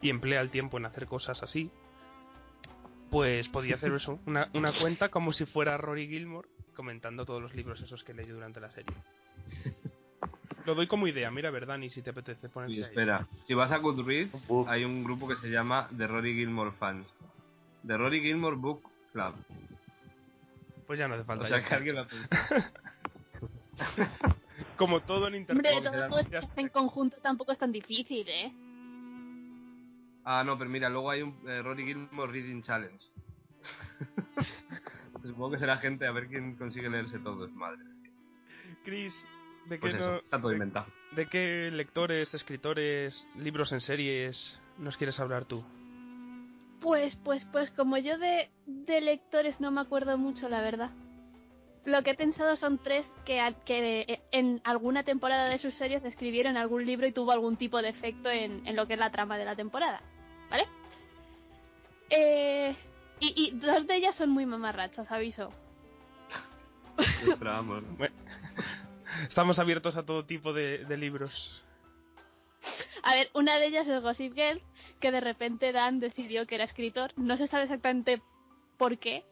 y 0.00 0.10
emplea 0.10 0.40
el 0.40 0.50
tiempo 0.50 0.78
en 0.78 0.86
hacer 0.86 1.06
cosas 1.06 1.42
así 1.42 1.70
pues 3.10 3.48
podía 3.48 3.74
hacer 3.76 3.92
eso 3.92 4.18
una, 4.26 4.48
una 4.54 4.72
cuenta 4.72 5.08
como 5.10 5.32
si 5.32 5.46
fuera 5.46 5.76
Rory 5.76 6.06
Gilmore 6.08 6.48
comentando 6.76 7.24
todos 7.24 7.42
los 7.42 7.54
libros 7.54 7.80
esos 7.80 8.04
que 8.04 8.14
leyó 8.14 8.34
durante 8.34 8.60
la 8.60 8.70
serie 8.70 8.94
lo 10.64 10.74
doy 10.74 10.86
como 10.86 11.08
idea 11.08 11.30
mira 11.30 11.50
verdad 11.50 11.78
ni 11.78 11.90
si 11.90 12.02
te 12.02 12.10
apetece 12.10 12.48
ponerte 12.48 12.74
Y 12.74 12.82
ahí. 12.82 12.88
espera, 12.90 13.26
si 13.46 13.54
vas 13.54 13.72
a 13.72 13.78
Goodreads, 13.78 14.32
hay 14.68 14.84
un 14.84 15.02
grupo 15.02 15.26
que 15.26 15.36
se 15.36 15.48
llama 15.50 15.88
The 15.96 16.06
Rory 16.06 16.34
Gilmore 16.34 16.72
Fans. 16.72 17.06
The 17.86 17.96
Rory 17.96 18.20
Gilmore 18.20 18.56
Book 18.56 18.82
Club. 19.12 19.34
pues 20.86 20.98
ya 20.98 21.08
no 21.08 21.14
hace 21.14 21.22
O 21.22 21.26
falta 21.26 21.48
sea 21.48 21.60
ya. 21.60 21.68
que 21.68 21.74
alguien 21.74 21.96
lo 21.96 22.02
apunta. 22.02 22.72
como 24.78 25.00
todo 25.00 25.26
en 25.28 25.34
internet 25.34 25.66
Hombre, 25.76 25.90
todo 26.08 26.20
en 26.56 26.68
conjunto 26.68 27.18
tampoco 27.20 27.52
es 27.52 27.58
tan 27.58 27.72
difícil, 27.72 28.26
¿eh? 28.28 28.52
Ah, 30.24 30.42
no, 30.44 30.56
pero 30.58 30.70
mira, 30.70 30.88
luego 30.88 31.10
hay 31.10 31.22
un 31.22 31.34
eh, 31.48 31.62
Rory 31.62 31.84
Gilmore 31.86 32.30
Reading 32.32 32.62
Challenge. 32.62 33.02
Supongo 35.22 35.52
que 35.52 35.58
será 35.58 35.78
gente 35.78 36.06
a 36.06 36.12
ver 36.12 36.28
quién 36.28 36.56
consigue 36.56 36.88
leerse 36.88 37.18
todo, 37.18 37.48
madre. 37.50 37.78
Chris 38.84 39.26
¿de 39.66 39.76
qué 39.76 39.80
Pues 39.80 39.94
eso, 39.94 40.06
no- 40.12 40.16
está 40.18 40.38
todo 40.38 40.48
de- 40.50 40.54
inventado. 40.56 40.86
¿De 41.12 41.26
qué 41.26 41.70
lectores, 41.72 42.32
escritores, 42.34 43.26
libros 43.36 43.72
en 43.72 43.80
series 43.80 44.60
nos 44.78 44.96
quieres 44.96 45.18
hablar 45.20 45.44
tú? 45.46 45.64
Pues, 46.80 47.16
pues, 47.24 47.44
pues 47.50 47.70
como 47.72 47.96
yo 47.98 48.18
de, 48.18 48.50
de 48.66 49.00
lectores 49.00 49.58
no 49.60 49.70
me 49.70 49.80
acuerdo 49.80 50.16
mucho, 50.18 50.48
la 50.48 50.60
verdad. 50.60 50.90
Lo 51.84 52.02
que 52.02 52.10
he 52.10 52.14
pensado 52.14 52.56
son 52.56 52.78
tres 52.78 53.06
que, 53.24 53.54
que 53.64 54.20
en 54.30 54.60
alguna 54.64 55.04
temporada 55.04 55.48
de 55.48 55.58
sus 55.58 55.74
series 55.74 56.04
escribieron 56.04 56.56
algún 56.56 56.84
libro 56.84 57.06
y 57.06 57.12
tuvo 57.12 57.32
algún 57.32 57.56
tipo 57.56 57.80
de 57.80 57.88
efecto 57.88 58.30
en, 58.30 58.66
en 58.66 58.76
lo 58.76 58.86
que 58.86 58.94
es 58.94 58.98
la 58.98 59.10
trama 59.10 59.38
de 59.38 59.44
la 59.44 59.56
temporada. 59.56 60.02
¿Vale? 60.50 60.66
Eh, 62.10 62.76
y, 63.20 63.34
y 63.36 63.50
dos 63.58 63.86
de 63.86 63.96
ellas 63.96 64.14
son 64.16 64.30
muy 64.30 64.46
mamarrachas, 64.46 65.10
aviso. 65.10 65.52
Vamos, 67.40 67.84
estamos 69.28 69.58
abiertos 69.58 69.96
a 69.96 70.04
todo 70.04 70.24
tipo 70.24 70.52
de, 70.52 70.84
de 70.84 70.96
libros. 70.96 71.64
A 73.02 73.14
ver, 73.14 73.30
una 73.34 73.58
de 73.58 73.66
ellas 73.66 73.86
es 73.86 74.02
Gossip 74.02 74.34
Girl, 74.34 74.60
que 75.00 75.12
de 75.12 75.20
repente 75.20 75.72
Dan 75.72 76.00
decidió 76.00 76.46
que 76.46 76.56
era 76.56 76.64
escritor. 76.64 77.12
No 77.16 77.36
se 77.36 77.46
sabe 77.46 77.64
exactamente 77.64 78.20
por 78.76 78.98
qué, 78.98 79.24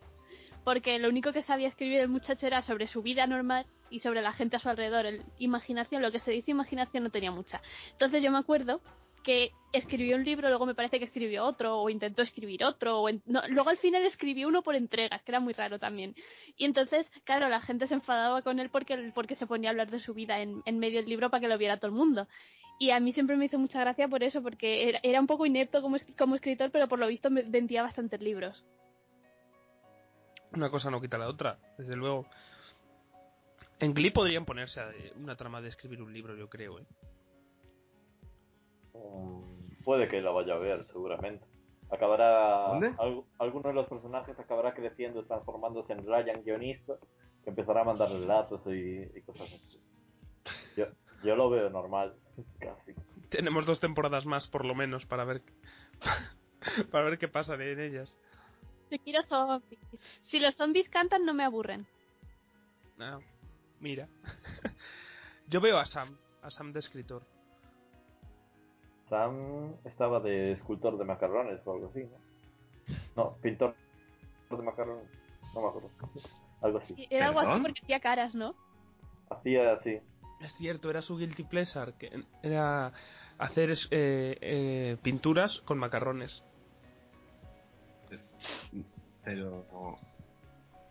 porque 0.66 0.98
lo 0.98 1.08
único 1.08 1.32
que 1.32 1.44
sabía 1.44 1.68
escribir 1.68 2.00
el 2.00 2.08
muchacho 2.08 2.44
era 2.44 2.60
sobre 2.60 2.88
su 2.88 3.00
vida 3.00 3.24
normal 3.28 3.64
y 3.88 4.00
sobre 4.00 4.20
la 4.20 4.32
gente 4.32 4.56
a 4.56 4.58
su 4.58 4.68
alrededor. 4.68 5.06
El 5.06 5.22
imaginación, 5.38 6.02
lo 6.02 6.10
que 6.10 6.18
se 6.18 6.32
dice 6.32 6.50
imaginación 6.50 7.04
no 7.04 7.10
tenía 7.10 7.30
mucha. 7.30 7.62
Entonces 7.92 8.20
yo 8.20 8.32
me 8.32 8.38
acuerdo 8.38 8.80
que 9.22 9.52
escribió 9.72 10.16
un 10.16 10.24
libro, 10.24 10.48
luego 10.48 10.66
me 10.66 10.74
parece 10.74 10.98
que 10.98 11.04
escribió 11.04 11.44
otro, 11.44 11.78
o 11.78 11.88
intentó 11.88 12.22
escribir 12.22 12.64
otro, 12.64 13.00
o 13.00 13.08
en- 13.08 13.22
luego 13.26 13.70
al 13.70 13.76
final 13.78 14.04
escribió 14.06 14.48
uno 14.48 14.62
por 14.62 14.74
entregas, 14.74 15.22
que 15.22 15.30
era 15.30 15.38
muy 15.38 15.52
raro 15.52 15.78
también. 15.78 16.16
Y 16.56 16.64
entonces, 16.64 17.06
claro, 17.22 17.48
la 17.48 17.60
gente 17.60 17.86
se 17.86 17.94
enfadaba 17.94 18.42
con 18.42 18.58
él 18.58 18.68
porque, 18.68 19.12
porque 19.14 19.36
se 19.36 19.46
ponía 19.46 19.70
a 19.70 19.72
hablar 19.72 19.92
de 19.92 20.00
su 20.00 20.14
vida 20.14 20.40
en, 20.40 20.78
medio 20.80 20.98
del 20.98 21.08
libro 21.08 21.30
para 21.30 21.40
que 21.40 21.48
lo 21.48 21.58
viera 21.58 21.76
todo 21.76 21.92
el 21.92 21.96
mundo. 21.96 22.26
Y 22.80 22.90
a 22.90 22.98
mí 22.98 23.12
siempre 23.12 23.36
me 23.36 23.44
hizo 23.44 23.60
mucha 23.60 23.78
gracia 23.78 24.08
por 24.08 24.24
eso, 24.24 24.42
porque 24.42 24.98
era, 25.04 25.20
un 25.20 25.28
poco 25.28 25.46
inepto 25.46 25.80
como, 25.80 25.96
como 26.18 26.34
escritor, 26.34 26.72
pero 26.72 26.88
por 26.88 26.98
lo 26.98 27.06
visto 27.06 27.28
vendía 27.30 27.84
bastantes 27.84 28.20
libros. 28.20 28.64
Una 30.56 30.70
cosa 30.70 30.90
no 30.90 31.00
quita 31.00 31.18
la 31.18 31.28
otra, 31.28 31.58
desde 31.76 31.96
luego. 31.96 32.26
En 33.78 33.92
Glee 33.92 34.10
podrían 34.10 34.46
ponerse 34.46 34.80
a 34.80 34.86
de- 34.86 35.12
una 35.16 35.36
trama 35.36 35.60
de 35.60 35.68
escribir 35.68 36.00
un 36.02 36.12
libro, 36.12 36.34
yo 36.34 36.48
creo, 36.48 36.78
¿eh? 36.80 36.86
Mm, 38.94 39.84
puede 39.84 40.08
que 40.08 40.22
la 40.22 40.30
vaya 40.30 40.54
a 40.54 40.58
ver, 40.58 40.86
seguramente. 40.86 41.44
Acabará. 41.90 42.68
¿Dónde? 42.68 42.94
al- 42.98 43.22
alguno 43.38 43.68
de 43.68 43.74
los 43.74 43.86
personajes 43.86 44.38
acabará 44.38 44.72
creciendo, 44.74 45.24
transformándose 45.26 45.92
en 45.92 46.06
Ryan 46.06 46.42
guionista, 46.42 46.94
que 47.44 47.50
empezará 47.50 47.82
a 47.82 47.84
mandar 47.84 48.10
relatos 48.10 48.62
y, 48.66 49.02
y 49.16 49.22
cosas 49.22 49.52
así. 49.52 49.78
Yo, 50.76 50.86
yo 51.22 51.36
lo 51.36 51.50
veo 51.50 51.68
normal, 51.70 52.16
casi. 52.58 52.94
Tenemos 53.28 53.66
dos 53.66 53.78
temporadas 53.78 54.24
más, 54.24 54.48
por 54.48 54.64
lo 54.64 54.74
menos, 54.74 55.04
para 55.04 55.24
ver 55.24 55.42
para 56.90 57.04
ver 57.04 57.18
qué 57.18 57.28
pasa 57.28 57.54
en 57.54 57.78
ellas. 57.78 58.16
Yo 58.90 58.98
quiero 59.02 59.22
zombies. 59.24 59.80
Si 60.24 60.38
los 60.40 60.54
zombies 60.56 60.88
cantan, 60.88 61.24
no 61.24 61.34
me 61.34 61.44
aburren. 61.44 61.86
Ah, 62.98 63.18
mira. 63.80 64.08
Yo 65.48 65.60
veo 65.60 65.78
a 65.78 65.84
Sam, 65.86 66.16
a 66.42 66.50
Sam 66.50 66.72
de 66.72 66.78
escritor. 66.80 67.22
Sam 69.08 69.74
estaba 69.84 70.20
de 70.20 70.52
escultor 70.52 70.98
de 70.98 71.04
macarrones 71.04 71.60
o 71.64 71.72
algo 71.74 71.88
así, 71.90 72.04
¿no? 72.04 72.18
No, 73.16 73.36
pintor 73.40 73.74
de 74.50 74.56
macarrones. 74.62 75.08
No 75.54 75.62
me 75.62 75.68
acuerdo. 75.68 75.90
Algo 76.62 76.78
así. 76.78 76.94
Era 77.10 77.26
algo 77.28 77.40
así 77.40 77.60
porque 77.62 77.80
hacía 77.82 78.00
caras, 78.00 78.34
¿no? 78.34 78.54
Hacía 79.28 79.74
así. 79.74 80.00
Es 80.40 80.54
cierto, 80.56 80.88
era 80.90 81.02
su 81.02 81.16
guilty 81.18 81.44
pleasure, 81.44 81.92
que 81.98 82.24
era 82.42 82.92
hacer 83.38 83.70
es- 83.70 83.88
eh, 83.90 84.38
eh, 84.40 84.96
pinturas 85.02 85.60
con 85.66 85.78
macarrones. 85.78 86.42
Pero. 89.24 89.98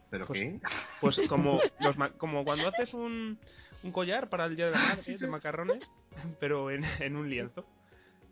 ¿Pero 0.10 0.26
Pues- 0.28 0.40
qué? 0.40 0.60
Pues 1.02 1.22
como 1.28 1.60
los 1.80 1.98
ma- 1.98 2.12
como 2.12 2.44
cuando 2.46 2.68
haces 2.68 2.94
un, 2.94 3.38
un 3.84 3.92
collar 3.92 4.30
para 4.30 4.46
el 4.46 4.56
Día 4.56 4.66
de 4.68 4.72
la 4.72 4.78
Madre 4.96 5.18
de 5.18 5.28
macarrones, 5.28 5.84
pero 6.40 6.70
en, 6.72 6.84
en 7.00 7.16
un 7.16 7.30
lienzo. 7.30 7.66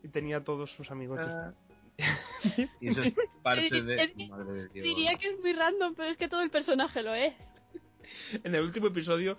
Y 0.04 0.10
tenía 0.10 0.44
todos 0.44 0.70
sus 0.72 0.92
amigos. 0.92 1.20
Ah. 1.22 1.54
Y 2.82 2.90
eso 2.90 3.02
es 3.04 3.14
parte 3.44 3.82
de. 3.82 3.96
Es 3.96 4.12
que 4.12 4.28
Madre 4.28 4.52
de 4.54 4.70
Dios. 4.70 4.84
Diría 4.86 5.16
que 5.16 5.30
es 5.30 5.40
muy 5.40 5.54
random, 5.54 5.94
pero 5.96 6.10
es 6.10 6.18
que 6.18 6.28
todo 6.28 6.42
el 6.42 6.50
personaje 6.50 7.02
lo 7.02 7.14
es. 7.14 7.34
En 8.44 8.54
el 8.54 8.64
último 8.64 8.88
episodio, 8.88 9.38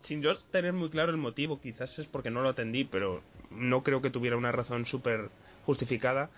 sin 0.00 0.22
yo 0.22 0.36
tener 0.50 0.72
muy 0.72 0.88
claro 0.88 1.10
el 1.10 1.16
motivo, 1.16 1.60
quizás 1.60 1.98
es 1.98 2.06
porque 2.06 2.30
no 2.30 2.42
lo 2.42 2.50
atendí, 2.50 2.84
pero 2.84 3.22
no 3.50 3.82
creo 3.82 4.00
que 4.00 4.10
tuviera 4.10 4.36
una 4.36 4.52
razón 4.52 4.86
súper 4.86 5.30
justificada, 5.64 6.30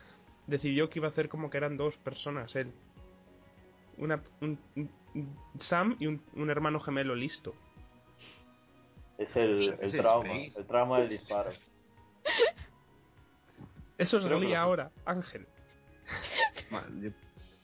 decidió 0.50 0.90
que 0.90 0.98
iba 0.98 1.08
a 1.08 1.10
hacer 1.10 1.28
como 1.28 1.48
que 1.50 1.56
eran 1.56 1.76
dos 1.76 1.96
personas, 1.96 2.54
él. 2.56 2.72
Una, 3.96 4.22
un- 4.40 4.58
Sam 5.58 5.96
y 5.98 6.06
un, 6.06 6.22
un 6.34 6.50
hermano 6.50 6.80
gemelo 6.80 7.14
listo. 7.14 7.54
Es 9.18 9.34
el, 9.36 9.76
el 9.80 9.92
trauma. 9.92 10.32
El 10.34 10.66
trauma 10.66 11.00
del 11.00 11.08
disparo. 11.10 11.50
Eso 13.98 14.18
es 14.18 14.24
lo- 14.24 14.56
ahora, 14.56 14.90
Ángel. 15.04 15.46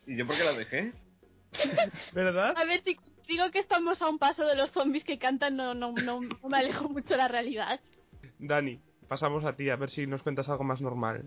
¿Y 0.06 0.16
yo 0.16 0.26
por 0.26 0.36
qué 0.36 0.44
la 0.44 0.52
dejé? 0.52 0.92
¿Verdad? 2.12 2.54
A 2.58 2.64
ver, 2.66 2.82
si 2.82 2.98
digo 3.26 3.50
que 3.50 3.60
estamos 3.60 4.02
a 4.02 4.08
un 4.08 4.18
paso 4.18 4.44
de 4.46 4.54
los 4.54 4.70
zombies 4.72 5.04
que 5.04 5.18
cantan, 5.18 5.56
no, 5.56 5.72
no, 5.74 5.92
no, 5.92 6.20
no 6.20 6.48
me 6.48 6.58
alejo 6.58 6.88
mucho 6.90 7.08
de 7.08 7.16
la 7.16 7.28
realidad. 7.28 7.80
Dani, 8.38 8.78
pasamos 9.08 9.44
a 9.46 9.54
ti, 9.54 9.70
a 9.70 9.76
ver 9.76 9.88
si 9.88 10.06
nos 10.06 10.22
cuentas 10.22 10.48
algo 10.50 10.64
más 10.64 10.82
normal. 10.82 11.24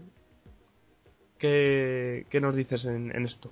¿Qué, 1.40 2.26
qué 2.30 2.42
nos 2.42 2.56
dices 2.56 2.86
en, 2.86 3.16
en 3.16 3.26
esto? 3.26 3.50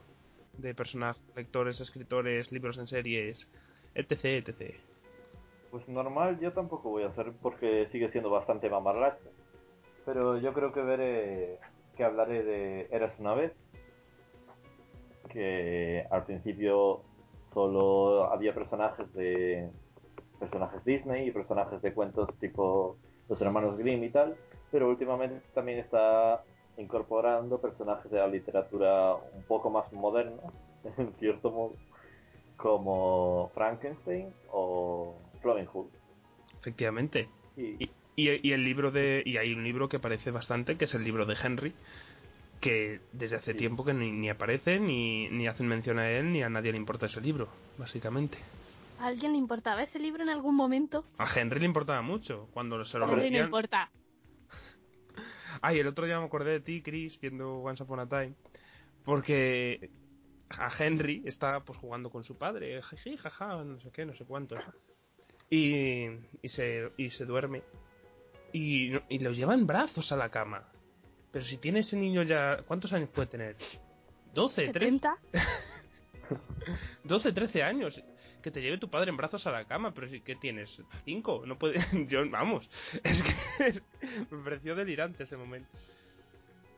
De 0.58 0.76
personajes, 0.76 1.24
lectores, 1.36 1.80
escritores, 1.80 2.52
libros 2.52 2.78
en 2.78 2.88
series, 2.88 3.48
etc, 3.96 4.26
etc. 4.26 4.76
Pues 5.72 5.88
normal 5.88 6.40
yo 6.40 6.52
tampoco 6.52 6.90
voy 6.90 7.04
a 7.04 7.08
hacer 7.08 7.32
porque 7.42 7.88
sigue 7.92 8.12
siendo 8.12 8.30
bastante 8.30 8.70
mamarracho. 8.70 9.30
Pero 10.06 10.38
yo 10.38 10.54
creo 10.54 10.74
que 10.74 10.82
veré 10.82 11.60
que 11.96 12.04
hablaré 12.04 12.44
de 12.44 12.88
Eras 12.92 13.14
una 13.20 13.34
vez. 13.34 13.54
Que 15.30 16.06
al 16.12 16.26
principio 16.26 17.02
solo 17.54 18.32
había 18.32 18.54
personajes 18.54 19.12
de 19.14 19.70
personajes 20.40 20.84
Disney 20.86 21.28
y 21.28 21.32
personajes 21.32 21.82
de 21.82 21.94
cuentos 21.94 22.30
tipo 22.40 22.98
los 23.28 23.42
hermanos 23.42 23.78
Grimm 23.78 24.04
y 24.04 24.10
tal, 24.10 24.36
pero 24.72 24.90
últimamente 24.90 25.42
también 25.54 25.80
está 25.80 26.44
incorporando 26.78 27.60
personajes 27.60 28.10
de 28.12 28.20
la 28.20 28.28
literatura 28.28 29.16
un 29.16 29.44
poco 29.44 29.70
más 29.70 29.92
moderna, 29.94 30.42
en 30.98 31.14
cierto 31.20 31.52
modo, 31.52 31.74
como 32.56 33.52
Frankenstein 33.54 34.34
o 34.52 35.16
Robin 35.44 35.66
Hood. 35.66 35.88
Efectivamente. 36.60 37.30
Y, 37.56 37.84
Y, 37.84 37.92
y- 38.16 38.48
y 38.50 38.52
el 38.54 38.64
libro 38.64 38.92
de. 38.92 39.22
Y 39.26 39.38
hay 39.38 39.54
un 39.54 39.64
libro 39.64 39.88
que 39.90 39.98
aparece 39.98 40.32
bastante, 40.32 40.76
que 40.78 40.86
es 40.86 40.94
el 40.96 41.04
libro 41.04 41.26
de 41.26 41.38
Henry, 41.42 41.74
que 42.62 43.00
desde 43.12 43.36
hace 43.36 43.52
Sí. 43.52 43.58
tiempo 43.60 43.86
que 43.86 43.94
ni, 43.94 44.12
ni 44.12 44.30
aparece, 44.30 44.80
ni, 44.80 45.30
ni 45.30 45.48
hacen 45.48 45.68
mención 45.68 46.00
a 46.00 46.10
él, 46.10 46.32
ni 46.32 46.42
a 46.42 46.50
nadie 46.50 46.72
le 46.72 46.78
importa 46.80 47.06
ese 47.06 47.22
libro, 47.22 47.48
básicamente. 47.78 48.38
¿A 49.00 49.06
alguien 49.08 49.34
le 49.34 49.38
importaba 49.38 49.84
ese 49.84 50.00
libro 50.00 50.24
en 50.24 50.30
algún 50.30 50.56
momento? 50.56 51.04
A 51.20 51.28
Henry 51.40 51.60
le 51.60 51.68
importaba 51.68 52.02
mucho 52.02 52.48
cuando 52.52 52.84
se 52.86 52.98
lo 52.98 53.06
A 53.06 53.12
Henry 53.12 53.30
no 53.30 53.38
importa. 53.44 53.92
Ay, 55.62 55.80
el 55.80 55.88
otro 55.88 56.06
día 56.06 56.20
me 56.20 56.26
acordé 56.26 56.52
de 56.52 56.60
ti, 56.60 56.82
Chris, 56.82 57.20
viendo 57.20 57.58
Once 57.58 57.82
Upon 57.84 58.00
a 58.00 58.08
Time, 58.08 58.34
porque 59.04 59.90
a 60.50 60.70
Henry 60.78 61.24
está 61.26 61.60
pues 61.62 61.78
jugando 61.80 62.10
con 62.10 62.24
su 62.24 62.38
padre, 62.38 62.82
jiji, 62.82 63.18
jaja, 63.18 63.64
no 63.64 63.80
sé 63.80 63.92
qué, 63.92 64.06
no 64.06 64.14
sé 64.16 64.26
cuántos, 64.26 64.64
y, 65.50 66.06
y, 66.42 66.50
se, 66.50 66.92
y 66.98 67.10
se 67.12 67.26
duerme 67.26 67.64
y, 68.54 68.94
y 69.10 69.20
lo 69.20 69.32
lleva 69.32 69.54
en 69.54 69.68
brazos 69.68 70.12
a 70.12 70.16
la 70.16 70.30
cama. 70.30 70.64
Pero 71.32 71.46
si 71.46 71.58
tiene 71.58 71.80
ese 71.80 71.98
niño 71.98 72.24
ya, 72.24 72.64
¿cuántos 72.68 72.94
años 72.94 73.10
puede 73.10 73.28
tener? 73.28 73.56
12, 74.34 74.70
13, 74.70 74.74
70. 74.74 75.18
12, 77.04 77.34
13 77.34 77.64
años. 77.64 78.04
Que 78.48 78.52
te 78.52 78.62
lleve 78.62 78.78
tu 78.78 78.90
padre 78.90 79.10
en 79.10 79.18
brazos 79.18 79.46
a 79.46 79.52
la 79.52 79.66
cama, 79.66 79.94
pero 79.94 80.08
si 80.08 80.22
que 80.22 80.38
tienes 80.38 80.82
5, 81.04 81.44
no 81.46 81.58
puede, 81.58 81.82
yo 82.08 82.22
vamos, 82.30 82.66
es 83.04 83.22
que 83.22 83.82
me 84.32 84.42
pareció 84.42 84.74
delirante 84.74 85.24
ese 85.24 85.36
momento. 85.36 85.68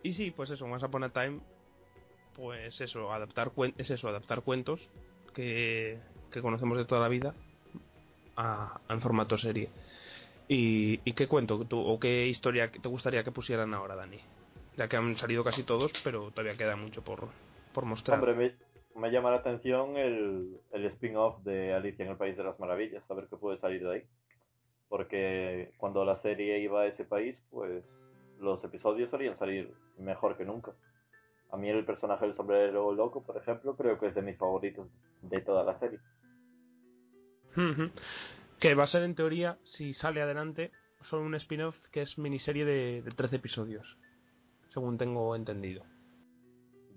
Y 0.01 0.13
sí, 0.13 0.31
pues 0.31 0.49
eso, 0.49 0.65
Once 0.65 0.83
Upon 0.83 1.03
a 1.03 1.09
Time, 1.09 1.41
pues 2.35 2.81
eso, 2.81 3.13
adaptar 3.13 3.51
es 3.77 3.87
eso, 3.91 4.07
adaptar 4.07 4.41
cuentos 4.41 4.89
que, 5.35 5.99
que 6.31 6.41
conocemos 6.41 6.75
de 6.75 6.85
toda 6.85 7.01
la 7.01 7.07
vida 7.07 7.35
a, 8.35 8.81
en 8.89 8.99
formato 8.99 9.37
serie. 9.37 9.69
¿Y, 10.47 10.97
qué 11.13 11.27
cuento 11.27 11.63
tú, 11.65 11.79
o 11.79 11.99
qué 11.99 12.25
historia 12.25 12.71
te 12.71 12.89
gustaría 12.89 13.23
que 13.23 13.31
pusieran 13.31 13.75
ahora, 13.75 13.95
Dani? 13.95 14.17
Ya 14.75 14.87
que 14.87 14.97
han 14.97 15.15
salido 15.19 15.43
casi 15.43 15.61
todos, 15.61 15.91
pero 16.03 16.31
todavía 16.31 16.57
queda 16.57 16.75
mucho 16.75 17.03
por, 17.03 17.27
por 17.73 17.85
mostrar. 17.85 18.19
Me 18.99 19.11
llama 19.11 19.31
la 19.31 19.37
atención 19.37 19.97
el, 19.97 20.59
el 20.71 20.85
spin-off 20.85 21.43
de 21.43 21.73
Alicia 21.73 22.05
en 22.05 22.11
el 22.11 22.17
País 22.17 22.37
de 22.37 22.43
las 22.43 22.59
Maravillas, 22.59 23.03
a 23.09 23.13
ver 23.13 23.27
qué 23.29 23.37
puede 23.37 23.59
salir 23.59 23.83
de 23.83 23.93
ahí. 23.93 24.03
Porque 24.87 25.71
cuando 25.77 26.03
la 26.03 26.21
serie 26.21 26.59
iba 26.59 26.81
a 26.81 26.87
ese 26.87 27.05
país, 27.05 27.37
pues 27.51 27.83
los 28.39 28.63
episodios 28.63 29.09
solían 29.09 29.37
salir 29.37 29.73
mejor 29.97 30.37
que 30.37 30.45
nunca. 30.45 30.73
A 31.51 31.57
mí 31.57 31.69
el 31.69 31.85
personaje 31.85 32.25
del 32.25 32.35
sombrero 32.35 32.91
loco, 32.93 33.23
por 33.23 33.37
ejemplo, 33.37 33.75
creo 33.75 33.99
que 33.99 34.07
es 34.07 34.15
de 34.15 34.21
mis 34.21 34.37
favoritos 34.37 34.87
de 35.21 35.41
toda 35.41 35.63
la 35.63 35.79
serie. 35.79 35.99
Que 38.59 38.75
va 38.75 38.83
a 38.83 38.87
ser 38.87 39.03
en 39.03 39.15
teoría, 39.15 39.57
si 39.63 39.93
sale 39.93 40.21
adelante, 40.21 40.71
solo 41.01 41.23
un 41.23 41.35
spin-off 41.35 41.77
que 41.91 42.01
es 42.01 42.17
miniserie 42.17 42.65
de, 42.65 43.01
de 43.01 43.11
13 43.11 43.37
episodios, 43.37 43.97
según 44.69 44.97
tengo 44.97 45.35
entendido. 45.35 45.83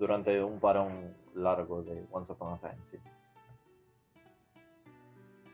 Durante 0.02 0.42
un 0.42 0.58
parón 0.58 1.14
largo 1.36 1.84
de 1.84 2.04
Once 2.10 2.32
Upon 2.32 2.54
a 2.54 2.58
Time, 2.58 2.82
sí. 2.90 2.98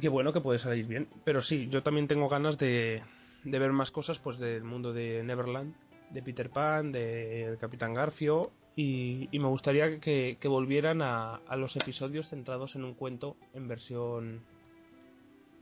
Qué 0.00 0.08
bueno 0.08 0.32
que 0.32 0.40
puede 0.40 0.58
salir 0.58 0.86
bien, 0.86 1.06
pero 1.22 1.42
sí, 1.42 1.68
yo 1.68 1.82
también 1.82 2.08
tengo 2.08 2.30
ganas 2.30 2.56
de, 2.56 3.02
de 3.44 3.58
ver 3.58 3.72
más 3.72 3.90
cosas 3.90 4.18
pues 4.20 4.38
del 4.38 4.64
mundo 4.64 4.94
de 4.94 5.22
Neverland, 5.22 5.74
de 6.08 6.22
Peter 6.22 6.48
Pan, 6.48 6.92
de 6.92 7.58
Capitán 7.60 7.92
Garfio 7.92 8.50
y, 8.74 9.28
y 9.30 9.38
me 9.38 9.48
gustaría 9.48 10.00
que, 10.00 10.38
que 10.40 10.48
volvieran 10.48 11.02
a, 11.02 11.34
a 11.46 11.56
los 11.56 11.76
episodios 11.76 12.30
centrados 12.30 12.74
en 12.74 12.84
un 12.84 12.94
cuento 12.94 13.36
en 13.52 13.68
versión 13.68 14.40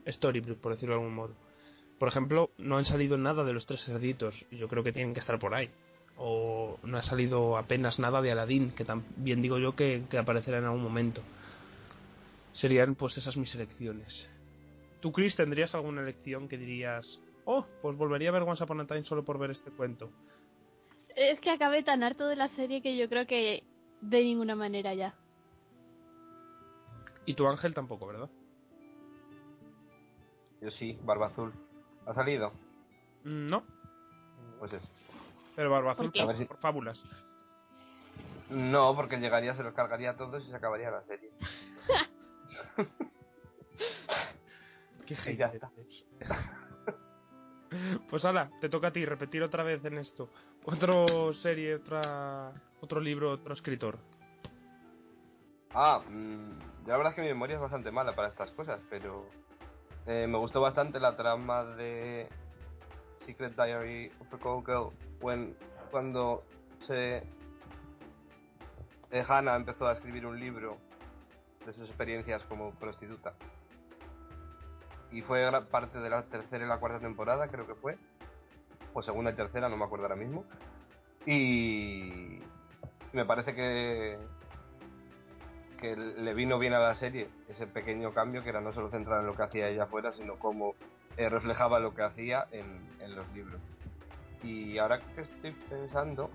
storybook, 0.07 0.59
por 0.59 0.71
decirlo 0.71 0.95
de 0.95 1.01
algún 1.01 1.13
modo. 1.15 1.33
Por 1.99 2.07
ejemplo, 2.07 2.51
no 2.57 2.77
han 2.77 2.85
salido 2.85 3.17
nada 3.17 3.43
de 3.43 3.51
los 3.51 3.65
tres 3.65 3.83
cerditos, 3.83 4.45
y 4.49 4.55
yo 4.55 4.69
creo 4.69 4.81
que 4.81 4.93
tienen 4.93 5.13
que 5.13 5.19
estar 5.19 5.39
por 5.39 5.53
ahí. 5.55 5.69
O 6.17 6.79
no 6.83 6.97
ha 6.97 7.01
salido 7.03 7.57
apenas 7.57 7.99
nada 7.99 8.21
de 8.21 8.31
Aladdin, 8.31 8.71
que 8.71 8.85
también 8.85 9.41
digo 9.41 9.59
yo 9.59 9.75
que, 9.75 10.03
que 10.09 10.17
aparecerá 10.17 10.57
en 10.57 10.65
algún 10.65 10.81
momento. 10.83 11.21
Serían 12.53 12.95
pues 12.95 13.17
esas 13.17 13.37
mis 13.37 13.53
elecciones. 13.53 14.29
¿Tú, 14.99 15.11
Chris, 15.11 15.35
tendrías 15.35 15.75
alguna 15.75 16.01
elección 16.01 16.47
que 16.47 16.57
dirías, 16.57 17.19
oh, 17.45 17.65
pues 17.83 17.95
volvería 17.97 18.29
a 18.29 18.31
ver 18.31 18.41
Once 18.41 18.63
Upon 18.63 18.81
a 18.81 18.87
Time 18.87 19.03
solo 19.05 19.23
por 19.23 19.37
ver 19.37 19.51
este 19.51 19.69
cuento? 19.69 20.09
Es 21.15 21.39
que 21.39 21.51
acabé 21.51 21.83
tan 21.83 22.01
harto 22.03 22.27
de 22.27 22.35
la 22.35 22.47
serie 22.49 22.81
que 22.81 22.97
yo 22.97 23.07
creo 23.09 23.27
que 23.27 23.63
de 24.01 24.23
ninguna 24.23 24.55
manera 24.55 24.93
ya. 24.95 25.13
Y 27.25 27.33
tu 27.35 27.47
Ángel 27.47 27.73
tampoco, 27.73 28.07
¿verdad? 28.07 28.29
Yo 30.61 30.71
sí, 30.71 30.97
Barba 31.03 31.27
Azul. 31.27 31.53
¿Ha 32.07 32.13
salido? 32.13 32.51
Mm, 33.23 33.47
No, 33.47 33.63
Pues 34.59 34.73
es. 34.73 34.83
Pero 35.57 35.71
Barba 35.71 35.93
Azul 35.93 36.11
¿Por 36.11 36.37
si- 36.37 36.45
por 36.45 36.59
fábulas. 36.59 37.03
No, 38.51 38.95
porque 38.95 39.17
llegaría, 39.17 39.55
se 39.55 39.63
los 39.63 39.73
cargaría 39.73 40.11
a 40.11 40.15
todos 40.15 40.43
y 40.45 40.49
se 40.51 40.55
acabaría 40.55 40.91
la 40.91 41.01
serie. 41.05 41.31
Qué 45.07 45.15
eres. 45.25 46.05
Pues 48.09 48.23
ala, 48.23 48.49
te 48.61 48.69
toca 48.69 48.87
a 48.87 48.91
ti 48.91 49.05
repetir 49.05 49.43
otra 49.43 49.61
vez 49.61 49.83
en 49.83 49.97
esto. 49.97 50.29
Otro 50.63 51.33
serie, 51.33 51.75
otra, 51.75 52.53
otro 52.79 53.01
libro, 53.01 53.31
otro 53.31 53.53
escritor. 53.53 53.97
Ah, 55.73 56.01
mm, 56.07 56.59
yo 56.85 56.91
la 56.91 56.97
verdad 56.97 57.11
es 57.11 57.15
que 57.15 57.21
mi 57.23 57.27
memoria 57.27 57.55
es 57.55 57.61
bastante 57.61 57.91
mala 57.91 58.15
para 58.15 58.29
estas 58.29 58.51
cosas, 58.51 58.79
pero 58.89 59.25
eh, 60.05 60.27
me 60.29 60.37
gustó 60.37 60.61
bastante 60.61 60.97
la 61.01 61.17
trama 61.17 61.65
de 61.65 62.29
Secret 63.25 63.53
Diary 63.57 64.13
of 64.19 64.33
a 64.33 64.37
Call 64.37 64.63
Girl 64.65 64.91
cuando 65.19 66.43
se 66.85 67.23
eh, 69.11 69.25
Hannah 69.27 69.55
empezó 69.55 69.87
a 69.87 69.93
escribir 69.93 70.25
un 70.25 70.39
libro 70.39 70.77
de 71.65 71.73
sus 71.73 71.87
experiencias 71.87 72.43
como 72.43 72.71
prostituta. 72.71 73.33
Y 75.11 75.21
fue 75.21 75.49
parte 75.69 75.99
de 75.99 76.09
la 76.09 76.23
tercera 76.23 76.65
y 76.65 76.67
la 76.67 76.79
cuarta 76.79 76.99
temporada, 76.99 77.47
creo 77.47 77.65
que 77.65 77.75
fue. 77.75 77.97
O 78.93 79.01
segunda 79.01 79.31
y 79.31 79.35
tercera, 79.35 79.69
no 79.69 79.77
me 79.77 79.85
acuerdo 79.85 80.05
ahora 80.05 80.17
mismo. 80.17 80.43
Y 81.25 82.39
me 83.13 83.25
parece 83.25 83.55
que 83.55 84.17
que 85.77 85.95
le 85.95 86.33
vino 86.33 86.57
bien 86.59 86.73
a 86.73 86.79
la 86.79 86.95
serie 86.95 87.29
ese 87.47 87.67
pequeño 87.67 88.11
cambio 88.11 88.43
que 88.43 88.49
era 88.49 88.61
no 88.61 88.73
solo 88.73 88.89
centrar 88.89 89.21
en 89.21 89.27
lo 89.27 89.35
que 89.35 89.43
hacía 89.43 89.69
ella 89.69 89.83
afuera, 89.83 90.11
sino 90.13 90.37
cómo 90.37 90.73
eh, 91.17 91.29
reflejaba 91.29 91.79
lo 91.79 91.93
que 91.93 92.01
hacía 92.01 92.47
en, 92.51 92.65
en 92.99 93.15
los 93.15 93.31
libros. 93.33 93.61
Y 94.43 94.77
ahora 94.77 94.99
que 95.15 95.21
estoy 95.21 95.51
pensando, 95.69 96.29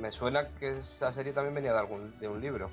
me 0.00 0.10
suena 0.12 0.48
que 0.58 0.78
esa 0.78 1.12
serie 1.12 1.32
también 1.32 1.54
venía 1.54 1.72
de 1.72 1.78
algún 1.78 2.18
de 2.20 2.28
un 2.28 2.40
libro. 2.40 2.70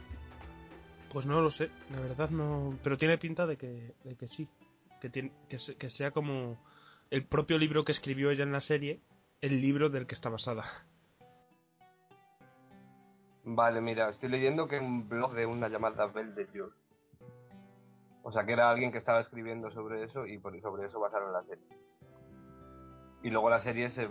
Pues 1.12 1.26
no 1.26 1.42
lo 1.42 1.50
sé, 1.52 1.70
la 1.92 2.02
verdad 2.02 2.30
no. 2.30 2.78
Pero 2.84 2.98
tiene 2.98 3.18
pinta 3.18 3.46
de 3.46 3.58
que, 3.58 3.94
de 4.04 4.16
que 4.16 4.28
sí. 4.28 4.48
Que, 5.02 5.10
tiene, 5.10 5.32
que, 5.48 5.60
se- 5.60 5.76
que 5.76 5.90
sea 5.90 6.12
como 6.12 6.58
el 7.12 7.24
propio 7.26 7.58
libro 7.58 7.86
que 7.86 7.92
escribió 7.92 8.32
ella 8.32 8.44
en 8.44 8.52
la 8.52 8.62
serie, 8.62 9.00
el 9.42 9.62
libro 9.62 9.90
del 9.90 10.08
que 10.08 10.16
está 10.16 10.30
basada. 10.30 10.66
Vale, 13.46 13.80
mira, 13.80 14.10
estoy 14.10 14.30
leyendo 14.30 14.68
que 14.68 14.80
un 14.80 15.08
blog 15.08 15.34
de 15.34 15.46
una 15.46 15.70
llamada 15.70 16.08
Belle 16.08 16.34
de 16.34 16.48
Jour. 16.48 16.76
O 18.24 18.32
sea, 18.32 18.46
que 18.46 18.52
era 18.52 18.70
alguien 18.70 18.92
que 18.92 18.98
estaba 18.98 19.22
escribiendo 19.22 19.72
sobre 19.72 20.04
eso 20.04 20.26
y 20.26 20.38
por 20.38 20.60
sobre 20.60 20.88
eso 20.88 21.00
basaron 21.00 21.32
la 21.32 21.44
serie. 21.44 21.64
Y 23.24 23.30
luego 23.30 23.50
la 23.50 23.62
serie 23.62 23.90
se 23.92 24.08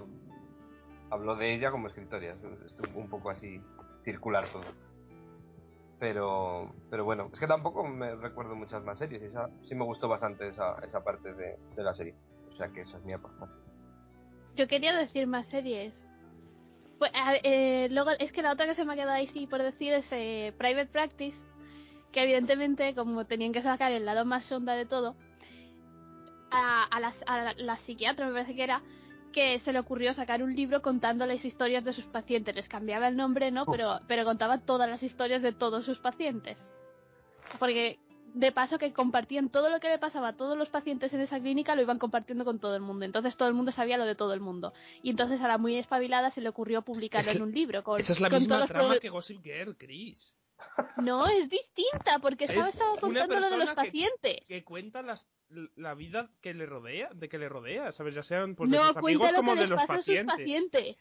habló 1.11 1.37
de 1.37 1.55
ella 1.55 1.71
como 1.71 1.88
escritora. 1.88 2.33
Es 2.33 2.73
es 2.73 2.95
un 2.95 3.09
poco 3.09 3.31
así 3.31 3.61
circular 4.05 4.45
todo. 4.53 4.64
Pero, 5.99 6.75
pero 6.90 7.05
bueno, 7.05 7.31
es 7.33 7.40
que 7.40 7.47
tampoco 7.47 7.85
me 7.85 8.14
recuerdo 8.16 8.55
muchas 8.55 8.85
más 8.85 8.99
series. 8.99 9.23
Esa, 9.23 9.49
sí 9.69 9.75
me 9.75 9.85
gustó 9.85 10.09
bastante 10.09 10.49
esa, 10.49 10.77
esa 10.85 11.03
parte 11.03 11.33
de, 11.33 11.57
de 11.75 11.83
la 11.83 11.95
serie. 11.95 12.14
O 12.53 12.57
sea 12.57 12.69
que 12.69 12.83
esa 12.83 12.99
es 12.99 13.05
mi 13.05 13.12
aportación. 13.12 13.66
Yo 14.57 14.66
quería 14.69 14.95
decir 14.95 15.27
más 15.27 15.47
series. 15.49 15.95
Pues, 16.99 17.12
eh, 17.42 17.88
luego, 17.90 18.11
es 18.19 18.33
que 18.33 18.42
la 18.42 18.53
otra 18.53 18.66
que 18.66 18.75
se 18.75 18.85
me 18.85 18.95
ha 18.95 18.97
quedado 18.97 19.12
ahí 19.12 19.29
sí 19.29 19.47
por 19.47 19.62
decir 19.62 19.92
es 19.92 20.07
eh, 20.11 20.55
Private 20.57 20.87
Practice, 20.87 21.37
que 22.12 22.23
evidentemente, 22.23 22.95
como 22.95 23.27
tenían 23.27 23.53
que 23.53 23.62
sacar 23.62 23.92
el 23.92 24.07
lado 24.07 24.25
más 24.25 24.47
sonda 24.47 24.75
de 24.75 24.87
todo, 24.87 25.14
a, 26.51 26.85
a, 26.85 27.01
las, 27.01 27.15
a 27.27 27.55
la, 27.57 27.77
psiquiatra, 27.79 28.27
me 28.27 28.33
parece 28.33 28.55
que 28.55 28.63
era, 28.65 28.83
que 29.33 29.59
se 29.61 29.73
le 29.73 29.79
ocurrió 29.79 30.15
sacar 30.15 30.43
un 30.43 30.55
libro 30.55 30.83
contando 30.83 31.27
las 31.27 31.45
historias 31.45 31.85
de 31.85 31.93
sus 31.93 32.05
pacientes. 32.07 32.55
Les 32.55 32.69
cambiaba 32.69 33.09
el 33.09 33.17
nombre, 33.17 33.51
¿no? 33.51 33.67
Pero, 33.67 34.01
pero 34.09 34.25
contaba 34.25 34.59
todas 34.59 34.89
las 34.89 35.03
historias 35.03 35.43
de 35.43 35.53
todos 35.53 35.85
sus 35.85 35.99
pacientes. 35.99 36.57
Porque 37.59 37.99
de 38.35 38.53
paso 38.53 38.77
que 38.79 38.93
compartían 38.93 39.49
todo 39.49 39.71
lo 39.71 39.81
que 39.81 39.89
le 39.89 39.99
pasaba 39.99 40.29
a 40.29 40.37
todos 40.37 40.59
los 40.59 40.69
pacientes 40.69 41.13
en 41.15 41.21
esa 41.21 41.41
clínica 41.41 41.75
lo 41.75 41.81
iban 41.83 41.99
compartiendo 41.99 42.45
con 42.45 42.59
todo 42.59 42.75
el 42.77 42.83
mundo. 42.83 43.05
Entonces 43.07 43.37
todo 43.37 43.49
el 43.49 43.55
mundo 43.55 43.73
sabía 43.73 43.97
lo 43.97 44.05
de 44.05 44.15
todo 44.15 44.35
el 44.35 44.41
mundo. 44.41 44.75
Y 45.03 45.11
entonces 45.11 45.41
a 45.41 45.49
la 45.49 45.57
muy 45.59 45.77
espabilada 45.77 46.31
se 46.31 46.41
le 46.43 46.49
ocurrió 46.49 46.83
publicarlo 46.83 47.31
Ese- 47.31 47.39
en 47.39 47.45
un 47.45 47.53
libro. 47.53 47.83
Con, 47.83 47.99
Esa 48.01 48.13
es 48.13 48.21
la 48.21 48.29
con 48.29 48.41
misma 48.41 48.67
trama 48.67 48.99
que 48.99 49.09
Gossip 49.09 49.43
Girl, 49.43 49.77
Chris. 49.79 50.35
No, 50.99 51.27
es 51.27 51.49
distinta, 51.49 52.19
porque 52.21 52.45
estaba, 52.45 52.69
Es 52.69 52.75
estaba 52.75 52.93
una 52.93 53.01
contando 53.01 53.41
lo 53.41 53.51
de 53.51 53.57
los 53.59 53.69
que- 53.71 53.75
pacientes. 53.75 54.41
Que 54.47 54.65
cuenta 54.65 55.03
las, 55.03 55.27
la 55.77 55.95
vida 55.95 56.31
que 56.43 56.55
le 56.55 56.67
rodea, 56.67 57.11
de 57.15 57.29
que 57.29 57.39
le 57.39 57.49
rodea, 57.49 57.93
¿sabes? 57.93 58.15
Ya 58.15 58.23
sean 58.23 58.55
pues, 58.55 58.71
de 58.71 58.77
no, 58.77 58.89
sus 58.89 58.97
amigos 58.97 59.33
como 59.35 59.55
que 59.55 59.61
de 59.61 59.67
los 59.67 59.81
sus 59.81 59.87
pacientes. 59.89 60.97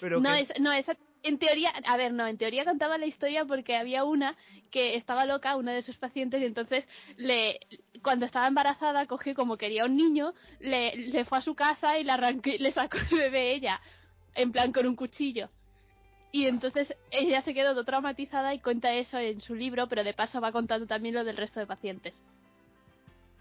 Pero 0.00 0.20
no, 0.20 0.30
que- 0.30 0.40
es, 0.40 0.60
no, 0.60 0.72
esa, 0.72 0.96
en 1.22 1.38
teoría, 1.38 1.70
a 1.70 1.96
ver, 1.96 2.12
no, 2.12 2.26
en 2.26 2.38
teoría 2.38 2.64
contaba 2.64 2.98
la 2.98 3.06
historia 3.06 3.44
porque 3.44 3.76
había 3.76 4.04
una 4.04 4.36
que 4.70 4.96
estaba 4.96 5.26
loca, 5.26 5.56
una 5.56 5.72
de 5.72 5.82
sus 5.82 5.96
pacientes, 5.96 6.40
y 6.40 6.44
entonces 6.44 6.84
le, 7.16 7.58
cuando 8.02 8.26
estaba 8.26 8.46
embarazada, 8.46 9.06
cogió 9.06 9.34
como 9.34 9.56
quería 9.56 9.84
un 9.84 9.96
niño, 9.96 10.34
le, 10.60 10.96
le 10.96 11.24
fue 11.24 11.38
a 11.38 11.42
su 11.42 11.54
casa 11.54 11.98
y 11.98 12.04
le 12.04 12.12
arrancó, 12.12 12.50
le 12.58 12.72
sacó 12.72 12.98
el 12.98 13.18
bebé 13.18 13.52
ella, 13.54 13.80
en 14.34 14.52
plan 14.52 14.72
con 14.72 14.86
un 14.86 14.96
cuchillo. 14.96 15.48
Y 16.32 16.46
entonces 16.46 16.88
ella 17.10 17.42
se 17.42 17.52
quedó 17.52 17.84
traumatizada 17.84 18.54
y 18.54 18.60
cuenta 18.60 18.94
eso 18.94 19.18
en 19.18 19.40
su 19.42 19.54
libro, 19.54 19.86
pero 19.88 20.02
de 20.02 20.14
paso 20.14 20.40
va 20.40 20.50
contando 20.50 20.86
también 20.86 21.14
lo 21.14 21.24
del 21.24 21.36
resto 21.36 21.60
de 21.60 21.66
pacientes. 21.66 22.14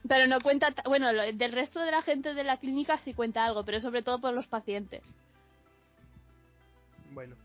Pero 0.07 0.27
no 0.27 0.39
cuenta, 0.41 0.71
ta- 0.71 0.83
bueno, 0.87 1.11
lo- 1.13 1.21
del 1.31 1.51
resto 1.51 1.79
de 1.79 1.91
la 1.91 2.01
gente 2.01 2.33
de 2.33 2.43
la 2.43 2.57
clínica 2.57 2.99
sí 3.05 3.13
cuenta 3.13 3.45
algo, 3.45 3.63
pero 3.63 3.79
sobre 3.79 4.01
todo 4.01 4.19
por 4.19 4.33
los 4.33 4.47
pacientes. 4.47 5.01
Bueno, 7.13 7.35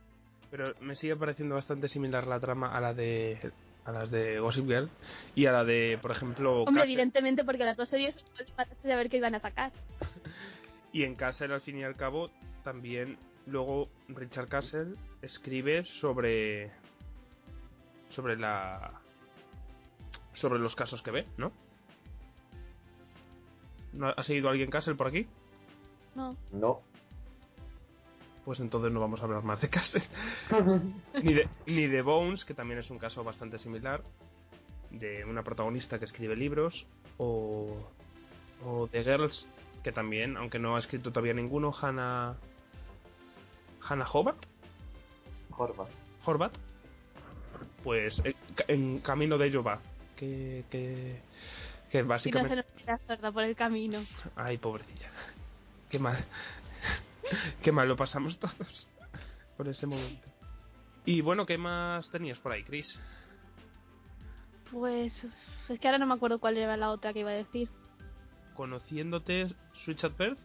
pero 0.50 0.72
me 0.80 0.96
sigue 0.96 1.16
pareciendo 1.16 1.54
bastante 1.56 1.88
similar 1.88 2.26
la 2.26 2.40
trama 2.40 2.74
a 2.74 2.80
la 2.80 2.94
de 2.94 3.52
a 3.84 3.92
las 3.92 4.10
de 4.10 4.40
Gossip 4.40 4.66
Girl 4.66 4.90
y 5.36 5.46
a 5.46 5.52
la 5.52 5.64
de, 5.64 5.96
por 6.02 6.10
ejemplo, 6.10 6.64
Hombre, 6.64 6.82
evidentemente, 6.82 7.44
porque 7.44 7.64
las 7.64 7.76
dos 7.76 7.88
series 7.88 8.16
para 8.56 8.68
saber 8.82 9.08
qué 9.08 9.18
iban 9.18 9.34
a 9.34 9.40
sacar. 9.40 9.72
Y 10.92 11.02
en 11.04 11.14
Castle, 11.14 11.52
al 11.52 11.60
fin 11.60 11.76
y 11.78 11.84
al 11.84 11.94
cabo, 11.94 12.30
también 12.64 13.18
luego 13.46 13.88
Richard 14.08 14.48
Castle 14.48 14.94
escribe 15.20 15.84
sobre 15.84 16.72
sobre 18.08 18.36
la 18.38 18.92
sobre 20.34 20.58
los 20.58 20.74
casos 20.74 21.02
que 21.02 21.10
ve, 21.10 21.26
¿no? 21.36 21.52
¿No 23.96 24.08
¿Ha 24.16 24.22
seguido 24.22 24.48
alguien 24.48 24.70
Castle 24.70 24.94
por 24.94 25.08
aquí? 25.08 25.26
No. 26.14 26.36
No. 26.52 26.80
Pues 28.44 28.60
entonces 28.60 28.92
no 28.92 29.00
vamos 29.00 29.20
a 29.20 29.24
hablar 29.24 29.42
más 29.42 29.60
de 29.60 29.68
Castle. 29.68 30.02
ni, 31.22 31.34
de, 31.34 31.48
ni 31.66 31.86
de 31.86 32.02
Bones, 32.02 32.44
que 32.44 32.54
también 32.54 32.78
es 32.80 32.90
un 32.90 32.98
caso 32.98 33.24
bastante 33.24 33.58
similar, 33.58 34.02
de 34.90 35.24
una 35.24 35.42
protagonista 35.42 35.98
que 35.98 36.04
escribe 36.04 36.36
libros, 36.36 36.86
o, 37.18 37.76
o 38.64 38.86
de 38.86 39.02
Girls, 39.02 39.46
que 39.82 39.90
también, 39.92 40.36
aunque 40.36 40.58
no 40.58 40.76
ha 40.76 40.78
escrito 40.78 41.10
todavía 41.10 41.34
ninguno, 41.34 41.72
Hannah... 41.72 42.36
Hannah 43.88 44.06
Hobart, 44.12 44.46
Horvath. 45.56 45.90
Horvat, 46.24 46.56
pues 47.84 48.20
eh, 48.24 48.34
ca- 48.56 48.64
en 48.68 48.98
camino 48.98 49.38
de 49.38 49.46
ello 49.46 49.62
va. 49.62 49.80
Que, 50.16 50.64
que, 50.70 51.20
que 51.90 52.02
básicamente... 52.02 52.64
queda 52.86 52.98
sorda 53.06 53.32
por 53.32 53.42
el 53.42 53.56
camino. 53.56 53.98
Ay, 54.36 54.58
pobrecilla. 54.58 55.10
Qué 55.90 55.98
mal. 55.98 56.24
Qué 57.62 57.72
mal 57.72 57.88
lo 57.88 57.96
pasamos 57.96 58.38
todos 58.38 58.88
por 59.56 59.68
ese 59.68 59.86
momento. 59.86 60.28
Y 61.04 61.20
bueno, 61.20 61.46
¿qué 61.46 61.58
más 61.58 62.08
tenías 62.10 62.38
por 62.38 62.52
ahí, 62.52 62.62
Chris? 62.62 62.98
Pues 64.70 65.12
es 65.68 65.78
que 65.78 65.88
ahora 65.88 65.98
no 65.98 66.06
me 66.06 66.14
acuerdo 66.14 66.38
cuál 66.38 66.56
era 66.56 66.76
la 66.76 66.90
otra 66.90 67.12
que 67.12 67.20
iba 67.20 67.30
a 67.30 67.34
decir. 67.34 67.68
Conociéndote 68.54 69.54
Switch 69.84 70.04
at 70.04 70.16
Birth, 70.16 70.40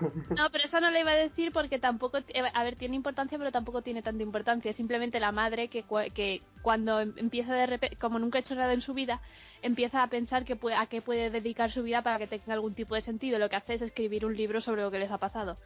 No, 0.36 0.48
pero 0.50 0.64
esa 0.64 0.80
no 0.80 0.90
la 0.90 1.00
iba 1.00 1.10
a 1.10 1.16
decir 1.16 1.52
porque 1.52 1.78
tampoco, 1.78 2.18
eh, 2.18 2.42
a 2.54 2.64
ver, 2.64 2.76
tiene 2.76 2.96
importancia, 2.96 3.36
pero 3.38 3.52
tampoco 3.52 3.82
tiene 3.82 4.02
tanta 4.02 4.22
importancia. 4.22 4.70
Es 4.70 4.76
simplemente 4.76 5.20
la 5.20 5.32
madre 5.32 5.68
que, 5.68 5.84
que 6.14 6.42
cuando 6.62 7.00
em- 7.00 7.12
empieza 7.16 7.52
de 7.54 7.66
repente, 7.66 7.96
como 7.96 8.18
nunca 8.18 8.38
ha 8.38 8.40
hecho 8.40 8.54
nada 8.54 8.72
en 8.72 8.80
su 8.80 8.94
vida, 8.94 9.20
empieza 9.60 10.02
a 10.02 10.06
pensar 10.08 10.44
que 10.44 10.56
puede, 10.56 10.76
a 10.76 10.86
qué 10.86 11.02
puede 11.02 11.30
dedicar 11.30 11.70
su 11.70 11.82
vida 11.82 12.02
para 12.02 12.18
que 12.18 12.26
tenga 12.26 12.54
algún 12.54 12.74
tipo 12.74 12.94
de 12.94 13.02
sentido. 13.02 13.38
Lo 13.38 13.48
que 13.50 13.56
hace 13.56 13.74
es 13.74 13.82
escribir 13.82 14.24
un 14.24 14.36
libro 14.36 14.60
sobre 14.60 14.82
lo 14.82 14.90
que 14.90 14.98
les 14.98 15.10
ha 15.10 15.18
pasado. 15.18 15.56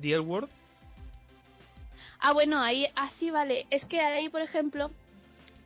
The 0.00 0.12
L 0.12 0.20
Word, 0.20 0.48
Ah, 2.18 2.32
bueno, 2.32 2.60
ahí, 2.60 2.86
así 2.96 3.30
vale. 3.30 3.66
Es 3.70 3.84
que 3.84 4.00
ahí, 4.00 4.28
por 4.30 4.40
ejemplo, 4.40 4.90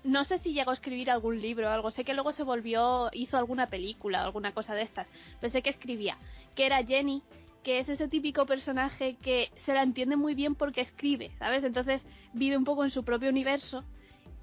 no 0.05 0.25
sé 0.25 0.39
si 0.39 0.53
llegó 0.53 0.71
a 0.71 0.75
escribir 0.75 1.11
algún 1.11 1.41
libro 1.41 1.69
o 1.69 1.71
algo. 1.71 1.91
Sé 1.91 2.05
que 2.05 2.15
luego 2.15 2.33
se 2.33 2.43
volvió, 2.43 3.11
hizo 3.13 3.37
alguna 3.37 3.67
película 3.67 4.23
o 4.23 4.27
alguna 4.27 4.53
cosa 4.53 4.75
de 4.75 4.83
estas. 4.83 5.07
Pero 5.41 5.53
sé 5.53 5.63
que 5.63 5.71
escribía. 5.71 6.17
Que 6.55 6.67
era 6.67 6.85
Jenny, 6.85 7.23
que 7.63 7.79
es 7.81 7.89
ese 7.89 8.09
típico 8.09 8.47
personaje 8.47 9.17
que 9.23 9.51
se 9.67 9.75
la 9.75 9.83
entiende 9.83 10.17
muy 10.17 10.35
bien 10.35 10.55
porque 10.55 10.81
escribe, 10.81 11.31
¿sabes? 11.39 11.65
Entonces 11.65 12.03
vive 12.33 12.57
un 12.57 12.65
poco 12.65 12.85
en 12.85 12.91
su 12.91 13.05
propio 13.05 13.29
universo. 13.29 13.85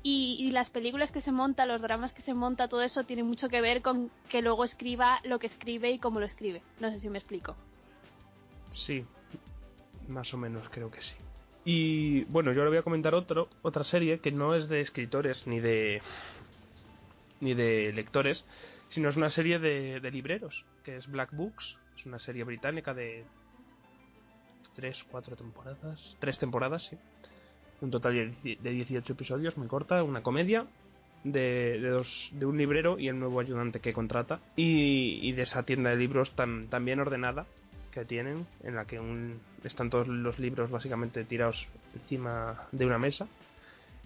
Y, 0.04 0.38
y 0.39 0.52
las 0.52 0.70
películas 0.70 1.12
que 1.12 1.22
se 1.22 1.32
monta, 1.32 1.65
los 1.65 1.82
dramas 1.82 2.13
que 2.13 2.22
se 2.22 2.34
monta, 2.34 2.67
todo 2.67 2.82
eso 2.82 3.04
tiene 3.04 3.24
mucho 3.24 3.50
que 3.50 3.62
ver 3.62 3.82
con 3.82 4.12
que 4.30 4.41
luego 4.41 4.63
escriba 4.63 5.20
lo 5.24 5.39
que 5.39 5.48
escribe 5.48 5.91
y 5.91 6.00
cómo 6.00 6.20
lo 6.20 6.26
escribe. 6.28 6.62
No 6.80 6.91
sé 6.91 7.00
si 7.00 7.10
me 7.10 7.17
explico. 7.17 7.56
sí, 8.72 9.06
más 10.08 10.34
o 10.34 10.38
menos 10.38 10.70
creo 10.70 10.89
que 10.91 11.02
sí. 11.02 11.15
Y 11.69 12.23
bueno, 12.30 12.53
yo 12.53 12.62
ahora 12.62 12.69
voy 12.69 12.77
a 12.77 12.82
comentar 12.82 13.13
otro, 13.13 13.49
otra 13.62 13.84
serie 13.84 14.19
que 14.19 14.32
no 14.32 14.56
es 14.56 14.69
de 14.69 14.80
escritores 14.80 15.45
ni 15.47 15.60
de 15.60 16.01
ni 17.41 17.56
de 17.56 17.91
lectores, 17.91 18.45
sino 18.88 19.10
es 19.10 19.17
una 19.17 19.30
serie 19.30 19.60
de, 19.60 19.99
libreros, 20.10 20.63
que 20.86 20.95
es 20.95 21.12
Black 21.12 21.36
Books, 21.36 21.77
es 21.97 22.06
una 22.06 22.19
serie 22.19 22.45
británica 22.45 22.93
de 22.93 23.25
tres, 24.77 25.06
cuatro 25.12 25.36
temporadas, 25.36 26.15
tres 26.19 26.39
temporadas, 26.39 26.86
sí, 26.86 26.97
un 27.82 27.91
total 27.91 28.34
de 28.43 28.58
18 28.71 29.12
episodios, 29.12 29.58
muy 29.58 29.67
corta, 29.67 30.01
una 30.03 30.23
comedia 30.23 30.67
de, 31.25 31.82
de, 31.82 31.89
dos, 31.89 32.30
de 32.32 32.45
un 32.45 32.58
librero 32.58 32.97
y 32.97 33.10
el 33.10 33.19
nuevo 33.19 33.41
ayudante 33.41 33.82
que 33.82 33.91
contrata. 33.91 34.39
Y, 34.56 35.19
y 35.21 35.34
de 35.34 35.41
esa 35.41 35.63
tienda 35.63 35.89
de 35.89 35.97
libros 35.97 36.34
tan, 36.34 36.69
tan 36.69 36.86
bien 36.86 37.01
ordenada 37.01 37.45
que 37.91 38.06
tienen, 38.06 38.45
en 38.63 38.76
la 38.76 38.86
que 38.86 39.00
un- 39.00 39.39
están 39.63 39.89
todos 39.89 40.08
los 40.08 40.39
libros 40.39 40.69
básicamente 40.71 41.23
tirados 41.26 41.67
encima 41.93 42.67
de 42.71 42.86
una 42.86 42.97
mesa 42.97 43.28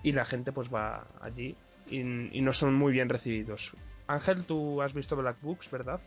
y 0.03 0.11
la 0.13 0.25
gente 0.25 0.51
pues 0.51 0.73
va 0.73 1.05
allí 1.21 1.55
y, 1.87 1.99
y 2.37 2.41
no 2.41 2.53
son 2.53 2.73
muy 2.75 2.91
bien 2.93 3.09
recibidos. 3.09 3.71
Ángel, 4.07 4.45
tú 4.45 4.81
has 4.81 4.93
visto 4.93 5.15
Black 5.15 5.37
Books, 5.41 5.69
¿verdad? 5.71 5.99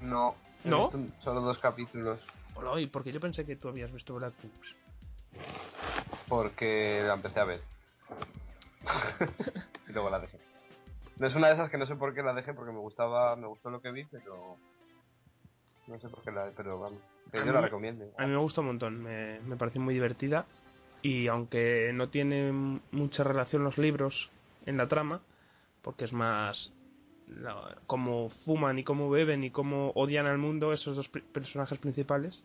No. 0.00 0.34
¿No? 0.64 0.90
Solo 1.24 1.40
dos 1.40 1.58
capítulos. 1.58 2.20
Hola, 2.54 2.80
¿y 2.80 2.86
por 2.86 3.02
qué 3.02 3.12
yo 3.12 3.20
pensé 3.20 3.44
que 3.46 3.56
tú 3.56 3.68
habías 3.68 3.90
visto 3.92 4.14
Black 4.14 4.34
Books? 4.42 4.74
Porque 6.28 7.02
la 7.06 7.14
empecé 7.14 7.40
a 7.40 7.44
ver. 7.44 7.60
y 9.88 9.92
luego 9.92 10.10
la 10.10 10.20
dejé. 10.20 10.38
No 11.18 11.26
es 11.26 11.34
una 11.34 11.48
de 11.48 11.54
esas 11.54 11.70
que 11.70 11.78
no 11.78 11.86
sé 11.86 11.94
por 11.96 12.14
qué 12.14 12.22
la 12.22 12.32
dejé, 12.34 12.52
porque 12.54 12.72
me 12.72 12.78
gustaba, 12.78 13.36
me 13.36 13.46
gustó 13.46 13.70
lo 13.70 13.80
que 13.80 13.90
vi, 13.92 14.04
pero 14.04 14.56
no 15.86 15.98
sé 16.00 16.08
por 16.08 16.22
qué 16.24 16.30
la, 16.30 16.50
pero 16.56 16.78
vamos, 16.78 16.98
que 17.30 17.38
yo 17.38 17.52
la 17.52 17.60
mí- 17.60 17.66
recomiendo. 17.66 18.04
A 18.16 18.26
mí 18.26 18.32
me 18.32 18.38
gusta 18.38 18.60
un 18.60 18.68
montón, 18.68 19.02
me, 19.02 19.40
me 19.40 19.56
parece 19.56 19.78
muy 19.78 19.94
divertida 19.94 20.46
y 21.02 21.26
aunque 21.28 21.90
no 21.94 22.08
tiene 22.08 22.52
mucha 22.90 23.24
relación 23.24 23.64
los 23.64 23.78
libros 23.78 24.30
en 24.66 24.76
la 24.76 24.88
trama, 24.88 25.20
porque 25.82 26.04
es 26.04 26.12
más 26.12 26.72
la- 27.26 27.76
cómo 27.86 28.30
fuman 28.44 28.78
y 28.78 28.84
cómo 28.84 29.10
beben 29.10 29.44
y 29.44 29.50
cómo 29.50 29.90
odian 29.94 30.26
al 30.26 30.38
mundo 30.38 30.72
esos 30.72 30.96
dos 30.96 31.08
pri- 31.08 31.22
personajes 31.32 31.78
principales, 31.78 32.44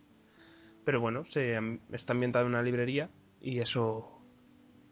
pero 0.85 1.01
bueno, 1.01 1.25
se, 1.25 1.57
está 1.91 2.13
ambientada 2.13 2.43
en 2.45 2.49
una 2.51 2.61
librería 2.63 3.09
y 3.41 3.59
eso 3.59 4.13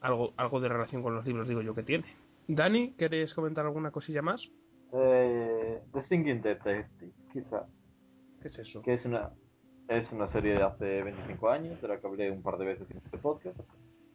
algo, 0.01 0.33
algo 0.37 0.59
de 0.59 0.69
relación 0.69 1.01
con 1.01 1.15
los 1.15 1.25
libros 1.25 1.47
digo 1.47 1.61
yo 1.61 1.73
que 1.73 1.83
tiene. 1.83 2.05
Dani, 2.47 2.93
¿quieres 2.97 3.33
comentar 3.33 3.65
alguna 3.65 3.89
cosilla 3.91 4.21
más? 4.21 4.47
Eh, 4.93 5.81
The 5.93 6.03
Singing 6.07 6.41
Detective, 6.41 7.11
quizá. 7.33 7.65
¿Qué 8.45 8.49
es 8.49 8.59
eso? 8.59 8.83
Que 8.83 8.93
es 8.93 9.03
una, 9.05 9.31
es 9.87 10.11
una 10.11 10.31
serie 10.31 10.53
de 10.53 10.61
hace 10.61 11.01
25 11.01 11.49
años, 11.49 11.81
de 11.81 11.87
la 11.87 11.99
que 11.99 12.05
hablé 12.05 12.29
un 12.29 12.43
par 12.43 12.59
de 12.59 12.65
veces 12.65 12.87
en 12.91 12.97
este 12.97 13.17
podcast. 13.17 13.59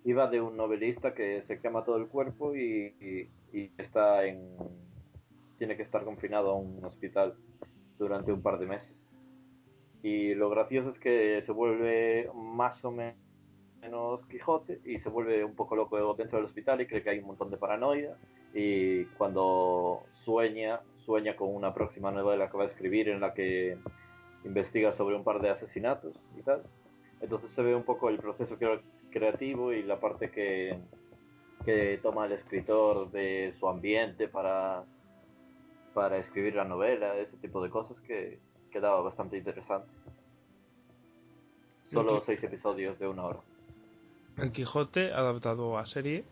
iba 0.04 0.28
de 0.30 0.40
un 0.40 0.56
novelista 0.56 1.14
que 1.14 1.42
se 1.48 1.58
quema 1.58 1.84
todo 1.84 1.96
el 1.96 2.06
cuerpo 2.06 2.54
y, 2.54 2.94
y- 3.00 3.28
y 3.58 3.72
está 3.76 4.24
en 4.24 4.56
tiene 5.58 5.76
que 5.76 5.82
estar 5.82 6.04
confinado 6.04 6.50
a 6.52 6.54
un 6.54 6.82
hospital 6.84 7.34
durante 7.98 8.32
un 8.32 8.40
par 8.40 8.60
de 8.60 8.66
meses 8.66 8.96
y 10.02 10.32
lo 10.36 10.48
gracioso 10.48 10.90
es 10.90 10.98
que 11.00 11.42
se 11.44 11.50
vuelve 11.52 12.30
más 12.32 12.82
o 12.84 12.92
menos 12.92 14.24
Quijote 14.30 14.80
y 14.84 15.00
se 15.00 15.08
vuelve 15.08 15.44
un 15.44 15.56
poco 15.56 15.74
loco 15.74 16.14
dentro 16.14 16.38
del 16.38 16.46
hospital 16.46 16.80
y 16.80 16.86
cree 16.86 17.02
que 17.02 17.10
hay 17.10 17.18
un 17.18 17.26
montón 17.26 17.50
de 17.50 17.56
paranoia 17.58 18.16
y 18.54 19.04
cuando 19.18 20.04
sueña 20.24 20.80
sueña 21.04 21.34
con 21.34 21.52
una 21.54 21.74
próxima 21.74 22.12
novela 22.12 22.48
que 22.48 22.56
va 22.56 22.64
a 22.64 22.68
escribir 22.68 23.08
en 23.08 23.20
la 23.20 23.34
que 23.34 23.76
investiga 24.44 24.96
sobre 24.96 25.16
un 25.16 25.24
par 25.24 25.40
de 25.40 25.50
asesinatos 25.50 26.14
y 26.36 26.42
tal 26.42 26.62
entonces 27.20 27.50
se 27.54 27.62
ve 27.62 27.74
un 27.74 27.84
poco 27.84 28.08
el 28.08 28.18
proceso 28.18 28.58
cre- 28.58 28.80
creativo 29.10 29.72
y 29.74 29.82
la 29.82 30.00
parte 30.00 30.30
que, 30.30 30.78
que 31.66 31.98
toma 32.02 32.24
el 32.26 32.32
escritor 32.32 33.10
de 33.10 33.54
su 33.60 33.68
ambiente 33.68 34.26
para, 34.28 34.84
para 35.92 36.16
escribir 36.16 36.54
la 36.54 36.64
novela, 36.64 37.16
ese 37.16 37.36
tipo 37.36 37.62
de 37.62 37.68
cosas 37.68 37.98
que 38.06 38.38
quedaba 38.72 39.02
bastante 39.02 39.36
interesante. 39.36 39.88
Solo 41.92 42.22
seis 42.24 42.42
episodios 42.42 42.98
de 42.98 43.08
una 43.08 43.24
hora. 43.24 43.40
El 44.38 44.52
Quijote 44.52 45.12
adaptado 45.12 45.76
a 45.76 45.84
serie. 45.84 46.24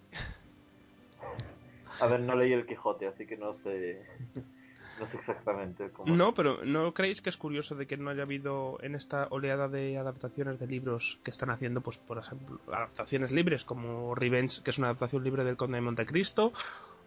A 2.00 2.06
ver, 2.06 2.20
no 2.20 2.34
leí 2.36 2.52
el 2.52 2.64
Quijote, 2.64 3.08
así 3.08 3.26
que 3.26 3.36
no 3.36 3.58
sé, 3.62 4.06
no 4.98 5.06
sé 5.06 5.16
exactamente 5.16 5.90
cómo. 5.90 6.14
No, 6.14 6.34
pero 6.34 6.64
¿no 6.64 6.92
creéis 6.92 7.20
que 7.20 7.30
es 7.30 7.36
curioso 7.36 7.74
de 7.74 7.86
que 7.86 7.96
no 7.96 8.10
haya 8.10 8.22
habido 8.22 8.78
en 8.82 8.94
esta 8.94 9.26
oleada 9.30 9.68
de 9.68 9.98
adaptaciones 9.98 10.58
de 10.58 10.66
libros 10.66 11.18
que 11.24 11.30
están 11.30 11.50
haciendo, 11.50 11.80
pues 11.80 11.98
por 11.98 12.18
ejemplo, 12.18 12.60
adaptaciones 12.72 13.30
libres 13.30 13.64
como 13.64 14.14
Revenge, 14.14 14.62
que 14.62 14.70
es 14.70 14.78
una 14.78 14.88
adaptación 14.88 15.24
libre 15.24 15.44
del 15.44 15.56
Conde 15.56 15.76
de 15.76 15.82
Montecristo, 15.82 16.52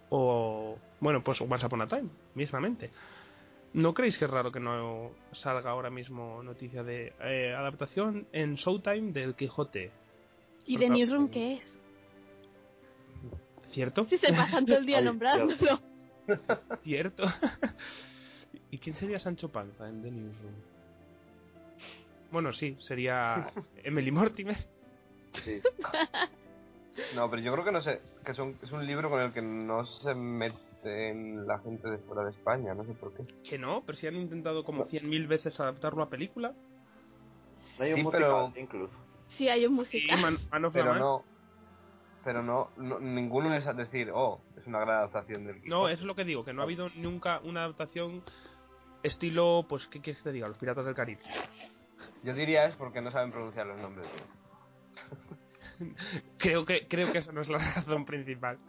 o 0.09 0.77
bueno, 0.99 1.23
pues 1.23 1.41
Once 1.41 1.65
Upon 1.65 1.81
a 1.81 1.87
Time, 1.87 2.09
mismamente. 2.35 2.91
¿No 3.73 3.93
creéis 3.93 4.17
que 4.17 4.25
es 4.25 4.31
raro 4.31 4.51
que 4.51 4.59
no 4.59 5.11
salga 5.31 5.71
ahora 5.71 5.89
mismo 5.89 6.43
noticia 6.43 6.83
de 6.83 7.13
eh, 7.21 7.53
adaptación 7.57 8.27
en 8.33 8.55
Showtime 8.55 9.13
del 9.13 9.35
Quijote? 9.35 9.91
¿Y 10.65 10.77
de 10.77 10.89
Newsroom 10.89 11.29
qué 11.29 11.53
es? 11.55 11.79
¿Cierto? 13.71 14.03
Si 14.09 14.17
se 14.17 14.33
pasan 14.33 14.65
todo 14.65 14.77
el 14.77 14.85
día 14.85 15.01
nombrándolo. 15.01 15.90
¿Cierto? 16.83 17.23
¿Y 18.71 18.77
quién 18.77 18.95
sería 18.95 19.19
Sancho 19.19 19.49
Panza 19.51 19.87
en 19.87 20.01
The 20.01 20.11
Newsroom? 20.11 20.53
Bueno, 22.31 22.53
sí, 22.53 22.77
sería 22.79 23.51
Emily 23.83 24.11
Mortimer. 24.11 24.57
Sí. 25.43 25.61
No, 27.15 27.29
pero 27.29 27.41
yo 27.41 27.51
creo 27.53 27.65
que 27.65 27.71
no 27.71 27.81
sé, 27.81 28.01
que 28.25 28.33
son, 28.33 28.57
es 28.61 28.71
un 28.71 28.85
libro 28.85 29.09
con 29.09 29.21
el 29.21 29.31
que 29.33 29.41
no 29.41 29.85
se 29.85 30.13
meten 30.13 31.45
la 31.47 31.59
gente 31.59 31.89
de 31.89 31.97
fuera 31.99 32.23
de 32.23 32.31
España, 32.31 32.73
no 32.73 32.83
sé 32.85 32.93
por 32.93 33.13
qué. 33.13 33.23
Que 33.43 33.57
no, 33.57 33.83
pero 33.85 33.97
si 33.97 34.07
han 34.07 34.15
intentado 34.15 34.63
como 34.63 34.85
cien 34.85 35.09
mil 35.09 35.27
veces 35.27 35.59
adaptarlo 35.59 36.03
a 36.03 36.09
película. 36.09 36.53
No 37.79 37.85
hay 37.85 37.91
un 37.93 37.97
Sí, 37.97 38.03
musical, 38.03 38.21
pero- 38.21 38.53
incluso. 38.61 38.93
Sí, 39.37 39.47
hay 39.47 39.65
un 39.65 39.73
musical. 39.73 40.21
Man, 40.21 40.37
Man 40.51 40.65
of 40.65 40.73
Pero 40.73 40.95
no, 40.95 41.23
pero 42.25 42.43
no, 42.43 42.69
no- 42.77 42.99
ninguno 42.99 43.53
es 43.55 43.65
a 43.67 43.73
decir, 43.73 44.11
oh, 44.13 44.41
es 44.61 44.67
una 44.67 44.79
gran 44.79 44.97
adaptación 44.97 45.45
del 45.45 45.61
No, 45.65 45.89
eso 45.89 46.01
es 46.01 46.07
lo 46.07 46.15
que 46.15 46.23
digo, 46.23 46.45
que 46.45 46.53
no 46.53 46.61
ha 46.61 46.65
habido 46.65 46.89
nunca 46.95 47.39
una 47.43 47.61
adaptación 47.61 48.23
estilo, 49.03 49.65
pues, 49.67 49.87
¿qué 49.87 50.01
quieres 50.01 50.21
que 50.21 50.29
te 50.29 50.33
diga? 50.33 50.47
Los 50.47 50.57
Piratas 50.57 50.85
del 50.85 50.95
Caribe. 50.95 51.21
Yo 52.23 52.33
diría 52.33 52.65
es 52.65 52.75
porque 52.75 53.01
no 53.01 53.11
saben 53.11 53.31
pronunciar 53.31 53.67
los 53.67 53.81
nombres. 53.81 54.07
Creo 56.37 56.63
que, 56.63 56.87
creo 56.87 57.11
que 57.11 57.17
esa 57.17 57.31
no 57.31 57.41
es 57.41 57.49
la 57.49 57.57
razón 57.57 58.05
principal. 58.05 58.59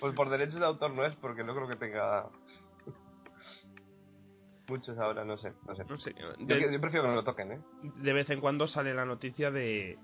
Pues 0.00 0.14
por 0.14 0.30
derechos 0.30 0.58
de 0.58 0.66
autor 0.66 0.92
no 0.92 1.06
es, 1.06 1.14
porque 1.16 1.44
no 1.44 1.54
creo 1.54 1.68
que 1.68 1.76
tenga 1.76 2.28
muchos 4.68 4.98
ahora, 4.98 5.24
no 5.24 5.38
sé, 5.38 5.52
no 5.64 5.76
sé. 5.76 5.84
No 5.84 5.98
sé, 5.98 6.12
Yo, 6.18 6.32
de, 6.44 6.72
yo 6.72 6.80
prefiero 6.80 7.04
que 7.04 7.08
no 7.08 7.14
lo 7.14 7.22
toquen, 7.22 7.52
¿eh? 7.52 7.60
de 7.82 8.12
vez 8.12 8.28
en 8.30 8.40
cuando 8.40 8.66
sale 8.66 8.94
la 8.94 9.04
noticia 9.04 9.52
de 9.52 9.96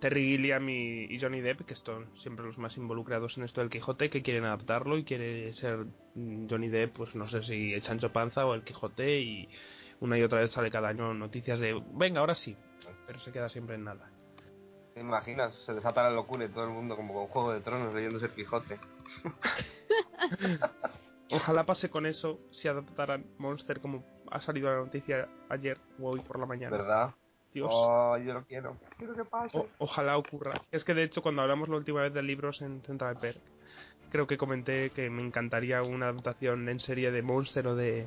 Terry 0.00 0.24
Gilliam 0.24 0.68
y, 0.68 1.04
y 1.04 1.20
Johnny 1.20 1.40
Depp, 1.40 1.62
que 1.62 1.76
son 1.76 2.08
siempre 2.16 2.44
los 2.44 2.58
más 2.58 2.76
involucrados 2.76 3.36
en 3.36 3.44
esto 3.44 3.60
del 3.60 3.70
Quijote, 3.70 4.10
que 4.10 4.22
quieren 4.22 4.44
adaptarlo 4.44 4.98
y 4.98 5.04
quiere 5.04 5.52
ser 5.52 5.86
mm, 6.14 6.48
Johnny 6.48 6.68
Depp, 6.68 6.96
pues 6.96 7.14
no 7.14 7.28
sé 7.28 7.42
si 7.42 7.74
el 7.74 7.82
Chancho 7.82 8.12
Panza 8.12 8.46
o 8.46 8.54
el 8.54 8.64
Quijote, 8.64 9.20
y 9.20 9.48
una 10.00 10.18
y 10.18 10.22
otra 10.22 10.40
vez 10.40 10.50
sale 10.50 10.70
cada 10.70 10.88
año 10.88 11.14
noticias 11.14 11.60
de, 11.60 11.80
venga, 11.92 12.20
ahora 12.20 12.34
sí, 12.34 12.56
pero 13.06 13.20
se 13.20 13.30
queda 13.30 13.48
siempre 13.48 13.76
en 13.76 13.84
nada. 13.84 14.10
¿Te 14.94 15.00
imaginas? 15.00 15.54
Se 15.66 15.72
desata 15.72 16.02
la 16.02 16.10
locura 16.10 16.44
y 16.44 16.48
todo 16.48 16.64
el 16.64 16.70
mundo 16.70 16.96
como 16.96 17.14
con 17.14 17.26
Juego 17.26 17.52
de 17.52 17.60
Tronos 17.60 17.94
leyéndose 17.94 18.26
el 18.26 18.32
Quijote. 18.32 18.78
Ojalá 21.32 21.64
pase 21.64 21.90
con 21.90 22.06
eso 22.06 22.40
si 22.50 22.66
adaptaran 22.66 23.24
Monster 23.38 23.80
como 23.80 24.04
ha 24.30 24.40
salido 24.40 24.68
la 24.68 24.78
noticia 24.78 25.28
ayer 25.48 25.78
o 26.00 26.10
hoy 26.10 26.20
por 26.20 26.40
la 26.40 26.46
mañana. 26.46 26.76
¿Verdad? 26.76 27.14
Dios. 27.52 27.68
Oh, 27.72 28.16
yo 28.18 28.32
lo 28.32 28.44
quiero. 28.44 28.76
Quiero 28.98 29.14
que 29.14 29.24
pase. 29.24 29.56
O- 29.58 29.66
ojalá 29.78 30.16
ocurra. 30.16 30.62
Es 30.70 30.84
que 30.84 30.94
de 30.94 31.02
hecho 31.04 31.22
cuando 31.22 31.42
hablamos 31.42 31.68
la 31.68 31.76
última 31.76 32.02
vez 32.02 32.14
de 32.14 32.22
libros 32.22 32.62
en 32.62 32.80
Central 32.82 33.16
Perk, 33.20 33.38
creo 34.10 34.26
que 34.26 34.36
comenté 34.36 34.90
que 34.90 35.10
me 35.10 35.22
encantaría 35.22 35.82
una 35.82 36.08
adaptación 36.08 36.68
en 36.68 36.80
serie 36.80 37.10
de 37.10 37.22
Monster 37.22 37.66
o 37.66 37.74
de 37.76 38.06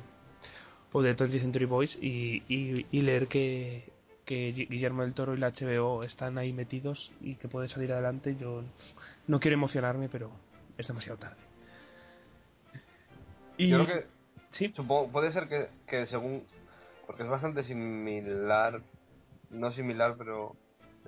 o 0.92 1.02
de 1.02 1.16
20th 1.16 1.40
Century 1.40 1.64
Boys 1.64 1.98
y, 2.00 2.44
y, 2.46 2.86
y 2.92 3.00
leer 3.00 3.26
que, 3.26 3.90
que 4.24 4.54
Gui- 4.54 4.68
Guillermo 4.68 5.02
del 5.02 5.12
Toro 5.14 5.34
y 5.34 5.38
la 5.38 5.50
HBO 5.50 6.04
están 6.04 6.38
ahí 6.38 6.52
metidos 6.52 7.12
y 7.20 7.34
que 7.34 7.48
puede 7.48 7.68
salir 7.68 7.92
adelante. 7.92 8.36
Yo 8.36 8.62
no 9.26 9.40
quiero 9.40 9.56
emocionarme, 9.56 10.08
pero 10.08 10.30
es 10.78 10.86
demasiado 10.86 11.18
tarde. 11.18 11.36
Y 13.56 13.68
Yo 13.68 13.84
creo 13.84 14.00
que 14.02 14.06
sí, 14.52 14.72
Supongo, 14.74 15.10
puede 15.10 15.32
ser 15.32 15.48
que, 15.48 15.68
que 15.86 16.06
según. 16.06 16.44
Porque 17.06 17.22
es 17.24 17.28
bastante 17.28 17.62
similar. 17.64 18.80
No 19.54 19.72
similar, 19.72 20.14
pero. 20.18 20.52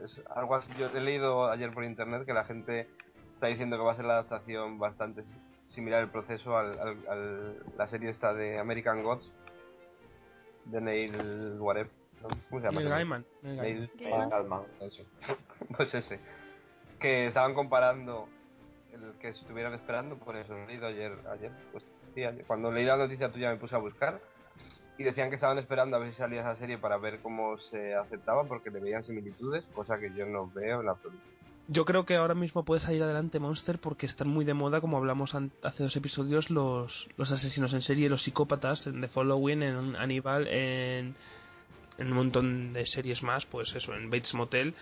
Es 0.02 0.20
algo 0.34 0.54
así. 0.56 0.70
Yo 0.78 0.88
he 0.88 1.00
leído 1.00 1.50
ayer 1.50 1.72
por 1.72 1.82
internet 1.84 2.24
que 2.26 2.34
la 2.34 2.44
gente 2.44 2.86
está 3.34 3.46
diciendo 3.46 3.76
que 3.76 3.82
va 3.82 3.92
a 3.92 3.96
ser 3.96 4.04
la 4.04 4.14
adaptación 4.14 4.78
bastante 4.78 5.24
similar 5.68 6.02
el 6.02 6.10
proceso 6.10 6.56
al, 6.56 6.78
al- 6.78 7.08
al- 7.08 7.56
la 7.78 7.88
serie 7.88 8.10
esta 8.10 8.34
de 8.34 8.58
American 8.58 9.02
Gods. 9.02 9.30
De 10.66 10.80
Neil 10.80 11.56
Whatever. 11.60 11.90
¿no? 12.22 12.28
¿Cómo 12.50 12.60
se 12.60 12.66
llama? 12.66 12.80
Neil 12.80 12.88
Gaiman, 12.90 13.24
Neil 13.42 13.90
Gaiman. 13.98 14.62
Pues 15.76 15.94
ese. 15.94 16.20
Que 17.00 17.26
estaban 17.28 17.54
comparando 17.54 18.28
el 18.92 19.12
que 19.20 19.28
estuvieran 19.28 19.74
esperando, 19.74 20.16
por 20.16 20.36
eso 20.36 20.56
he 20.56 20.66
leído 20.66 20.86
ayer, 20.86 21.12
ayer, 21.30 21.50
pues 21.72 21.84
sí, 22.14 22.24
ayer. 22.24 22.44
cuando 22.46 22.70
leí 22.72 22.84
la 22.84 22.96
noticia 22.96 23.30
tuya 23.30 23.50
me 23.50 23.56
puse 23.56 23.74
a 23.74 23.78
buscar 23.78 24.20
y 24.98 25.04
decían 25.04 25.28
que 25.28 25.34
estaban 25.34 25.58
esperando 25.58 25.96
a 25.96 25.98
ver 25.98 26.10
si 26.10 26.16
salía 26.16 26.40
esa 26.40 26.56
serie 26.56 26.78
para 26.78 26.96
ver 26.96 27.20
cómo 27.20 27.58
se 27.58 27.94
aceptaba 27.94 28.44
porque 28.44 28.70
le 28.70 28.80
veían 28.80 29.04
similitudes, 29.04 29.64
cosa 29.74 29.98
que 29.98 30.12
yo 30.14 30.26
no 30.26 30.50
veo 30.54 30.80
en 30.80 30.86
la 30.86 30.92
absoluto. 30.92 31.22
Yo 31.68 31.84
creo 31.84 32.06
que 32.06 32.14
ahora 32.14 32.34
mismo 32.34 32.64
puede 32.64 32.80
salir 32.80 33.02
adelante 33.02 33.40
Monster 33.40 33.78
porque 33.80 34.06
están 34.06 34.28
muy 34.28 34.44
de 34.44 34.54
moda, 34.54 34.80
como 34.80 34.96
hablamos 34.96 35.34
hace 35.34 35.82
dos 35.82 35.96
episodios, 35.96 36.48
los, 36.48 37.08
los 37.16 37.32
asesinos 37.32 37.72
en 37.74 37.82
serie, 37.82 38.08
los 38.08 38.22
psicópatas, 38.22 38.86
en 38.86 39.00
The 39.00 39.08
Following, 39.08 39.62
en 39.62 39.96
Aníbal, 39.96 40.46
en, 40.46 41.16
en 41.98 42.06
un 42.06 42.12
montón 42.12 42.72
de 42.72 42.86
series 42.86 43.22
más, 43.24 43.46
pues 43.46 43.74
eso, 43.74 43.94
en 43.94 44.10
Bates 44.10 44.34
Motel. 44.34 44.74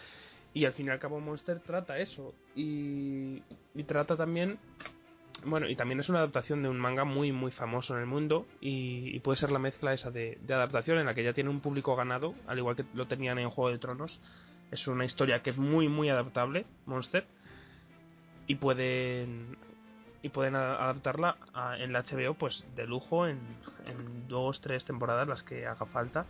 Y 0.52 0.66
al 0.66 0.74
fin 0.74 0.86
y 0.86 0.90
al 0.90 0.98
cabo 0.98 1.20
Monster 1.20 1.58
trata 1.60 1.98
eso. 1.98 2.34
Y, 2.54 3.42
y 3.74 3.82
trata 3.84 4.16
también... 4.16 4.58
Bueno, 5.46 5.68
y 5.68 5.76
también 5.76 6.00
es 6.00 6.08
una 6.08 6.18
adaptación 6.18 6.62
de 6.62 6.68
un 6.68 6.78
manga 6.78 7.04
muy, 7.04 7.32
muy 7.32 7.50
famoso 7.50 7.94
en 7.94 8.00
el 8.00 8.06
mundo. 8.06 8.46
Y, 8.60 9.18
puede 9.20 9.36
ser 9.36 9.50
la 9.52 9.58
mezcla 9.58 9.92
esa 9.92 10.10
de, 10.10 10.38
adaptación 10.48 10.98
en 10.98 11.06
la 11.06 11.14
que 11.14 11.24
ya 11.24 11.32
tiene 11.32 11.50
un 11.50 11.60
público 11.60 11.94
ganado, 11.96 12.34
al 12.46 12.58
igual 12.58 12.76
que 12.76 12.84
lo 12.94 13.06
tenían 13.06 13.38
en 13.38 13.50
Juego 13.50 13.70
de 13.70 13.78
Tronos. 13.78 14.20
Es 14.70 14.86
una 14.88 15.04
historia 15.04 15.42
que 15.42 15.50
es 15.50 15.58
muy, 15.58 15.88
muy 15.88 16.08
adaptable, 16.08 16.64
Monster. 16.86 17.26
Y 18.46 18.56
pueden 18.56 19.56
y 20.22 20.30
pueden 20.30 20.56
adaptarla 20.56 21.36
a- 21.52 21.76
en 21.78 21.92
la 21.92 22.02
HBO 22.02 22.32
pues 22.32 22.64
de 22.74 22.86
lujo 22.86 23.26
en, 23.26 23.38
dos 24.26 24.62
tres 24.62 24.82
temporadas 24.86 25.28
las 25.28 25.42
que 25.42 25.66
haga 25.66 25.84
falta 25.84 26.24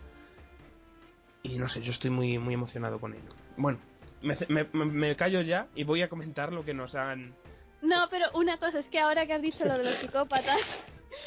y 1.41 1.57
no 1.57 1.69
sé 1.69 1.81
yo 1.81 1.91
estoy 1.91 2.11
muy 2.11 2.37
muy 2.37 2.55
emocionado 2.55 2.99
con 2.99 3.13
ello 3.13 3.29
bueno 3.55 3.79
me 4.21 5.15
callo 5.15 5.39
ya 5.39 5.67
y 5.75 5.85
voy 5.85 6.01
a 6.01 6.09
comentar 6.09 6.51
lo 6.51 6.65
que 6.65 6.73
nos 6.73 6.93
han 6.93 7.33
No, 7.85 8.07
pero 8.09 8.25
una 8.33 8.57
cosa 8.57 8.79
es 8.79 8.85
que 8.87 8.99
ahora 8.99 9.27
que 9.27 9.33
has 9.33 9.41
dicho 9.41 9.63
lo 9.63 9.77
de 9.77 9.83
los 9.83 9.95
psicópatas, 9.95 10.59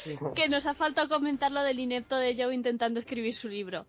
que 0.35 0.49
nos 0.49 0.65
ha 0.65 0.73
faltado 0.73 1.07
comentar 1.07 1.51
lo 1.51 1.61
del 1.61 1.79
inepto 1.79 2.17
de 2.17 2.35
Joe 2.35 2.53
intentando 2.53 2.99
escribir 2.99 3.35
su 3.35 3.47
libro. 3.47 3.85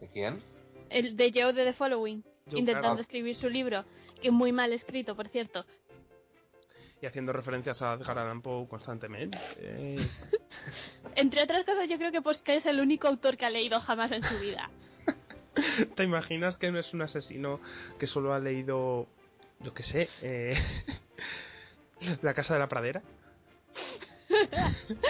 ¿De 0.00 0.08
quién? 0.08 0.42
El 0.90 1.16
de 1.16 1.32
Joe 1.32 1.52
de 1.52 1.64
The 1.64 1.72
Following, 1.72 2.22
Joe 2.50 2.58
intentando 2.58 3.00
escribir 3.00 3.36
su 3.36 3.48
libro, 3.48 3.84
que 4.20 4.28
es 4.28 4.34
muy 4.34 4.52
mal 4.52 4.72
escrito, 4.72 5.16
por 5.16 5.28
cierto. 5.28 5.64
y 7.00 7.06
haciendo 7.06 7.32
referencias 7.32 7.80
a 7.82 7.94
Edgar 7.94 8.18
Allan 8.18 8.42
Poe 8.42 8.68
constantemente 8.68 9.38
Eh, 9.56 10.08
Entre 11.16 11.42
otras 11.42 11.64
cosas, 11.64 11.88
yo 11.88 11.96
creo 11.96 12.12
que 12.12 12.22
pues 12.22 12.38
que 12.38 12.56
es 12.56 12.66
el 12.66 12.80
único 12.80 13.08
autor 13.08 13.36
que 13.36 13.46
ha 13.46 13.50
leído 13.50 13.80
jamás 13.80 14.12
en 14.12 14.22
su 14.22 14.38
vida. 14.38 14.70
¿Te 15.96 16.04
imaginas 16.04 16.58
que 16.58 16.70
no 16.70 16.78
es 16.78 16.92
un 16.92 17.02
asesino 17.02 17.60
que 17.98 18.06
solo 18.06 18.32
ha 18.32 18.38
leído, 18.38 19.08
yo 19.60 19.74
qué 19.74 19.82
sé, 19.82 20.08
eh, 20.22 20.54
La 22.22 22.34
Casa 22.34 22.54
de 22.54 22.60
la 22.60 22.68
Pradera? 22.68 23.02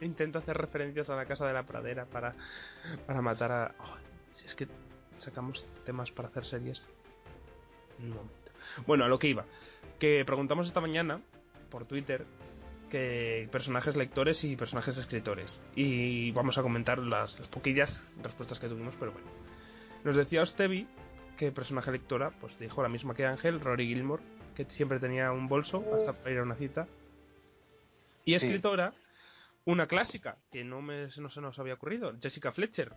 Intento 0.00 0.38
hacer 0.38 0.56
referencias 0.56 1.08
a 1.08 1.16
la 1.16 1.24
Casa 1.26 1.46
de 1.46 1.54
la 1.54 1.64
Pradera 1.64 2.04
para, 2.04 2.34
para 3.06 3.22
matar 3.22 3.52
a... 3.52 3.74
Oh, 3.78 3.96
si 4.30 4.44
es 4.46 4.54
que 4.54 4.68
sacamos 5.18 5.66
temas 5.84 6.10
para 6.10 6.28
hacer 6.28 6.44
series. 6.44 6.86
Un 7.98 8.10
momento. 8.10 8.52
Bueno, 8.86 9.04
a 9.04 9.08
lo 9.08 9.18
que 9.18 9.28
iba. 9.28 9.46
Que 9.98 10.22
preguntamos 10.26 10.66
esta 10.66 10.80
mañana 10.80 11.22
por 11.70 11.86
Twitter 11.86 12.26
que 12.90 13.48
personajes 13.50 13.96
lectores 13.96 14.44
y 14.44 14.54
personajes 14.54 14.98
escritores. 14.98 15.58
Y 15.74 16.30
vamos 16.32 16.58
a 16.58 16.62
comentar 16.62 16.98
las, 16.98 17.38
las 17.38 17.48
poquillas 17.48 18.02
respuestas 18.22 18.58
que 18.58 18.68
tuvimos, 18.68 18.94
pero 19.00 19.12
bueno. 19.12 19.28
Nos 20.04 20.14
decía 20.14 20.42
Ostevi 20.42 20.86
que 21.38 21.52
personaje 21.52 21.90
lectora, 21.90 22.32
pues 22.38 22.58
dijo 22.58 22.82
la 22.82 22.88
misma 22.90 23.14
que 23.14 23.24
Ángel, 23.24 23.60
Rory 23.60 23.86
Gilmore, 23.86 24.22
que 24.56 24.64
siempre 24.64 24.98
tenía 24.98 25.30
un 25.32 25.46
bolso 25.48 25.84
hasta 25.94 26.12
para 26.14 26.30
ir 26.30 26.38
a 26.38 26.42
una 26.42 26.56
cita. 26.56 26.88
Y 28.24 28.30
Sí. 28.38 28.46
escritora, 28.46 28.92
una 29.66 29.86
clásica, 29.86 30.36
que 30.50 30.64
no, 30.64 30.80
me, 30.82 31.08
no 31.18 31.28
se 31.30 31.40
nos 31.40 31.58
había 31.58 31.74
ocurrido, 31.74 32.12
Jessica 32.20 32.50
Fletcher, 32.52 32.92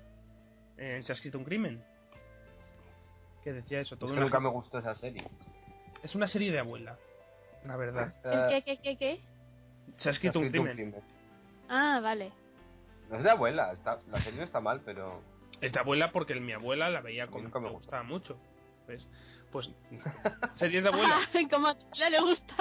en 0.77 1.03
Se 1.03 1.11
ha 1.11 1.15
escrito 1.15 1.37
un 1.37 1.43
crimen. 1.43 1.83
Que 3.43 3.53
decía 3.53 3.79
eso, 3.81 3.97
todo 3.97 4.09
Es 4.09 4.15
que 4.15 4.21
nunca 4.21 4.39
me 4.39 4.49
gustó 4.49 4.79
esa 4.79 4.95
serie. 4.95 5.23
es 6.01 6.15
una 6.15 6.27
serie 6.27 6.51
de 6.51 6.59
abuela, 6.59 6.97
la 7.65 7.75
verdad. 7.75 8.13
¿El 8.23 8.33
Eh, 8.33 8.63
qué, 8.65 8.77
qué, 8.77 8.81
qué, 8.81 8.97
qué? 8.97 9.21
Se 9.97 10.09
ha 10.09 10.11
escrito, 10.13 10.39
un, 10.39 10.49
crimen. 10.49 10.95
Ah, 11.67 11.99
vale. 12.01 12.31
No 13.09 13.17
es 13.17 13.23
de 13.23 13.29
abuela, 13.31 13.73
está- 13.73 13.99
la 14.09 14.21
serie 14.21 14.39
no 14.39 14.45
está 14.45 14.61
mal, 14.61 14.81
pero 14.85 15.21
Es 15.61 15.73
de 15.73 15.79
abuela 15.79 16.11
porque 16.13 16.35
mi 16.39 16.53
abuela 16.53 16.89
la 16.89 17.01
veía 17.01 17.27
con 17.27 17.43
nunca 17.43 17.59
me 17.59 17.69
gustaba 17.69 18.03
mucho. 18.03 18.37
¿Ves? 18.89 19.07
Pues 19.51 19.69
series 20.55 20.81
de 20.81 20.89
abuela, 20.89 21.19
Como 21.51 21.67
a 21.67 21.77
ella 21.95 22.09
le 22.09 22.21
gusta. 22.21 22.55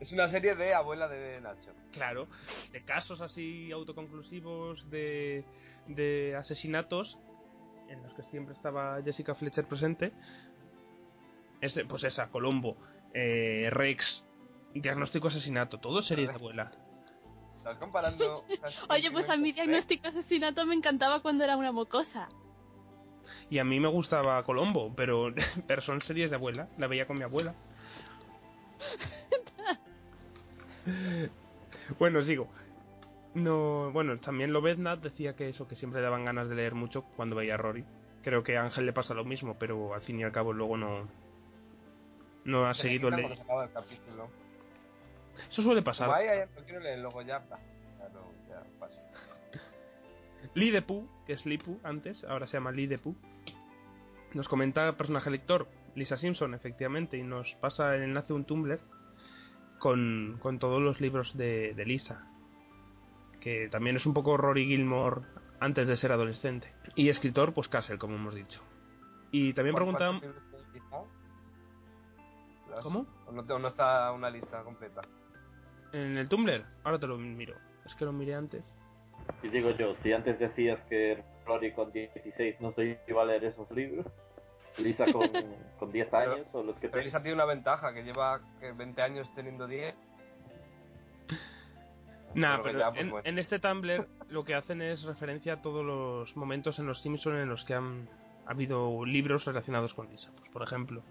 es 0.00 0.10
una 0.10 0.30
serie 0.30 0.54
de 0.54 0.72
abuela 0.72 1.06
de 1.06 1.38
Nacho. 1.42 1.74
claro, 1.92 2.28
de 2.72 2.82
casos 2.82 3.20
así 3.20 3.70
autoconclusivos 3.72 4.88
de, 4.88 5.44
de 5.86 6.34
asesinatos 6.34 7.18
en 7.90 8.02
los 8.02 8.14
que 8.14 8.22
siempre 8.22 8.54
estaba 8.54 9.02
Jessica 9.02 9.34
Fletcher 9.34 9.66
presente. 9.68 10.12
Es, 11.60 11.78
pues 11.88 12.04
esa, 12.04 12.30
Colombo, 12.30 12.78
eh, 13.12 13.68
Rex, 13.70 14.24
Diagnóstico 14.72 15.28
Asesinato, 15.28 15.78
todo 15.78 16.00
series 16.00 16.28
de 16.30 16.34
abuela. 16.36 16.70
Estás 17.58 17.76
comparando. 17.76 18.44
Oye, 18.88 19.10
pues 19.10 19.28
a 19.28 19.36
mí 19.36 19.52
diagnóstico 19.52 20.08
asesinato 20.08 20.64
me 20.64 20.74
encantaba 20.74 21.20
cuando 21.20 21.44
era 21.44 21.56
una 21.58 21.72
mocosa. 21.72 22.28
Y 23.50 23.58
a 23.58 23.64
mí 23.64 23.80
me 23.80 23.88
gustaba 23.88 24.42
Colombo, 24.42 24.92
pero, 24.94 25.32
pero 25.66 25.82
son 25.82 26.00
series 26.00 26.30
de 26.30 26.36
abuela. 26.36 26.68
La 26.78 26.86
veía 26.86 27.06
con 27.06 27.18
mi 27.18 27.24
abuela. 27.24 27.54
bueno, 31.98 32.22
sigo. 32.22 32.48
No, 33.34 33.90
bueno, 33.92 34.18
también 34.18 34.52
Lobezna 34.52 34.96
decía 34.96 35.36
que 35.36 35.48
eso, 35.50 35.68
que 35.68 35.76
siempre 35.76 36.00
daban 36.00 36.24
ganas 36.24 36.48
de 36.48 36.54
leer 36.54 36.74
mucho 36.74 37.02
cuando 37.16 37.36
veía 37.36 37.54
a 37.54 37.58
Rory. 37.58 37.84
Creo 38.22 38.42
que 38.42 38.56
a 38.56 38.62
Ángel 38.62 38.86
le 38.86 38.92
pasa 38.92 39.14
lo 39.14 39.24
mismo, 39.24 39.56
pero 39.58 39.94
al 39.94 40.00
fin 40.00 40.18
y 40.18 40.24
al 40.24 40.32
cabo 40.32 40.52
luego 40.52 40.76
no. 40.76 41.06
No 42.44 42.66
ha 42.66 42.74
seguido 42.74 43.08
el 43.08 43.16
le... 43.16 43.22
cuando 43.22 43.36
se 43.36 43.42
acaba 43.42 43.64
el 43.64 43.72
capítulo. 43.72 44.28
Eso 45.50 45.62
suele 45.62 45.82
pasar. 45.82 46.08
Como, 46.08 46.18
ay, 46.18 46.28
ay, 46.28 46.48
no 46.56 46.64
quiero 46.64 46.80
leer, 46.80 46.98
luego 47.00 47.22
ya. 47.22 47.42
Pooh, 50.86 51.08
que 51.26 51.32
es 51.34 51.46
Lipu 51.46 51.78
antes, 51.82 52.24
ahora 52.24 52.46
se 52.46 52.56
llama 52.58 52.72
Pooh. 53.02 53.16
Nos 54.34 54.48
comenta 54.48 54.96
personaje 54.96 55.30
lector, 55.30 55.68
Lisa 55.94 56.16
Simpson, 56.16 56.54
efectivamente, 56.54 57.16
y 57.16 57.22
nos 57.22 57.54
pasa 57.56 57.94
el 57.94 58.02
enlace 58.02 58.28
de 58.28 58.34
un 58.34 58.44
Tumblr 58.44 58.80
con, 59.78 60.38
con 60.40 60.58
todos 60.58 60.82
los 60.82 61.00
libros 61.00 61.36
de, 61.36 61.72
de 61.74 61.84
Lisa. 61.86 62.26
Que 63.40 63.68
también 63.68 63.96
es 63.96 64.06
un 64.06 64.12
poco 64.14 64.36
Rory 64.36 64.66
Gilmore 64.66 65.22
antes 65.60 65.86
de 65.86 65.96
ser 65.96 66.12
adolescente. 66.12 66.72
Y 66.96 67.08
escritor, 67.08 67.54
pues 67.54 67.68
Castle, 67.68 67.98
como 67.98 68.16
hemos 68.16 68.34
dicho. 68.34 68.60
Y 69.30 69.52
también 69.54 69.74
¿Cuál- 69.74 69.84
preguntaban... 69.84 70.20
¿Cómo? 72.82 73.06
¿O 73.26 73.32
no, 73.32 73.40
o 73.42 73.58
no 73.58 73.68
está 73.68 74.12
una 74.12 74.28
lista 74.28 74.62
completa? 74.62 75.00
En 75.92 76.18
el 76.18 76.28
Tumblr, 76.28 76.62
ahora 76.84 76.98
te 76.98 77.06
lo 77.06 77.16
miro. 77.16 77.54
Es 77.86 77.94
que 77.94 78.04
lo 78.04 78.12
miré 78.12 78.34
antes. 78.34 78.64
Y 79.42 79.48
digo 79.48 79.70
yo, 79.70 79.94
si 80.02 80.12
antes 80.12 80.38
decías 80.38 80.78
que 80.88 81.22
Rory 81.46 81.72
con 81.72 81.92
16 81.92 82.60
no 82.60 82.72
se 82.72 82.98
iba 83.06 83.22
a 83.22 83.24
leer 83.26 83.44
esos 83.44 83.70
libros, 83.70 84.06
Lisa 84.78 85.06
con, 85.12 85.28
con 85.78 85.92
10 85.92 86.14
años 86.14 86.46
o 86.52 86.62
los 86.62 86.76
que 86.76 86.88
Pero. 86.88 87.02
Lisa 87.02 87.20
tiene 87.22 87.34
una 87.34 87.44
ventaja, 87.46 87.94
que 87.94 88.02
lleva 88.02 88.40
que 88.60 88.72
20 88.72 89.02
años 89.02 89.28
teniendo 89.34 89.66
10. 89.66 89.94
Nah, 92.34 92.56
Pero 92.56 92.62
pero 92.64 92.78
ya, 92.78 92.90
pues, 92.90 93.00
en, 93.00 93.10
bueno. 93.10 93.28
en 93.28 93.38
este 93.38 93.58
Tumblr 93.58 94.08
lo 94.28 94.44
que 94.44 94.54
hacen 94.54 94.82
es 94.82 95.04
referencia 95.04 95.54
a 95.54 95.62
todos 95.62 95.84
los 95.84 96.36
momentos 96.36 96.78
en 96.78 96.86
los 96.86 97.00
Simpsons 97.00 97.36
en 97.36 97.48
los 97.48 97.64
que 97.64 97.74
han 97.74 98.08
ha 98.46 98.52
habido 98.52 99.04
libros 99.04 99.44
relacionados 99.44 99.92
con 99.94 100.08
Lisa, 100.08 100.30
pues, 100.38 100.48
por 100.50 100.62
ejemplo. 100.62 101.02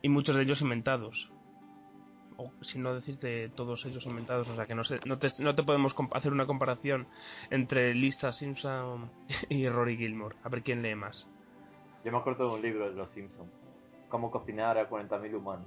Y 0.00 0.08
muchos 0.08 0.34
de 0.34 0.42
ellos 0.42 0.60
inventados. 0.62 1.30
O 2.36 2.52
si 2.62 2.78
no 2.78 2.94
decirte 2.94 3.48
todos 3.50 3.84
ellos 3.84 4.04
inventados, 4.06 4.48
o 4.48 4.56
sea 4.56 4.66
que 4.66 4.74
no, 4.74 4.84
sé, 4.84 5.00
no, 5.04 5.18
te, 5.18 5.28
no 5.40 5.54
te 5.54 5.62
podemos 5.62 5.94
hacer 6.12 6.32
una 6.32 6.46
comparación 6.46 7.06
entre 7.50 7.94
Lisa 7.94 8.32
Simpson 8.32 9.10
y 9.48 9.68
Rory 9.68 9.96
Gilmore. 9.96 10.36
A 10.42 10.48
ver 10.48 10.62
quién 10.62 10.82
lee 10.82 10.94
más. 10.94 11.28
Yo 12.04 12.12
me 12.12 12.18
acuerdo 12.18 12.48
de 12.48 12.54
un 12.54 12.62
libro 12.62 12.90
de 12.90 12.96
los 12.96 13.10
Simpsons. 13.10 13.50
Cómo 14.08 14.30
cocinar 14.30 14.76
a 14.78 14.88
40.000 14.88 15.34
humanos. 15.34 15.66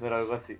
No 0.00 0.06
era 0.06 0.18
algo 0.18 0.34
así. 0.34 0.56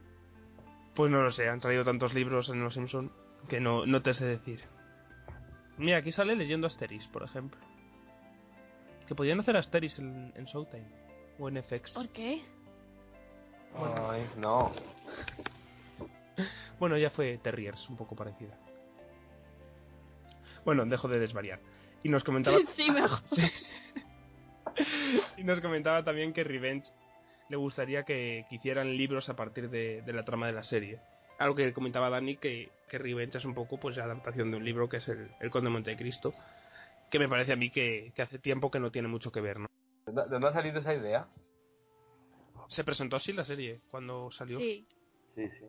Pues 0.95 1.11
no 1.11 1.22
lo 1.22 1.32
sé, 1.32 1.49
han 1.49 1.59
traído 1.59 1.84
tantos 1.84 2.14
libros 2.14 2.49
en 2.51 2.62
los 2.62 2.74
Simpsons 2.74 3.11
que 3.49 3.59
no, 3.59 3.86
no 3.86 4.03
te 4.03 4.14
sé 4.14 4.24
decir. 4.26 4.61
Mira, 5.78 5.97
aquí 5.97 6.12
sale 6.12 6.36
leyendo 6.36 6.66
Asterix, 6.66 7.09
por 7.09 7.24
ejemplo. 7.24 7.59
Que 9.09 9.14
podían 9.16 9.40
hacer 9.40 9.57
Asterix 9.57 9.99
en, 9.99 10.32
en 10.36 10.45
Showtime 10.45 11.01
o 11.39 11.49
en 11.49 11.62
FX. 11.62 11.93
¿Por 11.93 12.09
qué? 12.09 12.43
Bueno. 13.76 14.11
Ay, 14.11 14.28
no. 14.37 14.72
Bueno, 16.78 16.97
ya 16.99 17.11
fue 17.11 17.39
Terriers, 17.39 17.89
un 17.91 17.97
poco 17.97 18.16
parecida. 18.16 18.59
Bueno, 20.64 20.85
dejo 20.87 21.07
de 21.07 21.20
desvariar. 21.20 21.61
Y 22.03 22.09
nos 22.09 22.24
comentaba, 22.24 22.57
Sí, 22.76 22.91
mejor. 22.91 23.20
y 25.37 25.45
nos 25.45 25.61
comentaba 25.61 26.03
también 26.03 26.33
que 26.33 26.43
Revenge 26.43 26.89
le 27.49 27.57
gustaría 27.57 28.05
que, 28.05 28.47
que 28.49 28.57
hicieran 28.57 28.97
libros 28.97 29.28
a 29.28 29.37
partir 29.37 29.70
de, 29.70 30.03
de 30.03 30.12
la 30.12 30.24
trama 30.24 30.47
de 30.47 30.55
la 30.55 30.62
serie. 30.62 30.99
Algo 31.39 31.55
que 31.55 31.72
comentaba 31.72 32.11
Dani, 32.11 32.37
que, 32.37 32.70
que 32.89 32.99
Revenge 32.99 33.39
es 33.39 33.45
un 33.45 33.55
poco 33.55 33.78
pues 33.78 33.97
la 33.97 34.05
adaptación 34.05 34.51
de 34.51 34.57
un 34.57 34.64
libro 34.64 34.89
que 34.89 34.97
es 34.97 35.09
el, 35.09 35.30
el 35.41 35.51
Conde 35.51 35.68
de 35.68 35.74
Montecristo, 35.74 36.33
que 37.11 37.18
me 37.18 37.28
parece 37.28 37.53
a 37.53 37.57
mí 37.57 37.70
que, 37.70 38.12
que 38.14 38.22
hace 38.22 38.39
tiempo 38.39 38.70
que 38.70 38.80
no 38.80 38.91
tiene 38.91 39.09
mucho 39.09 39.30
que 39.30 39.41
ver, 39.41 39.61
¿no? 39.61 39.66
¿De 40.12 40.20
dónde- 40.20 40.22
de 40.24 40.30
dónde 40.30 40.48
ha 40.48 40.52
salido 40.52 40.78
esa 40.80 40.94
idea? 40.94 41.26
Se 42.68 42.84
presentó 42.84 43.16
así 43.16 43.32
la 43.32 43.44
serie 43.44 43.80
cuando 43.90 44.30
salió. 44.30 44.58
Sí. 44.58 44.86
Sí, 45.34 45.48
sí. 45.48 45.66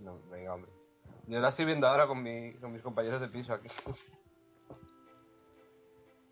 No, 0.00 0.18
venga, 0.30 0.54
hombre. 0.54 0.70
Yo 1.26 1.38
la 1.40 1.48
estoy 1.50 1.64
viendo 1.64 1.86
ahora 1.86 2.06
con, 2.06 2.22
mi, 2.22 2.52
con 2.54 2.72
mis 2.72 2.82
compañeros 2.82 3.20
de 3.20 3.28
piso 3.28 3.52
aquí. 3.54 3.68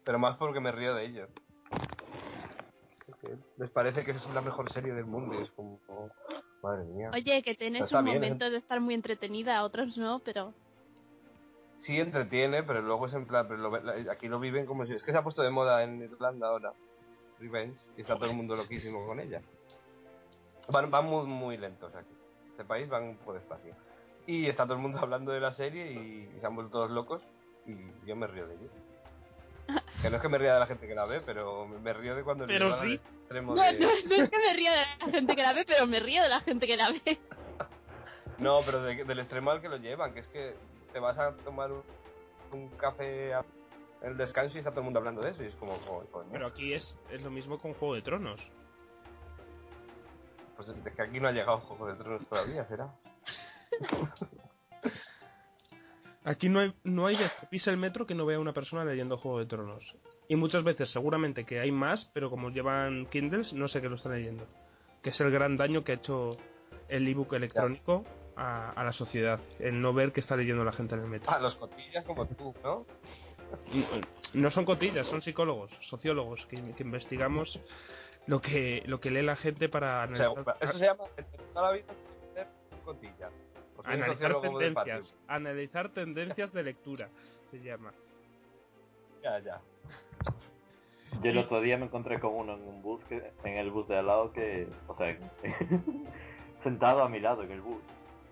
Pero 0.04 0.18
más 0.18 0.36
porque 0.38 0.60
me 0.60 0.72
río 0.72 0.94
de 0.94 1.04
ellos. 1.06 1.28
Les 3.58 3.70
parece 3.70 4.04
que 4.04 4.12
es 4.12 4.26
la 4.34 4.40
mejor 4.40 4.70
serie 4.72 4.92
del 4.94 5.04
mundo 5.04 5.34
y 5.38 5.42
es 5.42 5.50
como... 5.52 5.80
oh, 5.88 6.08
madre 6.62 6.84
mía. 6.84 7.10
Oye, 7.12 7.42
que 7.42 7.54
tienes 7.54 7.90
un 7.92 8.04
bien, 8.04 8.16
¿eh? 8.16 8.20
momento 8.20 8.50
de 8.50 8.56
estar 8.58 8.80
muy 8.80 8.94
entretenida, 8.94 9.62
otros 9.64 9.96
no, 9.96 10.20
pero... 10.20 10.54
Sí 11.82 11.98
entretiene, 11.98 12.62
pero 12.62 12.80
luego 12.82 13.06
es 13.06 13.14
en 13.14 13.26
plan... 13.26 13.46
Pero 13.48 13.60
lo 13.60 13.70
ve- 13.70 13.82
la- 13.82 14.12
aquí 14.12 14.28
lo 14.28 14.38
viven 14.40 14.66
como 14.66 14.86
si... 14.86 14.94
Es 14.94 15.02
que 15.02 15.12
se 15.12 15.18
ha 15.18 15.22
puesto 15.22 15.42
de 15.42 15.50
moda 15.50 15.82
en 15.82 16.02
Irlanda 16.02 16.48
ahora. 16.48 16.72
Revenge. 17.40 17.78
Y 17.96 18.02
está 18.02 18.14
todo 18.16 18.26
el 18.26 18.36
mundo 18.36 18.56
loquísimo 18.56 19.06
con 19.06 19.20
ella. 19.20 19.40
Van, 20.70 20.90
van 20.90 21.06
muy, 21.06 21.26
muy 21.26 21.56
lentos 21.56 21.94
aquí. 21.94 22.12
Este 22.50 22.64
país 22.64 22.88
van 22.88 23.04
un 23.04 23.16
poco 23.16 23.34
despacio. 23.34 23.74
Y 24.26 24.46
está 24.48 24.64
todo 24.64 24.74
el 24.74 24.80
mundo 24.80 24.98
hablando 25.02 25.32
de 25.32 25.40
la 25.40 25.54
serie 25.54 25.92
y 25.92 26.38
se 26.40 26.46
han 26.46 26.54
vuelto 26.54 26.72
todos 26.72 26.90
locos. 26.90 27.22
Y 27.66 27.74
yo 28.06 28.16
me 28.16 28.26
río 28.26 28.46
de 28.46 28.54
ellos. 28.54 28.70
Que 30.02 30.08
no 30.10 30.16
es 30.16 30.22
que 30.22 30.28
me 30.28 30.38
ría 30.38 30.54
de 30.54 30.60
la 30.60 30.66
gente 30.66 30.86
que 30.86 30.94
la 30.94 31.06
ve, 31.06 31.20
pero 31.26 31.66
me 31.66 31.92
río 31.92 32.14
de 32.14 32.22
cuando 32.22 32.46
Pero 32.46 32.74
sí. 32.76 32.94
extremo 32.94 33.54
de- 33.56 33.72
no, 33.80 33.86
no 33.88 33.92
es 33.92 34.30
que 34.30 34.38
me 34.38 34.54
río 34.54 34.70
de 34.70 34.76
la 34.78 35.10
gente 35.10 35.34
que 35.36 35.42
la 35.42 35.52
ve, 35.52 35.64
pero 35.66 35.86
me 35.88 35.98
río 35.98 36.22
de 36.22 36.28
la 36.28 36.40
gente 36.40 36.66
que 36.68 36.76
la 36.76 36.90
ve. 36.92 37.18
No, 38.38 38.60
pero 38.64 38.80
de- 38.82 39.02
del 39.04 39.18
extremo 39.18 39.50
al 39.50 39.60
que 39.60 39.68
lo 39.68 39.76
llevan, 39.78 40.14
que 40.14 40.20
es 40.20 40.28
que 40.28 40.54
te 40.92 41.00
vas 41.00 41.18
a 41.18 41.36
tomar 41.38 41.72
un, 41.72 41.82
un 42.52 42.68
café 42.76 43.34
a- 43.34 43.44
el 44.02 44.16
descanso 44.16 44.56
y 44.56 44.58
está 44.58 44.70
todo 44.70 44.80
el 44.80 44.84
mundo 44.84 44.98
hablando 44.98 45.22
de 45.22 45.30
eso 45.30 45.42
y 45.42 45.46
es 45.46 45.54
como, 45.56 45.74
joder, 45.74 46.08
coño. 46.10 46.28
Pero 46.32 46.46
aquí 46.46 46.72
es, 46.72 46.96
es 47.10 47.22
lo 47.22 47.30
mismo 47.30 47.58
con 47.58 47.74
Juego 47.74 47.94
de 47.94 48.02
Tronos. 48.02 48.40
Pues 50.56 50.68
es 50.68 50.94
que 50.94 51.02
aquí 51.02 51.20
no 51.20 51.28
ha 51.28 51.32
llegado 51.32 51.58
Juego 51.58 51.86
de 51.86 51.94
Tronos 51.94 52.26
todavía, 52.26 52.64
¿será? 52.66 52.94
Aquí 56.24 56.50
no 56.50 56.60
hay, 56.60 56.74
no 56.84 57.06
hay 57.06 57.16
que 57.16 57.30
pise 57.48 57.70
el 57.70 57.78
metro 57.78 58.06
que 58.06 58.14
no 58.14 58.26
vea 58.26 58.38
una 58.38 58.52
persona 58.52 58.84
leyendo 58.84 59.16
Juego 59.16 59.38
de 59.38 59.46
Tronos. 59.46 59.96
Y 60.28 60.36
muchas 60.36 60.62
veces 60.62 60.90
seguramente 60.90 61.46
que 61.46 61.58
hay 61.58 61.72
más, 61.72 62.10
pero 62.12 62.28
como 62.28 62.50
llevan 62.50 63.06
Kindles, 63.06 63.54
no 63.54 63.66
sé 63.66 63.80
qué 63.80 63.88
lo 63.88 63.96
están 63.96 64.12
leyendo. 64.12 64.44
Que 65.02 65.08
es 65.08 65.20
el 65.22 65.30
gran 65.30 65.56
daño 65.56 65.82
que 65.82 65.92
ha 65.92 65.94
hecho 65.94 66.36
el 66.88 67.08
ebook 67.08 67.32
electrónico 67.32 68.04
a, 68.36 68.72
a 68.72 68.84
la 68.84 68.92
sociedad. 68.92 69.40
El 69.58 69.80
no 69.80 69.94
ver 69.94 70.12
qué 70.12 70.20
está 70.20 70.36
leyendo 70.36 70.64
la 70.64 70.72
gente 70.72 70.96
en 70.96 71.00
el 71.00 71.06
metro. 71.06 71.32
Ah, 71.32 71.38
los 71.38 71.54
cotillas 71.56 72.04
como 72.04 72.26
tú, 72.26 72.54
¿no? 72.62 72.84
No 74.34 74.50
son 74.50 74.64
cotillas, 74.64 75.06
son 75.06 75.22
psicólogos, 75.22 75.70
sociólogos, 75.88 76.44
que, 76.46 76.56
que 76.74 76.82
investigamos 76.82 77.60
lo 78.26 78.40
que, 78.40 78.82
lo 78.86 79.00
que 79.00 79.10
lee 79.10 79.22
la 79.22 79.36
gente 79.36 79.68
para 79.68 80.04
O 80.04 80.16
sea, 80.16 80.26
analizar, 80.26 80.56
eso 80.60 80.78
se 80.78 80.84
llama 80.84 81.04
toda 81.54 81.66
la 81.66 81.72
vida 81.72 81.84
analizar 83.84 84.40
tendencias. 84.40 85.14
Analizar 85.26 85.88
tendencias 85.90 86.52
de 86.52 86.62
lectura, 86.62 87.08
se 87.50 87.60
llama. 87.60 87.92
Ya, 89.22 89.38
ya. 89.40 89.60
Yo 91.22 91.30
el 91.30 91.38
otro 91.38 91.60
día 91.60 91.78
me 91.78 91.86
encontré 91.86 92.20
con 92.20 92.34
uno 92.34 92.54
en 92.54 92.62
un 92.62 92.82
bus, 92.82 93.02
que, 93.04 93.32
en 93.44 93.56
el 93.56 93.70
bus 93.70 93.88
de 93.88 93.96
al 93.96 94.06
lado 94.06 94.32
que, 94.32 94.68
o 94.86 94.96
sea, 94.96 95.16
sentado 96.62 97.02
a 97.02 97.08
mi 97.08 97.18
lado 97.18 97.42
en 97.42 97.52
el 97.52 97.60
bus, 97.60 97.82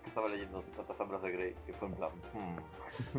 que 0.06 0.10
estaba 0.10 0.28
leyendo 0.28 0.62
50 0.62 0.96
sombras 0.96 1.20
de 1.20 1.32
Grey, 1.32 1.54
que 1.66 1.72
fue 1.72 1.88
en 1.88 1.94
plan, 1.94 2.10
hmm. 2.32 3.18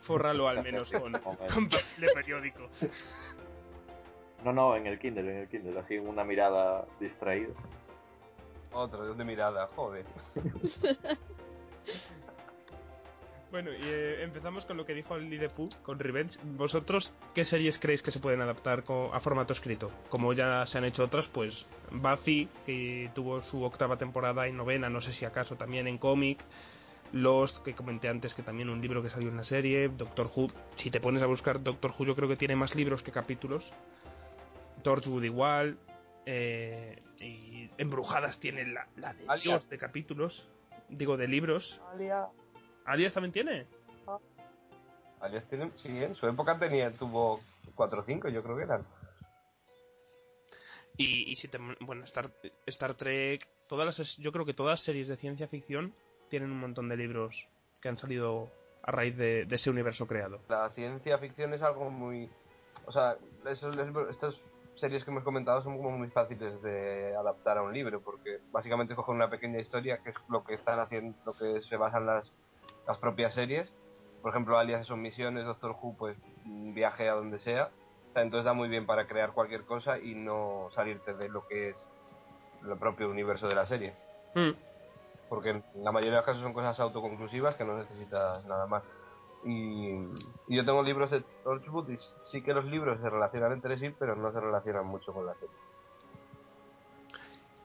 Fórralo 0.06 0.46
al 0.46 0.62
menos 0.62 0.88
con, 0.88 1.12
con 1.20 1.36
papel 1.36 1.84
de 1.98 2.08
periódico. 2.14 2.68
No, 4.44 4.52
no, 4.52 4.76
en 4.76 4.86
el 4.86 5.00
Kindle, 5.00 5.28
en 5.28 5.36
el 5.38 5.48
Kindle, 5.48 5.80
así 5.80 5.98
una 5.98 6.22
mirada 6.22 6.86
distraída. 7.00 7.52
Otro, 8.72 9.12
de 9.12 9.24
mirada, 9.24 9.68
joder. 9.74 10.06
Bueno, 13.50 13.70
y 13.72 13.80
eh, 13.82 14.22
empezamos 14.22 14.66
con 14.66 14.76
lo 14.76 14.84
que 14.84 14.92
dijo 14.92 15.16
Lidepu, 15.16 15.70
con 15.82 15.98
Revenge. 15.98 16.38
¿Vosotros 16.42 17.10
qué 17.34 17.46
series 17.46 17.78
creéis 17.78 18.02
que 18.02 18.10
se 18.10 18.20
pueden 18.20 18.42
adaptar 18.42 18.84
a 19.12 19.20
formato 19.20 19.54
escrito? 19.54 19.90
Como 20.10 20.34
ya 20.34 20.66
se 20.66 20.76
han 20.76 20.84
hecho 20.84 21.04
otras, 21.04 21.28
pues 21.28 21.64
Buffy, 21.90 22.48
que 22.66 23.10
tuvo 23.14 23.40
su 23.40 23.62
octava 23.62 23.96
temporada 23.96 24.46
y 24.48 24.52
novena, 24.52 24.90
no 24.90 25.00
sé 25.00 25.14
si 25.14 25.24
acaso 25.24 25.56
también 25.56 25.86
en 25.86 25.96
cómic. 25.98 26.44
Lost, 27.12 27.64
que 27.64 27.74
comenté 27.74 28.08
antes, 28.08 28.34
que 28.34 28.42
también 28.42 28.68
un 28.68 28.82
libro 28.82 29.02
que 29.02 29.08
salió 29.08 29.30
en 29.30 29.38
la 29.38 29.44
serie. 29.44 29.88
Doctor 29.88 30.28
Who, 30.36 30.48
si 30.74 30.90
te 30.90 31.00
pones 31.00 31.22
a 31.22 31.26
buscar 31.26 31.62
Doctor 31.62 31.94
Who, 31.98 32.04
yo 32.04 32.14
creo 32.14 32.28
que 32.28 32.36
tiene 32.36 32.54
más 32.54 32.74
libros 32.74 33.02
que 33.02 33.12
capítulos. 33.12 33.64
Torchwood 34.82 35.22
igual. 35.24 35.78
eh, 36.26 37.02
y 37.18 37.70
Embrujadas 37.78 38.38
tiene 38.38 38.66
la, 38.66 38.86
la 38.96 39.14
de. 39.14 39.24
Dios 39.42 39.66
de 39.70 39.78
capítulos. 39.78 40.46
Digo, 40.90 41.16
de 41.16 41.28
libros. 41.28 41.80
Alia. 41.94 42.26
Alias 42.88 43.12
también 43.12 43.32
tiene. 43.32 43.66
Alias 45.20 45.44
tiene, 45.48 45.70
sí, 45.82 45.88
en 45.88 46.14
su 46.14 46.26
época 46.26 46.58
tenía, 46.58 46.90
tuvo 46.90 47.40
4 47.74 48.00
o 48.00 48.04
5, 48.04 48.28
yo 48.30 48.42
creo 48.42 48.56
que 48.56 48.62
eran. 48.62 48.86
Y, 50.96 51.30
y 51.30 51.36
si 51.36 51.48
te, 51.48 51.58
bueno, 51.80 52.04
Star, 52.04 52.30
Star 52.66 52.94
Trek, 52.94 53.46
todas 53.68 53.86
las, 53.86 54.16
yo 54.16 54.32
creo 54.32 54.46
que 54.46 54.54
todas 54.54 54.78
las 54.78 54.82
series 54.82 55.06
de 55.08 55.16
ciencia 55.16 55.48
ficción 55.48 55.92
tienen 56.30 56.50
un 56.50 56.60
montón 56.60 56.88
de 56.88 56.96
libros 56.96 57.46
que 57.82 57.88
han 57.90 57.98
salido 57.98 58.50
a 58.82 58.90
raíz 58.90 59.16
de, 59.16 59.44
de 59.44 59.56
ese 59.56 59.68
universo 59.70 60.06
creado. 60.06 60.40
La 60.48 60.70
ciencia 60.70 61.18
ficción 61.18 61.52
es 61.52 61.62
algo 61.62 61.90
muy... 61.90 62.30
O 62.86 62.92
sea, 62.92 63.18
esos, 63.44 63.76
estas 64.08 64.34
series 64.76 65.04
que 65.04 65.10
hemos 65.10 65.24
comentado 65.24 65.62
son 65.62 65.76
como 65.76 65.90
muy 65.90 66.08
fáciles 66.08 66.62
de 66.62 67.14
adaptar 67.14 67.58
a 67.58 67.62
un 67.62 67.74
libro, 67.74 68.00
porque 68.00 68.38
básicamente 68.50 68.94
cogen 68.94 69.16
una 69.16 69.28
pequeña 69.28 69.60
historia, 69.60 69.98
que 69.98 70.10
es 70.10 70.16
lo 70.30 70.42
que 70.42 70.54
están 70.54 70.80
haciendo, 70.80 71.14
lo 71.26 71.34
que 71.34 71.60
se 71.68 71.76
basan 71.76 72.06
las, 72.06 72.32
las 72.88 72.98
propias 72.98 73.34
series. 73.34 73.70
Por 74.22 74.30
ejemplo, 74.32 74.58
Alias 74.58 74.86
son 74.86 75.00
misiones, 75.02 75.44
Doctor 75.44 75.76
Who, 75.80 75.94
pues 75.96 76.16
un 76.44 76.74
viaje 76.74 77.08
a 77.08 77.14
donde 77.14 77.38
sea. 77.38 77.70
O 78.10 78.12
sea, 78.14 78.22
entonces 78.22 78.46
da 78.46 78.54
muy 78.54 78.68
bien 78.68 78.86
para 78.86 79.06
crear 79.06 79.32
cualquier 79.32 79.64
cosa 79.64 79.98
y 79.98 80.14
no 80.14 80.70
salirte 80.74 81.14
de 81.14 81.28
lo 81.28 81.46
que 81.46 81.68
es 81.70 81.76
el 82.66 82.76
propio 82.78 83.08
universo 83.08 83.46
de 83.46 83.54
la 83.54 83.66
serie. 83.66 83.94
Mm. 84.34 84.50
porque 85.30 85.50
en 85.50 85.64
la 85.82 85.90
mayoría 85.90 86.12
de 86.12 86.16
los 86.18 86.26
casos 86.26 86.42
son 86.42 86.52
cosas 86.52 86.78
autoconclusivas 86.80 87.56
que 87.56 87.64
no 87.64 87.78
necesitas 87.78 88.44
nada 88.46 88.66
más. 88.66 88.82
Y, 89.44 89.90
y 90.48 90.56
yo 90.56 90.64
tengo 90.64 90.82
libros 90.82 91.10
de 91.10 91.22
Torchwood 91.44 91.90
y 91.90 91.98
sí 92.30 92.42
que 92.42 92.52
los 92.52 92.64
libros 92.64 93.00
se 93.00 93.08
relacionan 93.08 93.52
entre 93.52 93.78
sí, 93.78 93.94
pero 93.98 94.16
no 94.16 94.32
se 94.32 94.40
relacionan 94.40 94.86
mucho 94.86 95.12
con 95.12 95.26
la 95.26 95.34
serie. 95.34 95.54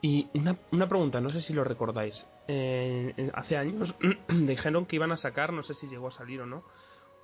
Y 0.04 0.28
una, 0.34 0.54
una 0.70 0.86
pregunta, 0.86 1.18
no 1.22 1.30
sé 1.30 1.40
si 1.40 1.54
lo 1.54 1.64
recordáis. 1.64 2.26
Eh, 2.46 3.14
eh, 3.16 3.30
hace 3.32 3.56
años 3.56 3.94
dijeron 4.28 4.84
que 4.84 4.96
iban 4.96 5.12
a 5.12 5.16
sacar, 5.16 5.50
no 5.50 5.62
sé 5.62 5.72
si 5.72 5.88
llegó 5.88 6.08
a 6.08 6.12
salir 6.12 6.42
o 6.42 6.46
no, 6.46 6.62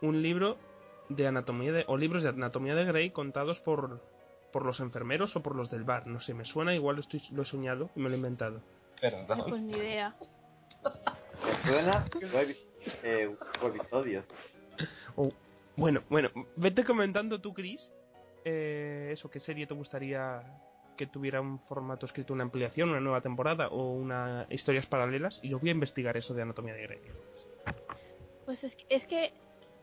un 0.01 0.23
libro 0.23 0.57
de 1.11 1.27
anatomía 1.27 1.73
de, 1.73 1.85
o 1.89 1.99
libros 1.99 2.23
de 2.23 2.31
anatomía 2.31 2.75
de 2.75 2.87
Grey 2.87 3.11
contados 3.11 3.61
por, 3.61 4.01
por 4.51 4.65
los 4.65 4.81
enfermeros 4.81 5.37
o 5.37 5.43
por 5.43 5.57
los 5.57 5.71
del 5.71 5.83
bar. 5.83 6.07
No 6.07 6.23
sé, 6.23 6.33
me 6.33 6.47
suena, 6.47 6.75
igual 6.75 6.97
lo, 6.97 7.03
estoy, 7.03 7.23
lo 7.33 7.43
he 7.43 7.45
soñado 7.45 7.91
y 7.95 8.01
me 8.01 8.09
lo 8.09 8.15
he 8.15 8.17
inventado. 8.17 8.63
Pero 8.99 9.27
Ay, 9.29 9.43
Pues 9.47 9.61
ni 9.61 9.75
idea. 9.75 10.17
¿Me 11.67 11.71
suena? 11.71 12.07
Eh, 13.03 13.37
por 13.61 13.77
episodios. 13.77 14.25
O- 15.17 15.35
bueno, 15.77 16.01
bueno, 16.09 16.31
vete 16.57 16.83
comentando 16.85 17.43
tú, 17.43 17.53
Chris, 17.53 17.93
eh, 18.47 19.11
eso, 19.13 19.31
qué 19.31 19.39
serie 19.39 19.67
te 19.67 19.75
gustaría 19.75 20.43
que 21.01 21.07
tuviera 21.07 21.41
un 21.41 21.59
formato 21.61 22.05
escrito, 22.05 22.35
una 22.35 22.43
ampliación, 22.43 22.91
una 22.91 23.01
nueva 23.01 23.23
temporada 23.23 23.69
o 23.69 23.95
una 23.95 24.45
historias 24.51 24.85
paralelas 24.85 25.41
y 25.43 25.49
yo 25.49 25.59
voy 25.59 25.71
a 25.71 25.73
investigar 25.73 26.15
eso 26.19 26.35
de 26.35 26.43
anatomía 26.43 26.75
de 26.75 26.83
Grey. 26.83 27.01
Pues 28.45 28.63
es 28.63 28.75
que, 28.77 28.85
es 28.91 29.07
que 29.07 29.33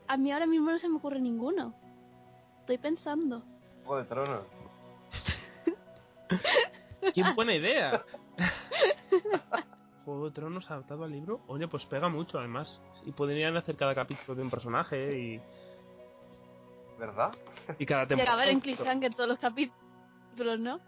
a 0.06 0.16
mí 0.16 0.30
ahora 0.30 0.46
mismo 0.46 0.70
no 0.70 0.78
se 0.78 0.88
me 0.88 0.98
ocurre 0.98 1.18
ninguno. 1.18 1.74
Estoy 2.60 2.78
pensando. 2.78 3.42
Juego 3.84 3.96
de 4.00 4.04
Tronos. 4.04 4.44
¡Qué 7.14 7.22
buena 7.34 7.56
idea! 7.56 8.04
Juego 10.04 10.26
de 10.26 10.30
Tronos 10.30 10.70
adaptado 10.70 11.02
al 11.02 11.10
libro, 11.10 11.40
oye, 11.48 11.66
pues 11.66 11.84
pega 11.86 12.08
mucho 12.08 12.38
además. 12.38 12.80
Y 13.06 13.10
podrían 13.10 13.56
hacer 13.56 13.74
cada 13.74 13.92
capítulo 13.96 14.36
de 14.36 14.42
un 14.42 14.50
personaje 14.50 15.18
y, 15.18 15.40
¿Verdad? 16.96 17.32
y 17.76 17.84
cada 17.86 18.04
Y 18.04 18.06
temporada. 18.06 18.34
acabar 18.34 18.48
en 18.50 18.60
cliffhanger 18.60 19.10
en 19.10 19.16
todos 19.16 19.28
los 19.28 19.38
capítulos, 19.40 20.60
¿no? 20.60 20.78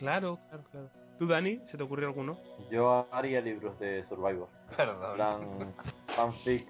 Claro, 0.00 0.38
claro, 0.48 0.64
claro. 0.70 0.90
¿Tú, 1.18 1.26
Dani, 1.26 1.60
se 1.66 1.76
te 1.76 1.82
ocurrió 1.82 2.08
alguno? 2.08 2.38
Yo 2.70 3.06
haría 3.12 3.42
libros 3.42 3.78
de 3.78 4.02
Survivor. 4.08 4.48
Perdón. 4.74 5.14
plan, 5.14 5.74
fanfic. 6.16 6.66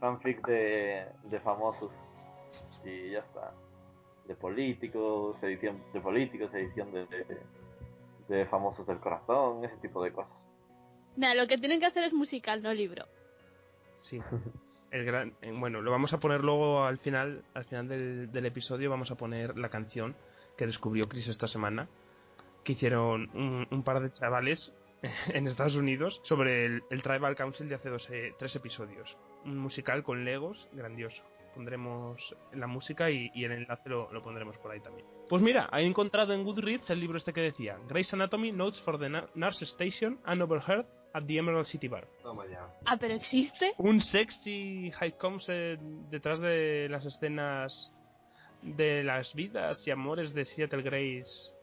Fanfic 0.00 0.46
de, 0.46 1.06
de 1.24 1.40
famosos. 1.40 1.92
Y 2.82 3.10
ya 3.10 3.18
está. 3.18 3.52
De 4.26 4.34
políticos, 4.34 5.36
edición 5.42 5.82
de 5.92 6.00
políticos, 6.00 6.50
edición 6.54 6.90
de, 6.92 7.06
de, 7.06 7.40
de 8.28 8.46
famosos 8.46 8.86
del 8.86 8.98
corazón, 8.98 9.62
ese 9.64 9.76
tipo 9.76 10.02
de 10.02 10.12
cosas. 10.12 10.32
Nada, 11.16 11.34
lo 11.34 11.46
que 11.46 11.58
tienen 11.58 11.78
que 11.78 11.86
hacer 11.86 12.04
es 12.04 12.14
musical, 12.14 12.62
no 12.62 12.72
libro. 12.72 13.04
Sí. 14.00 14.18
El 14.90 15.04
gran, 15.04 15.34
eh, 15.42 15.52
bueno, 15.52 15.82
lo 15.82 15.90
vamos 15.90 16.14
a 16.14 16.18
poner 16.18 16.42
luego 16.42 16.84
al 16.84 16.96
final, 16.96 17.44
al 17.52 17.64
final 17.64 17.88
del, 17.88 18.32
del 18.32 18.46
episodio 18.46 18.88
vamos 18.88 19.10
a 19.10 19.16
poner 19.16 19.58
la 19.58 19.68
canción 19.68 20.16
que 20.56 20.66
descubrió 20.66 21.08
Chris 21.08 21.28
esta 21.28 21.46
semana, 21.48 21.88
que 22.64 22.72
hicieron 22.72 23.30
un, 23.34 23.66
un 23.70 23.82
par 23.82 24.00
de 24.00 24.12
chavales 24.12 24.72
en 25.28 25.46
Estados 25.46 25.76
Unidos 25.76 26.20
sobre 26.24 26.66
el, 26.66 26.82
el 26.90 27.02
Tribal 27.02 27.36
Council 27.36 27.68
de 27.68 27.74
hace 27.76 27.88
dos, 27.90 28.08
eh, 28.10 28.34
tres 28.38 28.54
episodios. 28.56 29.16
Un 29.44 29.58
musical 29.58 30.02
con 30.02 30.24
Legos 30.24 30.68
grandioso. 30.72 31.22
Pondremos 31.54 32.36
la 32.52 32.66
música 32.66 33.10
y, 33.10 33.30
y 33.34 33.44
el 33.44 33.52
enlace 33.52 33.88
lo, 33.88 34.12
lo 34.12 34.20
pondremos 34.20 34.58
por 34.58 34.72
ahí 34.72 34.80
también. 34.80 35.06
Pues 35.28 35.40
mira, 35.40 35.70
he 35.72 35.86
encontrado 35.86 36.34
en 36.34 36.44
Goodreads 36.44 36.90
el 36.90 37.00
libro 37.00 37.16
este 37.16 37.32
que 37.32 37.40
decía 37.40 37.78
Grey's 37.88 38.12
Anatomy 38.12 38.52
Notes 38.52 38.82
for 38.82 38.98
the 38.98 39.08
Nurse 39.34 39.64
Station 39.64 40.18
and 40.24 40.42
Overheard 40.42 40.84
at 41.14 41.24
the 41.24 41.38
Emerald 41.38 41.66
City 41.66 41.88
Bar 41.88 42.06
Toma 42.22 42.44
ya. 42.46 42.68
Ah, 42.84 42.98
pero 43.00 43.14
existe. 43.14 43.72
un 43.78 44.02
sexy 44.02 44.90
high 44.98 45.16
concept 45.16 45.80
detrás 46.10 46.40
de 46.40 46.88
las 46.90 47.06
escenas 47.06 47.90
de 48.62 49.04
las 49.04 49.34
vidas 49.34 49.86
y 49.86 49.90
amores 49.90 50.34
de 50.34 50.44
Seattle 50.44 50.82
Grace. 50.82 51.54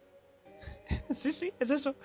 sí, 1.13 1.31
sí, 1.33 1.53
es 1.59 1.69
eso. 1.69 1.95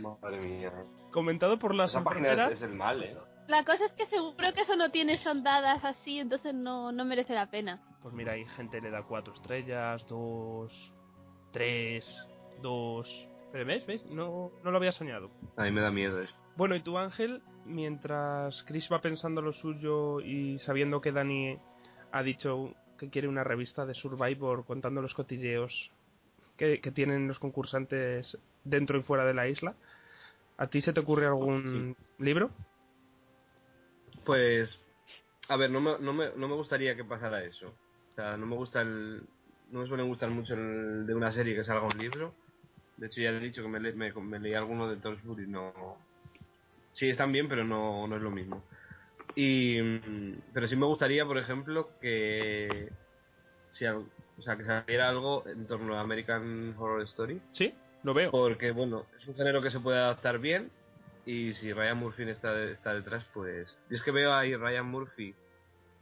Madre 0.00 0.40
mía. 0.40 0.72
Comentado 1.10 1.58
por 1.58 1.74
las 1.74 1.90
Esa 1.92 2.02
página 2.02 2.28
enfermeras. 2.30 2.52
es, 2.52 2.62
es 2.62 2.70
el 2.70 2.76
mal, 2.76 3.02
¿eh? 3.02 3.16
La 3.46 3.62
cosa 3.64 3.84
es 3.84 3.92
que 3.92 4.06
seguro 4.06 4.52
que 4.54 4.62
eso 4.62 4.74
no 4.76 4.90
tiene 4.90 5.18
sondadas 5.18 5.84
así, 5.84 6.18
entonces 6.18 6.54
no, 6.54 6.92
no 6.92 7.04
merece 7.04 7.34
la 7.34 7.50
pena. 7.50 7.82
Pues 8.02 8.14
mira, 8.14 8.32
hay 8.32 8.46
gente 8.46 8.78
que 8.78 8.84
le 8.84 8.90
da 8.90 9.02
cuatro 9.02 9.34
estrellas, 9.34 10.06
dos, 10.08 10.72
tres, 11.52 12.26
dos. 12.62 13.28
Pero 13.52 13.66
ves, 13.66 13.86
ves, 13.86 14.04
no, 14.06 14.50
no 14.62 14.70
lo 14.70 14.76
había 14.78 14.92
soñado. 14.92 15.30
A 15.56 15.64
mí 15.64 15.70
me 15.70 15.80
da 15.82 15.90
miedo 15.90 16.20
eso. 16.20 16.34
Bueno, 16.56 16.74
y 16.74 16.80
tú, 16.82 16.96
Ángel, 16.98 17.42
mientras 17.64 18.62
Chris 18.64 18.88
va 18.90 19.00
pensando 19.00 19.42
lo 19.42 19.52
suyo 19.52 20.20
y 20.20 20.58
sabiendo 20.60 21.00
que 21.00 21.12
Dani 21.12 21.58
ha 22.14 22.22
dicho 22.22 22.72
que 22.96 23.10
quiere 23.10 23.26
una 23.28 23.42
revista 23.44 23.84
de 23.86 23.94
Survivor 23.94 24.64
contando 24.64 25.02
los 25.02 25.14
cotilleos 25.14 25.90
que, 26.56 26.80
que 26.80 26.92
tienen 26.92 27.26
los 27.26 27.40
concursantes 27.40 28.38
dentro 28.62 28.98
y 28.98 29.02
fuera 29.02 29.24
de 29.24 29.34
la 29.34 29.48
isla, 29.48 29.74
¿a 30.56 30.68
ti 30.68 30.80
se 30.80 30.92
te 30.92 31.00
ocurre 31.00 31.26
algún 31.26 31.96
libro? 32.18 32.50
Pues, 34.24 34.78
a 35.48 35.56
ver, 35.56 35.70
no 35.70 35.80
me, 35.80 35.98
no, 35.98 36.12
me, 36.12 36.30
no 36.36 36.48
me 36.48 36.54
gustaría 36.54 36.94
que 36.94 37.04
pasara 37.04 37.44
eso. 37.44 37.68
O 37.68 38.14
sea, 38.14 38.36
no 38.36 38.46
me 38.46 38.54
gusta 38.56 38.80
el... 38.82 39.22
No 39.70 39.80
me 39.80 39.88
suele 39.88 40.04
gustar 40.04 40.30
mucho 40.30 40.54
el 40.54 41.04
de 41.06 41.14
una 41.14 41.32
serie 41.32 41.56
que 41.56 41.64
salga 41.64 41.86
un 41.86 41.98
libro. 41.98 42.32
De 42.96 43.08
hecho, 43.08 43.20
ya 43.20 43.30
he 43.30 43.40
dicho 43.40 43.62
que 43.62 43.68
me, 43.68 43.80
le- 43.80 43.92
me, 43.94 44.12
me 44.12 44.38
leí 44.38 44.54
alguno 44.54 44.88
de 44.88 44.96
Tolstoy 44.96 45.44
y 45.44 45.48
no... 45.48 45.98
Sí, 46.92 47.08
están 47.10 47.32
bien, 47.32 47.48
pero 47.48 47.64
no, 47.64 48.06
no 48.06 48.14
es 48.16 48.22
lo 48.22 48.30
mismo. 48.30 48.62
Y, 49.34 49.80
mm, 49.80 50.42
pero 50.52 50.68
sí 50.68 50.76
me 50.76 50.86
gustaría, 50.86 51.24
por 51.24 51.38
ejemplo, 51.38 51.90
que... 52.00 52.90
Si, 53.72 53.84
o 53.86 54.42
sea, 54.42 54.56
que 54.56 54.64
saliera 54.64 55.08
algo 55.08 55.44
en 55.46 55.66
torno 55.66 55.96
a 55.96 56.00
American 56.00 56.74
Horror 56.78 57.02
Story. 57.02 57.40
Sí, 57.52 57.74
lo 58.02 58.14
veo. 58.14 58.30
Porque, 58.30 58.70
bueno, 58.70 59.06
es 59.18 59.26
un 59.26 59.34
género 59.34 59.60
que 59.62 59.70
se 59.70 59.80
puede 59.80 59.98
adaptar 59.98 60.38
bien. 60.38 60.70
Y 61.26 61.54
si 61.54 61.72
Ryan 61.72 61.98
Murphy 61.98 62.24
está, 62.24 62.62
está 62.64 62.94
detrás, 62.94 63.24
pues. 63.32 63.68
Yo 63.90 63.96
es 63.96 64.02
que 64.02 64.10
veo 64.10 64.32
ahí 64.32 64.54
Ryan 64.54 64.86
Murphy 64.86 65.34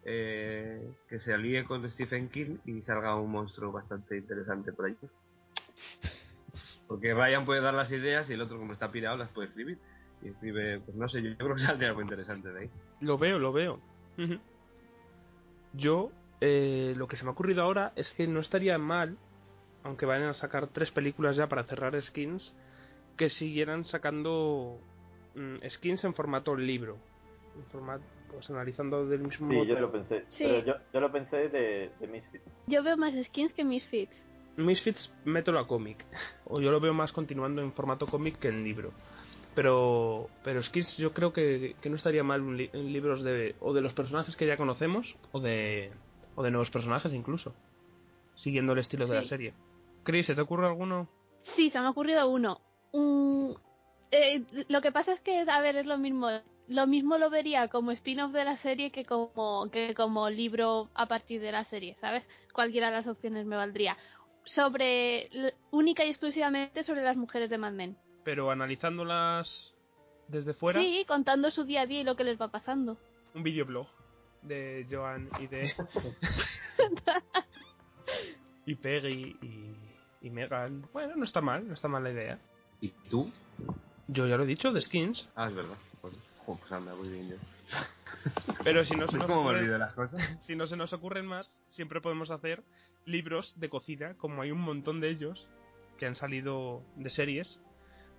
eh, 0.04 0.94
que 1.08 1.20
se 1.20 1.32
alíe 1.32 1.64
con 1.64 1.88
Stephen 1.88 2.28
King 2.28 2.58
y 2.64 2.82
salga 2.82 3.14
un 3.14 3.30
monstruo 3.30 3.70
bastante 3.70 4.16
interesante 4.16 4.72
por 4.72 4.86
ahí. 4.86 4.96
Porque 6.88 7.14
Ryan 7.14 7.44
puede 7.44 7.60
dar 7.60 7.74
las 7.74 7.90
ideas 7.90 8.28
y 8.28 8.32
el 8.32 8.40
otro, 8.40 8.58
como 8.58 8.72
está 8.72 8.90
pirado, 8.90 9.16
las 9.16 9.30
puede 9.30 9.48
escribir. 9.48 9.78
Y 10.22 10.28
escribe, 10.28 10.80
pues 10.80 10.96
no 10.96 11.08
sé, 11.08 11.22
yo, 11.22 11.30
yo 11.30 11.36
creo 11.36 11.54
que 11.56 11.62
saldría 11.62 11.88
algo 11.90 12.02
interesante 12.02 12.52
de 12.52 12.60
ahí. 12.60 12.70
Lo 13.00 13.18
veo, 13.18 13.38
lo 13.38 13.52
veo. 13.52 13.80
Yo, 15.74 16.10
eh, 16.40 16.94
lo 16.96 17.08
que 17.08 17.16
se 17.16 17.24
me 17.24 17.30
ha 17.30 17.32
ocurrido 17.32 17.62
ahora 17.62 17.92
es 17.96 18.10
que 18.12 18.26
no 18.26 18.40
estaría 18.40 18.76
mal, 18.78 19.16
aunque 19.84 20.06
vayan 20.06 20.28
a 20.28 20.34
sacar 20.34 20.68
tres 20.68 20.90
películas 20.90 21.36
ya 21.36 21.48
para 21.48 21.64
cerrar 21.64 22.00
skins, 22.02 22.54
que 23.16 23.30
siguieran 23.30 23.84
sacando 23.84 24.78
mm, 25.34 25.66
skins 25.68 26.04
en 26.04 26.14
formato 26.14 26.54
libro. 26.56 26.98
En 27.56 27.64
formato, 27.70 28.04
pues 28.30 28.48
analizando 28.50 29.06
del 29.06 29.20
mismo 29.20 29.48
Sí, 29.50 29.54
modo. 29.56 29.64
yo 29.66 29.80
lo 29.80 29.92
pensé. 29.92 30.24
Sí. 30.30 30.44
Pero 30.44 30.64
yo, 30.64 30.74
yo 30.92 31.00
lo 31.00 31.10
pensé 31.12 31.48
de, 31.48 31.90
de 31.98 32.06
Misfits. 32.06 32.44
Yo 32.66 32.82
veo 32.82 32.96
más 32.96 33.14
skins 33.24 33.52
que 33.54 33.64
Misfits. 33.64 34.16
Misfits, 34.56 35.12
mételo 35.24 35.58
a 35.58 35.66
cómic. 35.66 36.04
O 36.44 36.60
yo 36.60 36.70
lo 36.70 36.80
veo 36.80 36.92
más 36.92 37.12
continuando 37.12 37.62
en 37.62 37.72
formato 37.72 38.06
cómic 38.06 38.38
que 38.38 38.48
en 38.48 38.62
libro. 38.62 38.92
Pero, 39.54 40.28
pero 40.42 40.62
skins 40.62 40.96
yo 40.96 41.12
creo 41.12 41.32
que, 41.32 41.76
que 41.82 41.90
no 41.90 41.96
estaría 41.96 42.24
mal 42.24 42.40
un 42.40 42.56
li- 42.56 42.70
en 42.72 42.92
libros 42.92 43.22
de 43.22 43.54
o 43.60 43.74
de 43.74 43.82
los 43.82 43.92
personajes 43.92 44.34
que 44.36 44.46
ya 44.46 44.56
conocemos 44.56 45.14
o 45.32 45.40
de 45.40 45.92
o 46.34 46.42
de 46.42 46.50
nuevos 46.50 46.70
personajes 46.70 47.12
incluso, 47.12 47.54
siguiendo 48.34 48.72
el 48.72 48.78
estilo 48.78 49.06
de 49.06 49.14
la 49.16 49.24
serie. 49.24 49.54
Chris, 50.04 50.26
¿se 50.26 50.34
te 50.34 50.40
ocurre 50.40 50.66
alguno? 50.66 51.08
Sí, 51.54 51.68
se 51.70 51.78
me 51.80 51.86
ha 51.86 51.90
ocurrido 51.90 52.26
uno. 52.28 52.60
Un- 52.92 53.54
eh, 54.10 54.42
lo 54.68 54.80
que 54.80 54.92
pasa 54.92 55.12
es 55.12 55.20
que, 55.20 55.40
a 55.40 55.60
ver, 55.60 55.76
es 55.76 55.86
lo 55.86 55.98
mismo. 55.98 56.28
Lo 56.68 56.86
mismo 56.86 57.18
lo 57.18 57.28
vería 57.28 57.68
como 57.68 57.90
spin-off 57.90 58.32
de 58.32 58.44
la 58.44 58.56
serie 58.58 58.90
que 58.92 59.04
como, 59.04 59.68
que 59.70 59.94
como 59.94 60.30
libro 60.30 60.88
a 60.94 61.06
partir 61.06 61.40
de 61.42 61.52
la 61.52 61.64
serie, 61.64 61.96
¿sabes? 62.00 62.26
Cualquiera 62.54 62.88
de 62.90 62.96
las 62.96 63.06
opciones 63.06 63.44
me 63.44 63.56
valdría. 63.56 63.98
Sobre, 64.44 65.28
única 65.70 66.04
y 66.04 66.08
exclusivamente 66.08 66.84
sobre 66.84 67.02
las 67.02 67.16
mujeres 67.16 67.50
de 67.50 67.58
Mad 67.58 67.72
Men. 67.72 67.96
Pero 68.24 68.50
analizándolas 68.50 69.74
desde 70.28 70.54
fuera, 70.54 70.80
Sí, 70.80 71.04
contando 71.06 71.50
su 71.50 71.64
día 71.64 71.82
a 71.82 71.86
día 71.86 72.00
y 72.00 72.04
lo 72.04 72.16
que 72.16 72.24
les 72.24 72.40
va 72.40 72.48
pasando. 72.48 72.96
un 73.34 73.42
videoblog 73.42 73.86
de 74.42 74.86
Joan 74.90 75.28
y 75.40 75.46
de 75.46 75.72
y 78.66 78.74
Peggy 78.74 79.36
y, 79.42 79.76
y 80.26 80.30
Megan. 80.30 80.86
Bueno, 80.92 81.16
no 81.16 81.24
está 81.24 81.40
mal, 81.40 81.66
no 81.66 81.74
está 81.74 81.88
mal 81.88 82.04
la 82.04 82.10
idea. 82.10 82.38
¿Y 82.80 82.88
tú? 83.10 83.30
Yo 84.08 84.26
ya 84.26 84.36
lo 84.36 84.44
he 84.44 84.46
dicho, 84.46 84.72
de 84.72 84.80
skins. 84.80 85.28
Ah, 85.34 85.46
es 85.48 85.54
verdad. 85.54 85.76
Pues, 86.00 86.14
jo, 86.44 86.56
pues 86.56 86.72
anda, 86.72 86.94
muy 86.94 87.08
bien 87.08 87.30
yo. 87.30 87.36
Pero 88.64 88.84
si 88.84 88.94
no 88.94 89.08
se 89.08 89.18
si 90.40 90.56
no 90.56 90.66
se 90.66 90.76
nos 90.76 90.92
ocurren 90.92 91.26
más, 91.26 91.62
siempre 91.70 92.00
podemos 92.00 92.30
hacer 92.30 92.62
libros 93.04 93.58
de 93.58 93.68
cocina, 93.68 94.14
como 94.16 94.42
hay 94.42 94.50
un 94.50 94.60
montón 94.60 95.00
de 95.00 95.10
ellos 95.10 95.48
que 95.98 96.06
han 96.06 96.14
salido 96.14 96.82
de 96.96 97.10
series. 97.10 97.60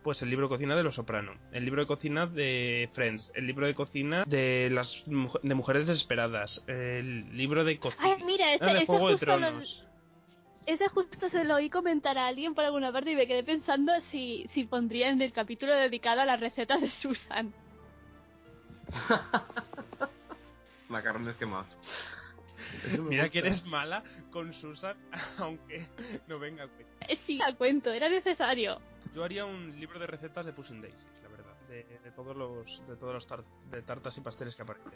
Pues 0.04 0.22
el 0.22 0.30
libro 0.30 0.47
de 0.47 0.56
cocina 0.56 0.76
de 0.76 0.84
Los 0.84 0.95
Soprano, 0.95 1.32
el 1.54 1.64
libro 1.64 1.82
de 1.82 1.88
cocina 1.88 2.26
de 2.28 2.89
Friends, 2.93 3.32
el 3.36 3.47
libro 3.47 3.66
de 3.68 3.74
cocina 3.74 4.26
de 4.28 4.70
las 4.70 5.01
de 5.06 5.56
mujeres 5.56 5.88
desesperadas, 5.88 6.62
el 6.68 7.36
libro 7.38 7.64
de 7.64 7.80
cocina 7.80 8.04
Ay, 8.04 8.22
mira, 8.26 8.54
ese, 8.54 8.66
de 8.66 8.74
ese 8.74 8.86
Juego 8.86 9.08
de 9.08 9.14
lo- 9.14 9.18
Tronos. 9.20 9.86
ese 10.66 10.89
justo 10.89 11.30
se 11.30 11.45
lo 11.45 11.56
oí 11.56 11.70
comentar 11.70 12.18
a 12.18 12.28
alguien 12.28 12.54
por 12.54 12.66
alguna 12.66 12.91
parte 12.91 13.12
y 13.12 13.16
me 13.16 13.28
quedé 13.28 13.43
pensando 13.43 13.93
si, 14.12 14.45
si 14.54 14.66
pondría 14.66 15.10
en 15.10 15.22
el 15.22 15.32
capítulo 15.32 15.72
dedicado 15.74 16.20
a 16.20 16.26
las 16.26 16.39
recetas 16.39 16.82
de 16.82 16.89
Susan. 16.89 17.54
Macarrones 20.89 21.36
quemados. 21.38 21.68
Mira 22.99 23.30
que 23.30 23.39
eres 23.39 23.66
mala 23.66 24.04
con 24.32 24.54
Susan, 24.54 24.97
aunque 25.38 25.88
no 26.28 26.39
venga 26.39 26.66
a 26.66 26.68
cuento. 26.68 26.93
Eh, 27.08 27.18
Sí, 27.26 27.39
a 27.41 27.54
cuento, 27.56 27.91
era 27.91 28.10
necesario. 28.10 28.80
Yo 29.14 29.24
haría 29.24 29.45
un 29.45 29.80
libro 29.80 29.99
de 29.99 30.07
recetas 30.07 30.45
de 30.45 30.53
Puss 30.53 30.72
in 30.72 30.82
Daisies, 30.82 31.05
la 31.22 31.30
verdad, 31.30 31.55
de, 31.68 31.84
de 32.03 32.11
todos 32.11 32.36
los 32.36 32.66
de 32.88 32.95
todos 32.95 33.14
los 33.14 33.28
tar- 33.28 33.43
de 33.70 33.82
tartas 33.84 34.18
y 34.18 34.22
pasteles 34.22 34.55
que 34.55 34.64
aparecen. 34.64 34.91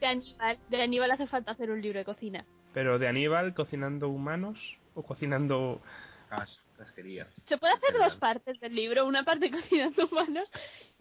De 0.00 0.06
Aníbal, 0.06 0.58
de 0.68 0.82
Aníbal 0.82 1.10
hace 1.12 1.26
falta 1.26 1.52
hacer 1.52 1.70
un 1.70 1.80
libro 1.80 1.98
de 1.98 2.04
cocina. 2.04 2.44
Pero 2.74 2.98
de 2.98 3.08
Aníbal 3.08 3.54
cocinando 3.54 4.08
humanos 4.08 4.58
o 4.94 5.02
cocinando 5.02 5.80
Cas, 6.28 6.60
casquería. 6.76 7.28
Se 7.46 7.56
puede 7.56 7.74
hacer 7.74 7.94
dos 7.96 8.16
partes 8.16 8.58
del 8.60 8.74
libro, 8.74 9.06
una 9.06 9.24
parte 9.24 9.50
cocinando 9.50 10.06
humanos 10.10 10.48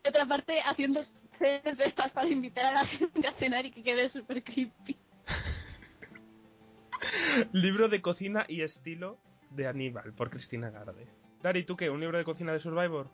y 0.03 0.07
otra 0.07 0.25
parte 0.27 0.61
haciendo 0.61 1.03
cenas 1.39 1.77
de 1.77 1.85
estas 1.85 2.11
para 2.11 2.29
invitar 2.29 2.65
a 2.67 2.71
la 2.73 2.85
gente 2.85 3.27
a 3.27 3.33
cenar 3.33 3.65
y 3.65 3.71
que 3.71 3.83
quede 3.83 4.09
súper 4.11 4.43
creepy. 4.43 4.95
libro 7.53 7.89
de 7.89 8.01
cocina 8.01 8.45
y 8.47 8.61
estilo 8.61 9.17
de 9.49 9.67
Aníbal 9.67 10.13
por 10.13 10.29
Cristina 10.29 10.69
Garde. 10.69 11.07
Dari, 11.45 11.63
¿tú 11.63 11.75
qué? 11.77 11.91
¿Un 11.91 11.99
libro 11.99 12.17
de 12.17 12.23
cocina 12.23 12.53
de 12.53 12.59
Survivor? 12.59 13.05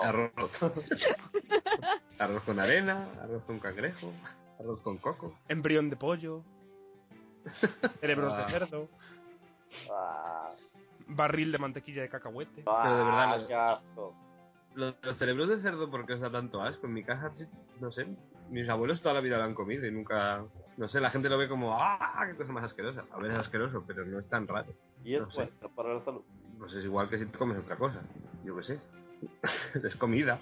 Arroz. 0.00 0.30
arroz 2.20 2.42
con 2.44 2.60
arena, 2.60 3.08
arroz 3.20 3.42
con 3.42 3.58
cangrejo, 3.58 4.12
arroz 4.60 4.78
con 4.82 4.98
coco. 4.98 5.34
Embrión 5.48 5.90
de 5.90 5.96
pollo, 5.96 6.44
cerebros 8.00 8.32
Ah. 8.32 8.44
de 8.46 8.52
cerdo, 8.52 8.88
Ah, 9.92 10.50
barril 11.08 11.50
de 11.50 11.58
mantequilla 11.58 12.02
de 12.02 12.08
cacahuete. 12.08 12.62
Pero 12.64 12.96
de 12.96 13.02
verdad, 13.04 13.34
ah, 13.34 13.44
qué 13.48 13.54
asco. 13.56 14.14
Los, 14.76 14.94
los 15.02 15.16
cerebros 15.16 15.48
de 15.48 15.60
cerdo, 15.60 15.90
¿por 15.90 16.06
qué 16.06 16.12
os 16.12 16.20
da 16.20 16.30
tanto 16.30 16.62
asco? 16.62 16.86
En 16.86 16.92
mi 16.92 17.02
casa, 17.02 17.32
sí, 17.34 17.44
no 17.80 17.90
sé. 17.90 18.06
Mis 18.50 18.68
abuelos 18.68 19.00
toda 19.00 19.14
la 19.14 19.20
vida 19.20 19.36
lo 19.36 19.42
han 19.42 19.54
comido 19.54 19.84
y 19.84 19.90
nunca. 19.90 20.44
No 20.76 20.88
sé, 20.88 21.00
la 21.00 21.10
gente 21.10 21.28
lo 21.28 21.36
ve 21.38 21.48
como, 21.48 21.74
¡ah! 21.76 22.24
¡Qué 22.28 22.36
cosa 22.36 22.52
más 22.52 22.62
asquerosa! 22.64 23.02
A 23.10 23.18
ver, 23.18 23.32
es 23.32 23.38
asqueroso, 23.38 23.82
pero 23.84 24.04
no 24.06 24.20
es 24.20 24.28
tan 24.28 24.46
raro. 24.46 24.72
Y 25.02 25.16
es 25.16 25.22
No 25.22 25.30
sé. 25.32 25.50
para 25.74 25.94
la 25.94 26.04
salud. 26.04 26.22
Pues 26.60 26.72
es 26.74 26.84
igual 26.84 27.08
que 27.08 27.18
si 27.18 27.26
te 27.26 27.36
comes 27.38 27.58
otra 27.58 27.74
cosa. 27.76 28.00
Yo 28.44 28.56
qué 28.58 28.62
sé. 28.62 28.78
es 29.82 29.96
comida. 29.96 30.40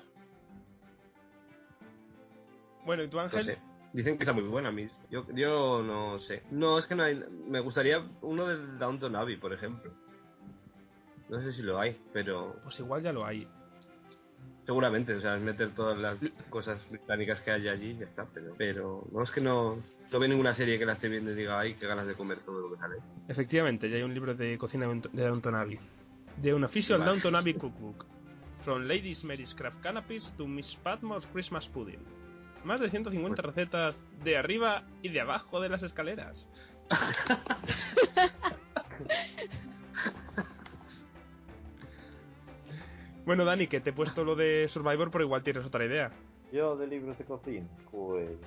Bueno, 2.85 3.03
¿y 3.05 3.09
tú 3.09 3.17
No 3.17 3.23
Ángel? 3.25 3.47
sé. 3.47 3.59
Dicen 3.93 4.17
que 4.19 4.25
está 4.25 4.33
muy 4.33 4.43
buena, 4.45 4.71
mis. 4.71 4.91
Yo, 5.11 5.25
yo 5.35 5.83
no 5.83 6.19
sé. 6.21 6.43
No, 6.51 6.79
es 6.79 6.87
que 6.87 6.95
no 6.95 7.05
hay. 7.05 7.23
Me 7.49 7.61
gustaría 7.61 8.07
uno 8.21 8.47
de 8.47 8.57
Downton 8.79 9.17
Abbey, 9.17 9.37
por 9.37 9.53
ejemplo. 9.53 9.91
No 11.29 11.41
sé 11.43 11.53
si 11.53 11.63
lo 11.63 11.79
hay, 11.79 11.99
pero 12.13 12.57
Pues 12.65 12.79
igual 12.81 13.03
ya 13.03 13.13
lo 13.13 13.25
hay. 13.25 13.47
seguramente, 14.67 15.15
o 15.15 15.21
sea, 15.21 15.37
es 15.37 15.43
meter 15.43 15.71
todas 15.75 15.99
las 15.99 16.17
cosas 16.51 16.81
británicas 16.91 17.41
que 17.43 17.51
hay 17.51 17.69
allí 17.69 17.91
y 17.91 17.99
ya 17.99 18.07
está. 18.07 18.27
Pero, 18.33 18.55
pero 18.59 19.05
no 19.13 19.23
es 19.23 19.31
que 19.31 19.41
no, 19.41 19.77
no 20.11 20.19
veo 20.19 20.29
ninguna 20.29 20.55
serie 20.55 20.79
que 20.79 20.87
la 20.87 20.95
esté 20.95 21.09
viendo 21.09 21.31
y 21.33 21.35
diga, 21.35 21.59
ay, 21.61 21.75
qué 21.75 21.87
ganas 21.87 22.07
de 22.07 22.15
comer 22.15 22.39
todo 22.41 22.61
lo 22.61 22.75
que 22.75 22.81
sale. 22.81 22.97
Efectivamente, 23.29 23.89
ya 23.91 23.97
hay 23.97 24.03
un 24.03 24.15
libro 24.15 24.35
de 24.35 24.57
cocina 24.59 24.87
de 24.87 25.23
Downton 25.27 25.55
Abbey. 25.55 25.79
De 26.43 26.55
un 26.55 26.65
official 26.65 26.99
Vale. 27.01 27.13
Downton 27.13 27.37
Abbey 27.37 27.55
cookbook. 27.55 28.07
From 28.65 28.87
Ladies 28.87 29.25
Mary's 29.25 29.55
Craft 29.55 29.81
Canopies 29.83 30.31
to 30.37 30.47
Miss 30.47 30.77
Patmore's 30.83 31.27
Christmas 31.33 31.67
Pudding. 31.69 32.01
Más 32.65 32.81
de 32.81 32.91
150 32.91 33.41
recetas 33.43 34.03
de 34.23 34.37
arriba 34.37 34.85
y 35.03 35.11
de 35.11 35.21
abajo 35.21 35.61
de 35.61 35.69
las 35.69 35.83
escaleras. 35.83 36.49
bueno, 43.25 43.45
Dani, 43.45 43.67
que 43.67 43.81
te 43.81 43.91
he 43.91 43.93
puesto 43.93 44.25
lo 44.25 44.37
de 44.37 44.69
Survivor, 44.69 45.11
pero 45.11 45.25
igual 45.25 45.43
tienes 45.43 45.65
otra 45.65 45.85
idea. 45.85 46.13
Yo 46.53 46.77
de 46.77 46.87
libros 46.87 47.19
de 47.19 47.25
cocina, 47.25 47.67
pues 47.91 48.39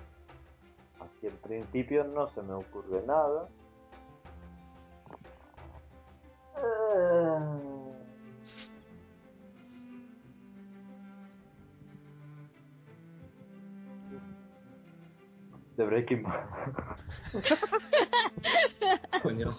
así 1.00 1.28
en 1.28 1.38
principio 1.38 2.04
no 2.04 2.30
se 2.30 2.42
me 2.42 2.54
ocurre 2.54 3.04
nada. 3.06 3.48
De 15.82 15.88
Breaking 15.88 16.22
Bad. 16.22 16.46
Coño. 19.24 19.52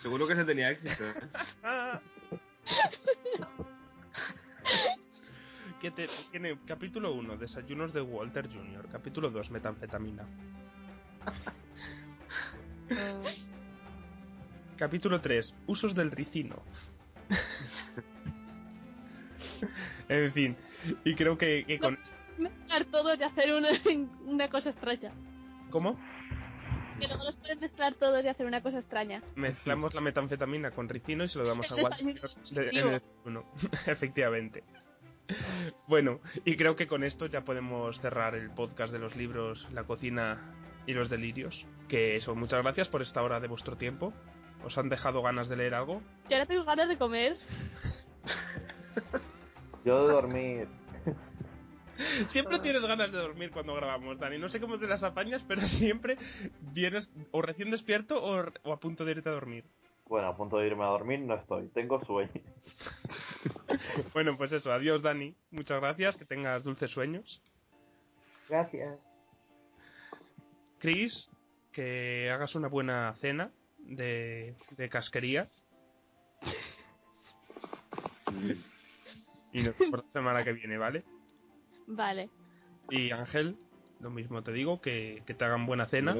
Seguro 0.00 0.28
que 0.28 0.36
se 0.36 0.44
tenía 0.44 0.70
éxito. 0.70 1.04
¿eh? 1.04 1.12
que 5.80 5.90
te, 5.90 6.08
tiene 6.30 6.56
capítulo 6.66 7.12
1, 7.14 7.36
desayunos 7.36 7.92
de 7.92 8.00
Walter 8.00 8.48
Jr., 8.48 8.86
capítulo 8.92 9.28
2, 9.30 9.50
metanfetamina, 9.50 10.24
Capítulo 14.76 15.20
3. 15.20 15.52
Usos 15.66 15.96
del 15.96 16.12
ricino. 16.12 16.62
en 20.08 20.32
fin, 20.32 20.56
y 21.04 21.16
creo 21.16 21.36
que, 21.36 21.64
que 21.66 21.80
con... 21.80 21.98
Todo 22.92 23.16
y 23.16 23.22
hacer 23.24 23.52
una, 23.52 23.70
una 24.26 24.48
cosa 24.48 24.70
extraña. 24.70 25.10
¿Cómo? 25.70 25.98
Que 26.98 27.08
luego 27.08 27.24
los 27.24 27.36
puedes 27.36 27.60
mezclar 27.60 27.94
todos 27.94 28.24
y 28.24 28.28
hacer 28.28 28.46
una 28.46 28.62
cosa 28.62 28.78
extraña. 28.78 29.22
Mezclamos 29.34 29.94
la 29.94 30.00
metanfetamina 30.00 30.70
con 30.70 30.88
ricino 30.88 31.24
y 31.24 31.28
se 31.28 31.38
lo 31.38 31.44
damos 31.44 31.70
a 31.70 31.74
Walter. 31.82 32.16
Efectivamente. 33.86 34.64
Bueno, 35.88 36.20
y 36.44 36.56
creo 36.56 36.76
que 36.76 36.86
con 36.86 37.04
esto 37.04 37.26
ya 37.26 37.42
podemos 37.42 38.00
cerrar 38.00 38.34
el 38.34 38.50
podcast 38.50 38.92
de 38.92 38.98
los 38.98 39.16
libros 39.16 39.66
La 39.72 39.84
cocina 39.84 40.54
y 40.86 40.92
los 40.94 41.10
delirios. 41.10 41.66
Que 41.88 42.16
eso, 42.16 42.34
muchas 42.34 42.62
gracias 42.62 42.88
por 42.88 43.02
esta 43.02 43.22
hora 43.22 43.40
de 43.40 43.48
vuestro 43.48 43.76
tiempo. 43.76 44.12
¿Os 44.64 44.78
han 44.78 44.88
dejado 44.88 45.22
ganas 45.22 45.48
de 45.48 45.56
leer 45.56 45.74
algo? 45.74 46.00
Y 46.28 46.34
ahora 46.34 46.46
tengo 46.46 46.64
ganas 46.64 46.88
de 46.88 46.96
comer. 46.96 47.36
Yo 49.84 50.06
de 50.06 50.12
dormir. 50.12 50.68
Siempre 52.28 52.58
tienes 52.60 52.82
ganas 52.82 53.10
de 53.12 53.18
dormir 53.18 53.50
cuando 53.50 53.74
grabamos, 53.74 54.18
Dani. 54.18 54.38
No 54.38 54.48
sé 54.48 54.60
cómo 54.60 54.78
te 54.78 54.86
las 54.86 55.02
apañas, 55.02 55.44
pero 55.46 55.60
siempre 55.66 56.16
vienes 56.72 57.12
o 57.32 57.42
recién 57.42 57.70
despierto 57.70 58.22
o, 58.22 58.44
o 58.62 58.72
a 58.72 58.80
punto 58.80 59.04
de 59.04 59.12
irte 59.12 59.28
a 59.28 59.32
dormir. 59.32 59.64
Bueno, 60.08 60.28
a 60.28 60.36
punto 60.36 60.58
de 60.58 60.66
irme 60.68 60.84
a 60.84 60.88
dormir 60.88 61.20
no 61.20 61.34
estoy. 61.34 61.68
Tengo 61.68 62.04
sueño. 62.04 62.30
Bueno, 64.12 64.36
pues 64.36 64.50
eso. 64.52 64.72
Adiós, 64.72 65.02
Dani. 65.02 65.34
Muchas 65.50 65.80
gracias. 65.80 66.16
Que 66.16 66.24
tengas 66.24 66.64
dulces 66.64 66.90
sueños. 66.90 67.42
Gracias. 68.48 68.98
Chris, 70.78 71.28
que 71.72 72.30
hagas 72.30 72.54
una 72.54 72.68
buena 72.68 73.14
cena 73.20 73.50
de, 73.78 74.54
de 74.76 74.88
casquería. 74.88 75.48
Y 79.52 79.62
nos 79.62 79.76
vemos 79.78 80.04
la 80.04 80.12
semana 80.12 80.44
que 80.44 80.52
viene, 80.52 80.78
¿vale? 80.78 81.04
Vale. 81.86 82.30
Y 82.90 83.10
Ángel, 83.10 83.56
lo 84.00 84.10
mismo 84.10 84.42
te 84.42 84.52
digo, 84.52 84.80
que, 84.80 85.22
que 85.26 85.34
te 85.34 85.44
hagan 85.44 85.66
buena 85.66 85.86
cena. 85.86 86.16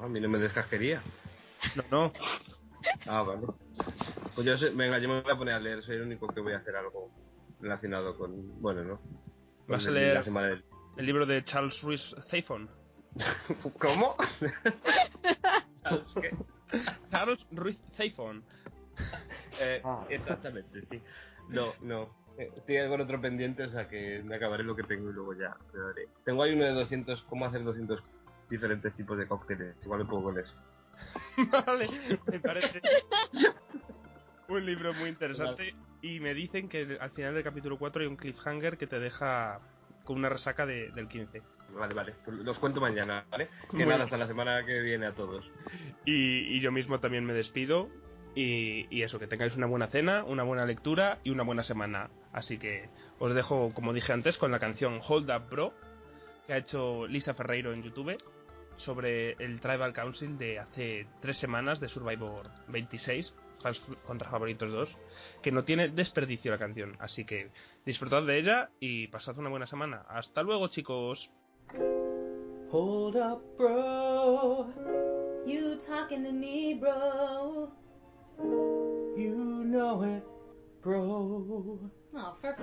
A 0.00 0.08
mí 0.08 0.20
no 0.20 0.28
me 0.28 0.38
descasquería. 0.38 1.02
No, 1.76 1.84
no, 1.90 2.12
Ah, 3.06 3.22
vale. 3.22 3.46
Pues 4.34 4.46
yo, 4.46 4.58
sé- 4.58 4.70
venga, 4.70 4.98
yo 4.98 5.08
me 5.08 5.22
voy 5.22 5.32
a 5.32 5.36
poner 5.38 5.54
a 5.54 5.60
leer. 5.60 5.82
Soy 5.82 5.96
el 5.96 6.02
único 6.02 6.26
que 6.28 6.40
voy 6.40 6.52
a 6.52 6.58
hacer 6.58 6.76
algo 6.76 7.10
relacionado 7.60 8.16
con. 8.18 8.60
Bueno, 8.60 8.84
¿no? 8.84 8.96
Con 8.98 9.68
Vas 9.68 9.86
a 9.86 9.88
el- 9.88 9.94
leer- 9.94 10.14
La 10.14 10.22
semana 10.22 10.48
del... 10.48 10.64
el 10.98 11.06
libro 11.06 11.24
de 11.24 11.42
Charles 11.44 11.80
Ruiz 11.82 12.14
Zafon. 12.28 12.68
¿Cómo? 13.80 14.16
Charles 17.10 17.46
Ruiz 17.52 17.80
Zafon. 17.96 18.44
Eh, 19.60 19.80
Ah. 19.84 20.04
exactamente, 20.08 20.86
sí. 20.90 21.00
No, 21.48 21.72
no. 21.82 22.23
Eh, 22.38 22.50
Estoy 22.56 22.88
con 22.88 23.00
otro 23.00 23.20
pendiente, 23.20 23.62
o 23.64 23.70
sea 23.70 23.88
que 23.88 24.22
me 24.24 24.36
acabaré 24.36 24.64
lo 24.64 24.74
que 24.74 24.82
tengo 24.82 25.10
y 25.10 25.12
luego 25.12 25.34
ya 25.34 25.56
me 25.72 25.80
daré. 25.80 26.08
Tengo 26.24 26.42
ahí 26.42 26.54
uno 26.54 26.64
de 26.64 26.72
200, 26.72 27.22
cómo 27.28 27.46
hacer 27.46 27.62
200 27.64 28.02
diferentes 28.50 28.92
tipos 28.94 29.16
de 29.18 29.26
cócteles. 29.26 29.76
Igual 29.84 30.00
me 30.00 30.06
pongo 30.06 30.24
con 30.24 30.38
eso. 30.38 30.54
Vale, 31.66 31.88
me 32.30 32.40
parece 32.40 32.80
un 34.48 34.64
libro 34.66 34.92
muy 34.94 35.08
interesante. 35.08 35.74
Y 36.02 36.20
me 36.20 36.34
dicen 36.34 36.68
que 36.68 36.98
al 37.00 37.10
final 37.10 37.34
del 37.34 37.42
capítulo 37.42 37.78
4 37.78 38.02
hay 38.02 38.08
un 38.08 38.16
cliffhanger 38.16 38.76
que 38.76 38.86
te 38.86 38.98
deja 39.00 39.58
con 40.04 40.16
una 40.18 40.28
resaca 40.28 40.66
de- 40.66 40.90
del 40.90 41.08
15. 41.08 41.40
Vale, 41.72 41.94
vale. 41.94 42.14
Pues 42.24 42.36
los 42.38 42.58
cuento 42.58 42.80
mañana, 42.80 43.24
¿vale? 43.30 43.48
Que 43.70 43.86
nada, 43.86 44.04
hasta 44.04 44.18
la 44.18 44.26
semana 44.26 44.64
que 44.66 44.80
viene 44.82 45.06
a 45.06 45.14
todos. 45.14 45.50
Y, 46.04 46.56
y 46.56 46.60
yo 46.60 46.70
mismo 46.72 47.00
también 47.00 47.24
me 47.24 47.32
despido. 47.32 47.88
Y, 48.34 48.86
y 48.90 49.02
eso, 49.02 49.18
que 49.18 49.26
tengáis 49.28 49.56
una 49.56 49.66
buena 49.66 49.86
cena, 49.86 50.24
una 50.24 50.42
buena 50.42 50.66
lectura 50.66 51.18
y 51.24 51.30
una 51.30 51.42
buena 51.42 51.62
semana. 51.62 52.10
Así 52.34 52.58
que 52.58 52.90
os 53.18 53.32
dejo, 53.32 53.72
como 53.72 53.92
dije 53.92 54.12
antes, 54.12 54.36
con 54.36 54.50
la 54.50 54.58
canción 54.58 55.00
Hold 55.08 55.30
Up 55.30 55.48
Bro, 55.48 55.72
que 56.46 56.52
ha 56.52 56.58
hecho 56.58 57.06
Lisa 57.06 57.32
Ferreiro 57.32 57.72
en 57.72 57.82
YouTube, 57.82 58.18
sobre 58.76 59.32
el 59.32 59.60
Tribal 59.60 59.92
Council 59.92 60.36
de 60.36 60.58
hace 60.58 61.06
tres 61.20 61.36
semanas 61.38 61.80
de 61.80 61.88
Survivor 61.88 62.50
26, 62.68 63.34
Fans 63.62 63.80
contra 64.04 64.28
Favoritos 64.30 64.72
2, 64.72 64.96
que 65.42 65.52
no 65.52 65.64
tiene 65.64 65.88
desperdicio 65.88 66.50
la 66.50 66.58
canción. 66.58 66.96
Así 66.98 67.24
que 67.24 67.50
disfrutad 67.86 68.22
de 68.24 68.38
ella 68.38 68.70
y 68.80 69.06
pasad 69.08 69.38
una 69.38 69.48
buena 69.50 69.66
semana. 69.66 70.04
Hasta 70.08 70.42
luego, 70.42 70.68
chicos. 70.68 71.30
Hold 72.70 73.16
up, 73.16 73.42
bro. 73.56 74.66
You 75.46 75.78
talking 75.86 76.24
to 76.24 76.32
me, 76.32 76.74
bro? 76.74 77.70
You 79.16 79.64
know 79.64 80.02
it, 80.02 80.24
bro. 80.82 81.78
For 82.14 82.20
fuck. 82.42 82.58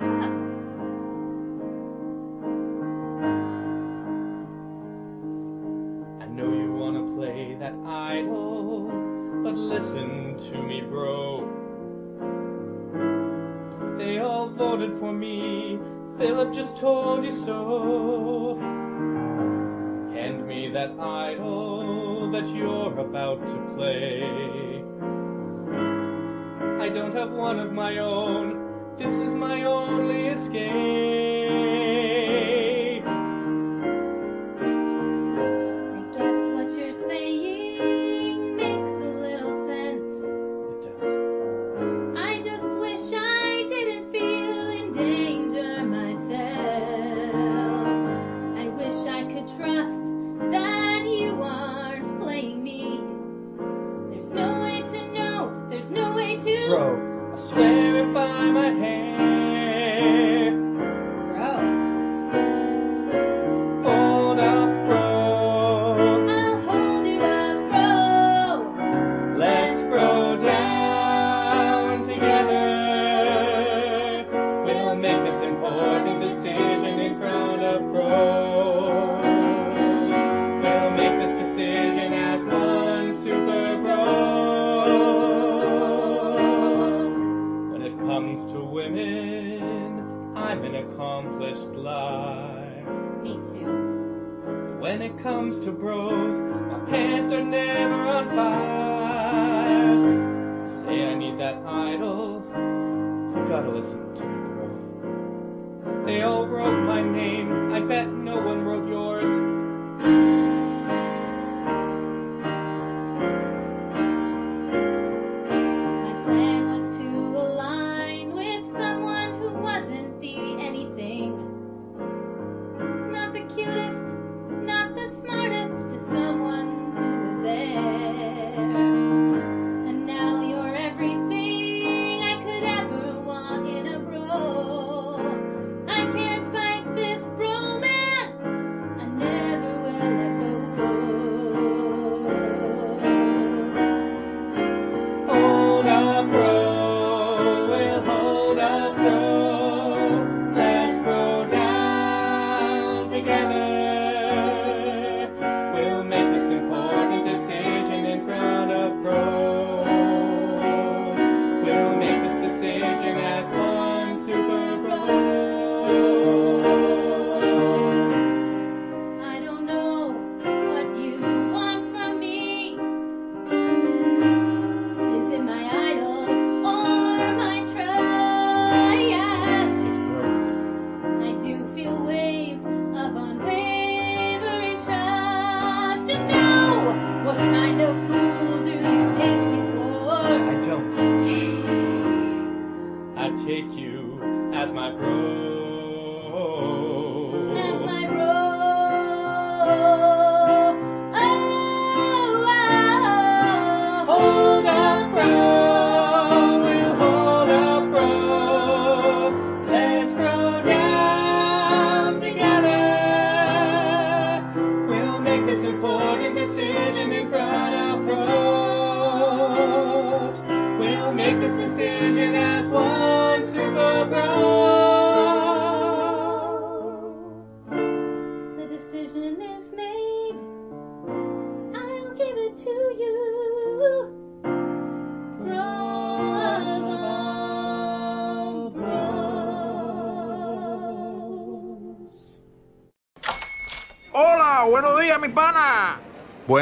know 6.26 6.48
you 6.54 6.72
wanna 6.72 7.14
play 7.14 7.54
that 7.60 7.74
idol, 7.86 8.88
but 9.44 9.52
listen 9.52 10.38
to 10.50 10.62
me, 10.62 10.80
bro. 10.80 11.44
They 13.98 14.20
all 14.20 14.48
voted 14.56 14.98
for 14.98 15.12
me. 15.12 15.78
Philip 16.16 16.54
just 16.54 16.78
told 16.78 17.22
you 17.22 17.44
so. 17.44 18.56
Hand 20.14 20.46
me 20.48 20.70
that 20.72 20.98
idol 20.98 22.30
that 22.32 22.46
you're 22.56 22.98
about 22.98 23.38
to 23.42 23.74
play. 23.76 24.22
I 26.80 26.88
don't 26.88 27.14
have 27.14 27.32
one 27.32 27.60
of 27.60 27.70
my 27.70 27.98
own. 27.98 28.61
This 29.02 29.14
is 29.14 29.34
my 29.34 29.64
only 29.64 30.28
escape. 30.28 31.11